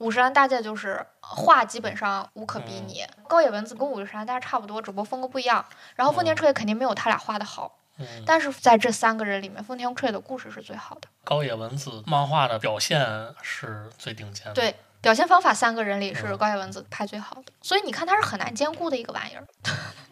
[0.00, 5.64] 五十岚大介就是画基本上无可比拟，高野文子跟五十岚大介差不多，只不过风格不一样。
[5.94, 11.02] 然后丰田彻也肯定没有他俩画的好，嗯，但是在这三个人里面，丰田彻也的故事是最好的。
[11.22, 13.06] 高野文子漫画的表现
[13.42, 14.54] 是最顶尖的。
[14.54, 19.46] 对表现方法，三个人里是嗯高野文子拍最好的，所以你看他是很难兼顾的一个玩意儿。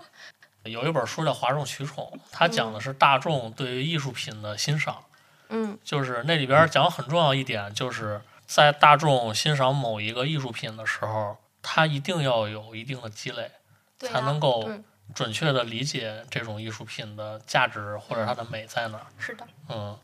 [0.65, 5.03] 有一本书叫《哗众取宠》，它讲的是大众对于艺术品的欣赏。
[5.51, 13.53] 嗯就是那里边讲很重要一点，就是在大众欣赏某一个艺术品的时候，他一定要有一定的积累，
[13.99, 14.69] 对才能，够
[15.15, 19.07] 准确的理解这种艺术品的价值或者它的美在哪儿。
[19.19, 19.97] 是的，嗯，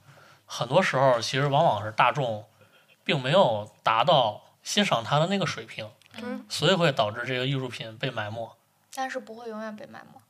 [0.45, 2.45] 很多时候其实往往是大众
[3.03, 5.91] 并没有达到欣赏它的那个水平，
[6.23, 8.55] 嗯，所以会导致这个艺术品被埋没。
[8.95, 10.21] 但是不会永远被埋没。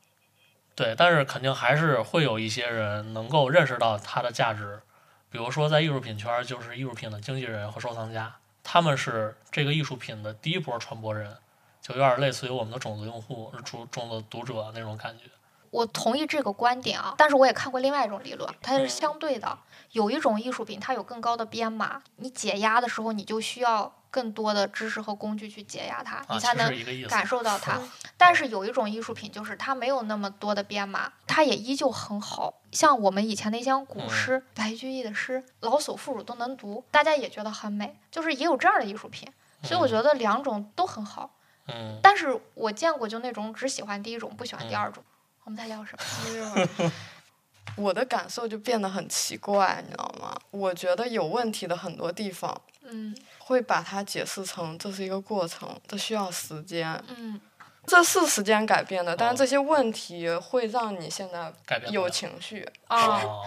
[0.73, 4.81] 对，但是肯定还是会有一些人能够认识到它的价值，
[5.29, 8.33] 比如说在艺术品圈儿，就是艺术品的经纪人和收藏家，
[8.63, 11.37] 他们是这个艺术品的第一波传播人，
[11.81, 15.25] 就有点类似于我们的种子用户、种种子读者那种感觉。
[15.71, 19.57] 我同意这个观点啊，但是我也看过另外一种理论，它是相对的。
[19.91, 26.73] 有一种艺术品，它有更高的编码，你解压的时候，你就需要更多的知识和工具去解压它，你才能。
[27.09, 27.77] 感受到它。
[28.15, 32.53] 但是有一种艺术品，就是它没有那么多的编码，它也依旧很好。
[32.75, 39.27] 像我们以前的一些古嗯诗，白居易的诗，老叟妇孺都能读，大家也觉得很美，就是也有这样的艺术品。
[39.63, 41.31] 所以我觉得两种都很好。
[41.67, 45.03] 嗯，但是我见过就那种只喜欢第一种，不喜欢第嗯二种。
[45.45, 46.91] 我们在聊什么？
[47.75, 50.37] 我的感受就变得很奇怪，你知道吗？
[50.51, 57.39] 我觉得有问题的很多地方，嗯会把它解释成这是一个过程，这需要时间，嗯
[57.85, 61.53] 这是时间改变的，但哦是这些问题会让你现在
[61.89, 62.67] 有情绪。
[62.87, 63.43] 啊哦，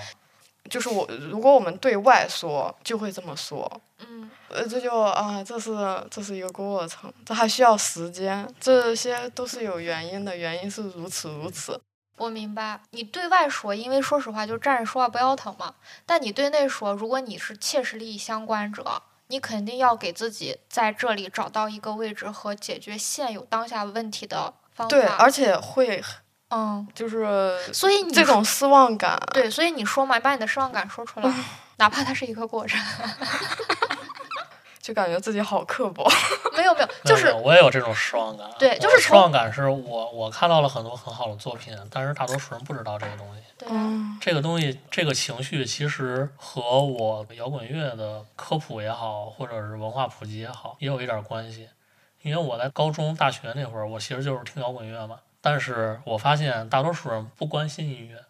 [0.70, 5.72] 就是我，如果我们对外说，就会这么说，嗯呃，这就啊，这是
[6.10, 11.80] 这是一个过程，这还需要时间，这些都是有原因的，原因是如此如此。
[12.16, 15.74] 我明白，你对外说，因为说实话，就站着说话不腰疼嘛。
[16.04, 24.90] 但你对内说，如果你是切实利益相关者，你肯定要给自己在这里找到一个位置和解决现有当下问题的方法。
[24.90, 26.02] 对，而且会
[26.50, 31.30] 嗯，就是所以你这种失望感，对，所以你说嘛，把你的失望感说出来，
[31.76, 32.80] 哪怕它是一个过程。
[34.88, 36.10] 就感觉自己好刻薄。
[36.56, 38.48] 没有没有，就是我也有这种失望感。
[38.58, 43.42] 对就是失望感是我我看到了很多很好的作品，但是大多数人不知道这个东西。
[43.58, 51.68] 对啊，嗯这个东西，这个情绪其实和我摇滚乐的科普也好，或者是文化普及也好，也有一点关系。
[52.22, 55.18] 因为我在高中、大学那会儿，我其实就是听摇滚乐嘛。
[55.42, 58.24] 但是我发现大多数人不关心音乐，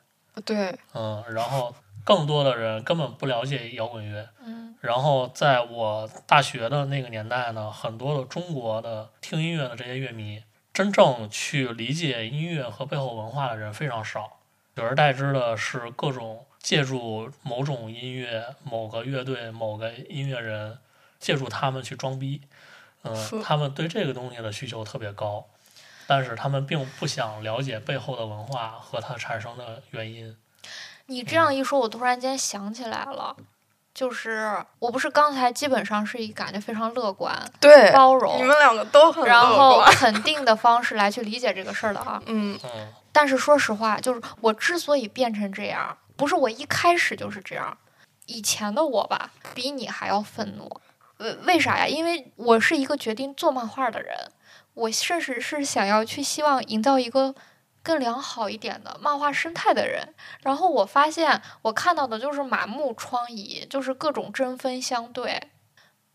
[0.45, 1.73] 对，嗯，然后
[2.05, 4.29] 更多的人根本不了解摇滚乐。
[4.45, 10.43] 嗯然后在我大学的那个年代呢，很多的中国的听音乐的这些乐迷，
[10.73, 14.39] 真正去理解音乐和背后文化的人非常少，
[14.75, 20.79] 取而代之的是各种借助某种音乐、某个乐队、某个音乐人，
[21.19, 22.43] 借助他们去装逼。
[23.03, 25.47] 嗯、是他们对这个东西的需求特别高，
[26.07, 30.37] 但是他们并不想了解背后的文化和它产生的原因。
[31.07, 33.37] 你这样一说，我突然间想起来了，
[33.95, 39.83] 就是我不是刚才基本上是以感觉非常乐观、对，包容你，们两个都很然后。
[39.91, 42.23] 肯定的方式来去理解这个事儿的啊。
[42.27, 42.71] 嗯嗯
[43.11, 47.77] 但是说实话，就是我之所以变成这样，不是我一开始就是这样，
[48.27, 50.81] 以前的我吧，比你还要愤怒。
[51.17, 51.87] 为，为啥呀？
[51.87, 54.31] 因为我是一个决定做漫画的人，
[54.75, 57.35] 我甚至是想要去希望营造一个
[57.89, 60.15] 更良好一点的漫画生态的人。
[60.43, 65.49] 然后我发现，我看到的就是满目疮痍，就是各种针锋相对，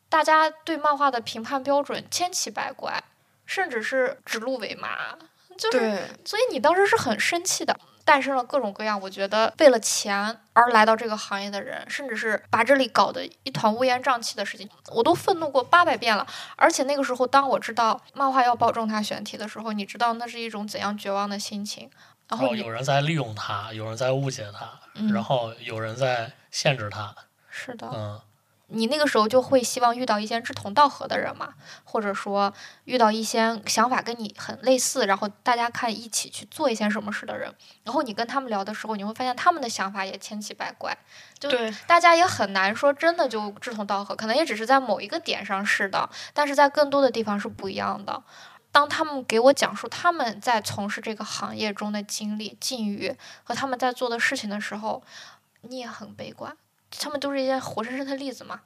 [0.08, 3.04] 大家对漫画的评判标准千奇百怪，
[3.48, 5.18] 甚至是指鹿为马。
[5.58, 7.76] 就是所以你当时是很生气的。
[8.06, 16.28] 诞生了各种各样，我觉得为了钱而来到这个行业的人，甚至是把这里搞得一团乌烟瘴气的事情，我都愤怒过八百遍了。
[16.56, 21.90] 而且那个时候，当我知道漫画要保重他选题的时候，你知道那是一种怎样绝望的心情。
[22.30, 24.80] 然后有人在利用他，有人在误解他，
[25.14, 27.14] 然后有人在限制他。
[27.50, 28.20] 是的，嗯。
[28.68, 31.54] 你那个时候就会希望遇到一些志同道合的人嘛，
[31.84, 32.52] 或者说
[32.86, 37.54] 遇到一些想法跟你很类似，然后大家看一起去做一些什么事的人。
[37.84, 40.98] 然后你跟他们聊的时候，你会发现他们的想法也千奇百怪，
[41.38, 41.50] 就
[41.86, 48.24] 大家也很难说真的就志同道合，可能也只是在某一个点上是的，但是在更多的地方是不一样的。
[48.72, 55.04] 当他们给我讲述他们在从事这个行业中的经历、境遇和他们在做的事情的时候，
[55.62, 56.58] 你也很悲观。
[57.00, 58.62] 他们都是一些活生生的例子嘛，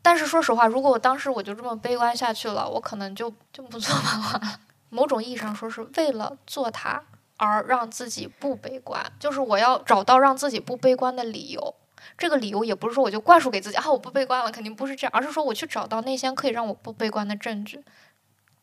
[0.00, 4.60] 但是说实话，如果我当时我就这么悲观下去了，我可能就就不做漫画了。
[4.88, 7.02] 某种意义上说，是为了做它
[7.36, 11.74] 而让自己不悲观，就是我要找到让自己不悲观的理由。
[12.18, 17.84] 这个理由也不是说我就灌输给自己啊，我不悲观了，肯定不是这样，而是说我去找到那些可以让我不悲观的证据，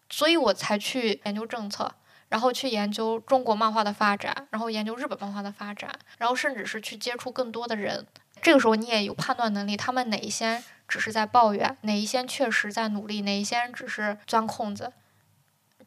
[0.09, 1.91] 所以我才去研究政策，
[2.27, 8.05] 然后去研究中国漫画的发展，然后研究日本漫画的发展，然后甚至是去接触更多的人。
[8.41, 14.93] 这个时候你也有判断能力，他们哪一些只是在抱怨，哪一些确实在努力，哪一些只是钻空子。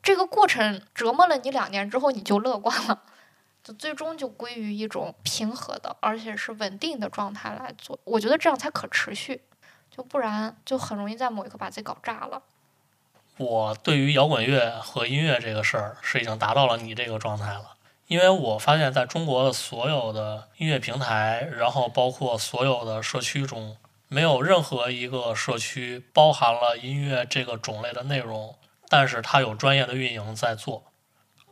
[0.03, 3.03] 这个过程折磨了你两年之后，你就乐观了，
[3.63, 7.99] 就最终就归于一种平和的，而且是稳定的状态来做。
[8.05, 9.43] 我觉得这样才可持续，
[9.91, 12.43] 就不然就很容易在某一刻把自己搞炸了。
[13.39, 17.77] 我对于摇滚乐和音乐这个事儿是已经达到了你这个状态了。
[18.13, 28.55] 因为我发现，在中国的所有的音乐平台，然后包括所有的社区中，没有任何一个社区包含了音乐这个种类的内容，
[28.91, 30.85] 但是它有专业的运营在做。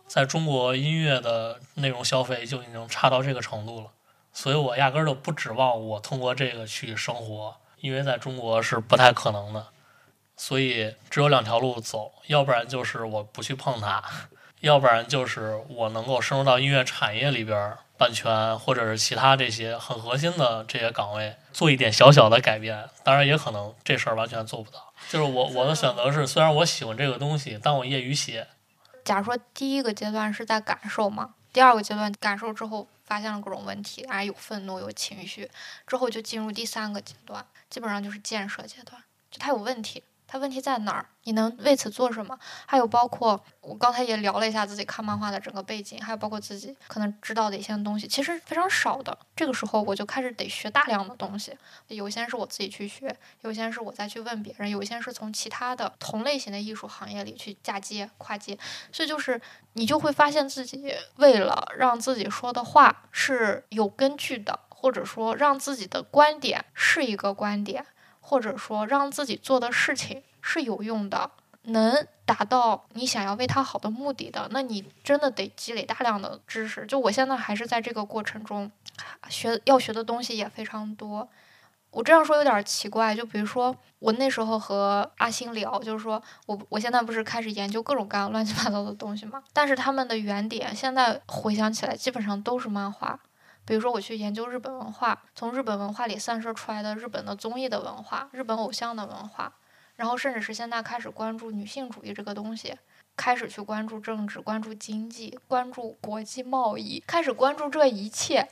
[0.06, 3.86] 在中国，音乐的内容消费就已经差到这个程度了，
[4.30, 9.68] 所以我压根儿就不指望我通过这个去生活，因为在中国是不太可能的。
[10.36, 14.04] 所以只有两条路走，要不然就是我不去碰它。
[14.60, 22.88] 要不然就是我能够深入到音乐产业里边儿，版权或者是其他这些很核心的这些岗位，做一点小小的改变。
[23.02, 24.92] 当然也可能这事儿完全做不到。
[25.08, 28.46] 就是我我的选择是，虽然我喜欢这个东西，但我业余写。
[29.02, 35.50] 假如说第一个阶段是在感受嘛，第二个阶段感受之后发现了各种问题，啊有愤怒有情绪，
[35.86, 40.04] 之后就进入第三个阶段，基本上就是建设阶段，就它有问题。
[40.30, 41.06] 它问题在哪儿？
[41.24, 42.38] 你能为此做什么？
[42.64, 49.18] 还有包括我刚才也聊了一下自己看漫画的整个背景，还有包括自己可能知道的一些东西，其实非常少的。
[49.34, 51.52] 这个时候我就开始得学大量的东西，
[51.88, 58.56] 有些是我自己去学，有些是我再去问别人，有些是从其他的同类型的艺术行业里去嫁接跨界。
[58.92, 59.40] 所以就是
[59.72, 67.84] 你就会发现自己为了让自己说的话是有根据的，或者说让自己的观点是一个观点。
[68.20, 71.30] 或者说让自己做的事情是有用的，
[71.62, 76.86] 能达到你想要为他好的目的的，那你真的得积累大量的知识。
[76.86, 78.70] 就我现在还是在这个过程中，
[79.28, 81.28] 学要学的东西也非常多。
[81.90, 93.18] 我这样说有点奇怪，就比如说我那时候和阿星聊，就是说我我现在不是开始研究各种各样乱七八糟的东西嘛，但是他们的原点现在回想起来基本上都是漫画。
[93.64, 99.52] 比如说，我去研究日本文化，从日本文化里散射出来的日本的综艺的文化、日本偶像的文化，
[99.96, 102.74] 然后甚至是现在开始关注女性主义这个东西，
[103.16, 108.48] 开始去关注政治、关注经济、关注国际贸易，开始关注这一切，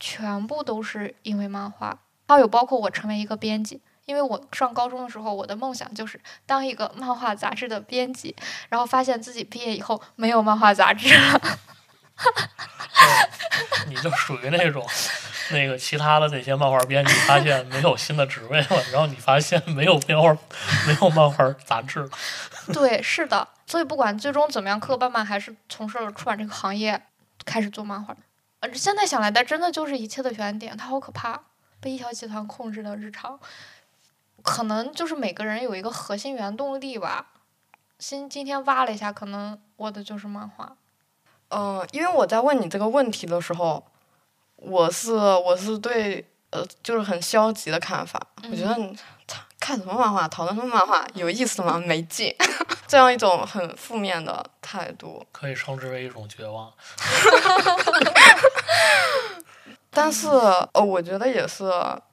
[0.00, 1.98] 全部都是因为漫画。
[2.28, 8.34] 还有包括我成为一个编辑，因为我上高中的时候，我的梦想就是当一个漫画杂志的编辑，
[8.68, 11.40] 然后发现自己毕业以后没有漫画杂志了。
[13.88, 14.84] 你就属于那种，
[15.50, 20.36] 那个其他的那些漫画编辑发现没有新的职位了，然后你发现没有漫画，
[20.86, 22.08] 没有漫画杂志了。
[22.72, 23.46] 对，是的。
[23.66, 27.00] 所以不管最终怎么样，磕磕绊绊还是从事了出版这个行业，
[27.44, 28.16] 开始做漫画。
[28.60, 31.40] 呃，现在想来，但真的就是一切的原点，它好可怕，
[31.80, 33.38] 被一条集团控制的日常。
[34.42, 37.26] 可能就是每个人有一个核心原动力吧。
[37.98, 40.76] 今今天挖了一下，可能我的就是漫画。
[41.48, 43.84] 嗯，因为我在问你这个问题的时候，
[44.56, 48.20] 我是我是对呃，就是很消极的看法。
[48.50, 48.96] 我觉得你
[49.58, 51.78] 看什么漫画，讨论什么漫画，有意思吗？
[51.84, 52.34] 没劲，
[52.86, 56.72] 这样一种很负面的态度，可以称之为一种绝望。
[59.90, 60.28] 但是
[60.72, 61.64] 呃，我觉得也是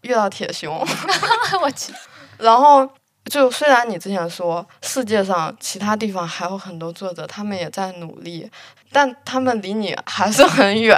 [0.01, 0.73] 遇到铁熊，
[1.61, 1.93] 我去，
[2.37, 2.89] 然后
[3.25, 8.49] 就虽然你之前说世界上其他地方还有很多作者，他们也在努力，
[8.93, 10.97] 但他们离你还是很远，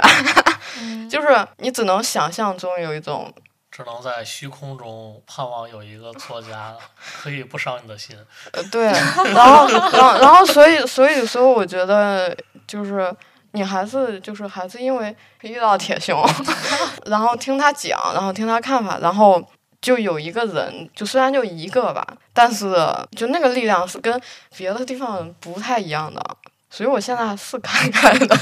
[1.10, 1.28] 就是
[1.58, 3.32] 你只能想象中有一种。
[3.68, 6.74] 只能在虚空中盼望有一个作家
[7.20, 8.16] 可以不伤你的心。
[8.52, 12.34] 呃，对，然后，然后，然后，所以，所以说，我觉得
[12.66, 13.14] 就是
[13.50, 16.26] 你还是就是还是因为遇到铁熊，
[17.04, 19.46] 然后听他讲，然后听他看法，然后
[19.82, 22.02] 就有一个人，就虽然就一个吧，
[22.32, 22.74] 但是
[23.14, 24.18] 就那个力量是跟
[24.56, 26.36] 别的地方不太一样的，
[26.70, 28.36] 所以我现在是看看的。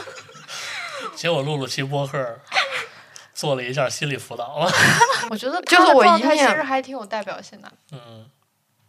[1.16, 2.38] 结果录了期播客。
[3.32, 4.70] 做了一下心理辅导了，
[5.30, 7.72] 我觉得就是我一面其实还挺有代表性的。
[7.90, 8.26] 嗯，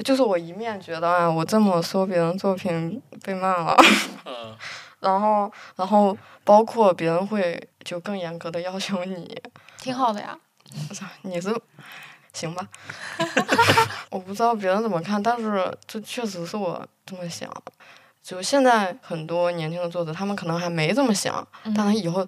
[0.03, 3.77] 就是我一面觉得啊，我这么说别人作品被骂了，
[4.25, 4.53] 嗯，
[4.99, 9.41] 然后然后包括别人会就更严格的要求你，
[9.79, 10.37] 挺好的呀。
[10.89, 11.55] 我操，你是
[12.33, 12.67] 行吧？
[14.11, 17.49] 我不知道别人怎么看，但是这确实是我这么想。
[18.21, 22.27] 就现在很多年轻的作者，他们可能还没这么想，但他以后。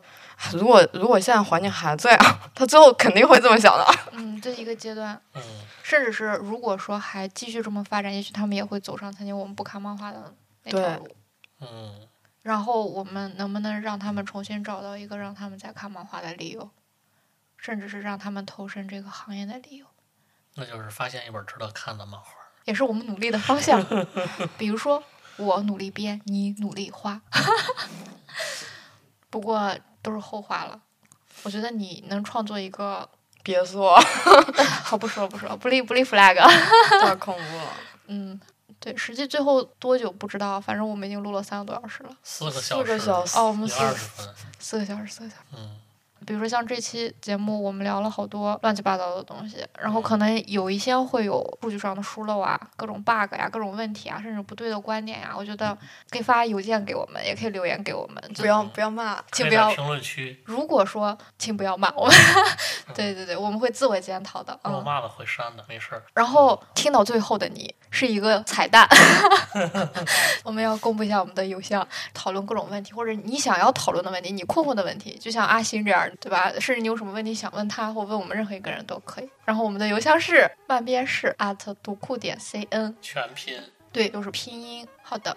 [0.52, 2.20] 如果如果现在环境还这样，
[2.56, 3.86] 他最后肯定会这么想的。
[4.12, 5.42] 嗯，这一个阶段，嗯，
[5.84, 10.34] 甚至是如果说还继续这么发展，也许他们也会走上曾经我们不看漫画的
[10.64, 11.08] 那条路。
[11.62, 12.08] 嗯。
[12.42, 16.70] 然后我们能不能让他们重新找到一个让他们再看漫画的理由，
[17.56, 19.86] 甚至是让他们投身这个行业的理由？
[20.56, 22.28] 那就是发现一本值得看的漫画，
[22.66, 23.82] 也是我们努力的方向。
[24.58, 25.02] 比如说，
[25.38, 27.22] 我努力编，你努力画。
[29.30, 29.76] 不过。
[30.04, 30.78] 都是后话了，
[31.44, 33.10] 我觉得你能创作一个，
[33.42, 33.98] 别说，
[34.84, 36.36] 好不说了不说了，不立不立 flag，
[37.00, 37.74] 太恐怖了。
[38.08, 38.38] 嗯，
[38.82, 43.78] 对，实际最后多久不知道，反正我们已经录了三个多小时了，四个小时，哦，我们四
[44.60, 45.80] 四个小时，四个小时，嗯。
[46.26, 55.78] 比如说像这期节目，我们聊了好多乱七八糟的东西，然后可能有一些会有数据上的疏漏啊，各种 bug 呀，各种问题啊，甚至不对的观点呀，我觉得
[56.10, 58.24] 可以发邮件给我们，也可以留言给我们。
[58.36, 60.42] 不要不要骂，请不要评论区。
[60.46, 62.16] 如果说，请不要骂我们。
[62.96, 64.58] 对对对，我们会自我检讨的。
[64.64, 66.04] 我骂了会删的，没事儿。
[66.14, 68.88] 然后听到最后的你是一个彩蛋，
[70.44, 76.10] 我们要公布一下我们的邮箱，讨论各种问题，或者你想要讨论的问题，你困惑的问题，就像阿星这样。
[76.20, 76.52] 对吧？
[76.60, 79.30] 甚至你有什么问题想问他，或问我们任何一个人都可以。
[79.46, 83.60] 然后我们的邮箱是万边式 at 读库点 cn，全拼。
[83.92, 84.88] 对，都是拼音。
[85.02, 85.36] 好的，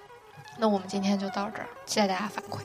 [0.58, 2.60] 那我们今天就到这儿，期待大家反馈。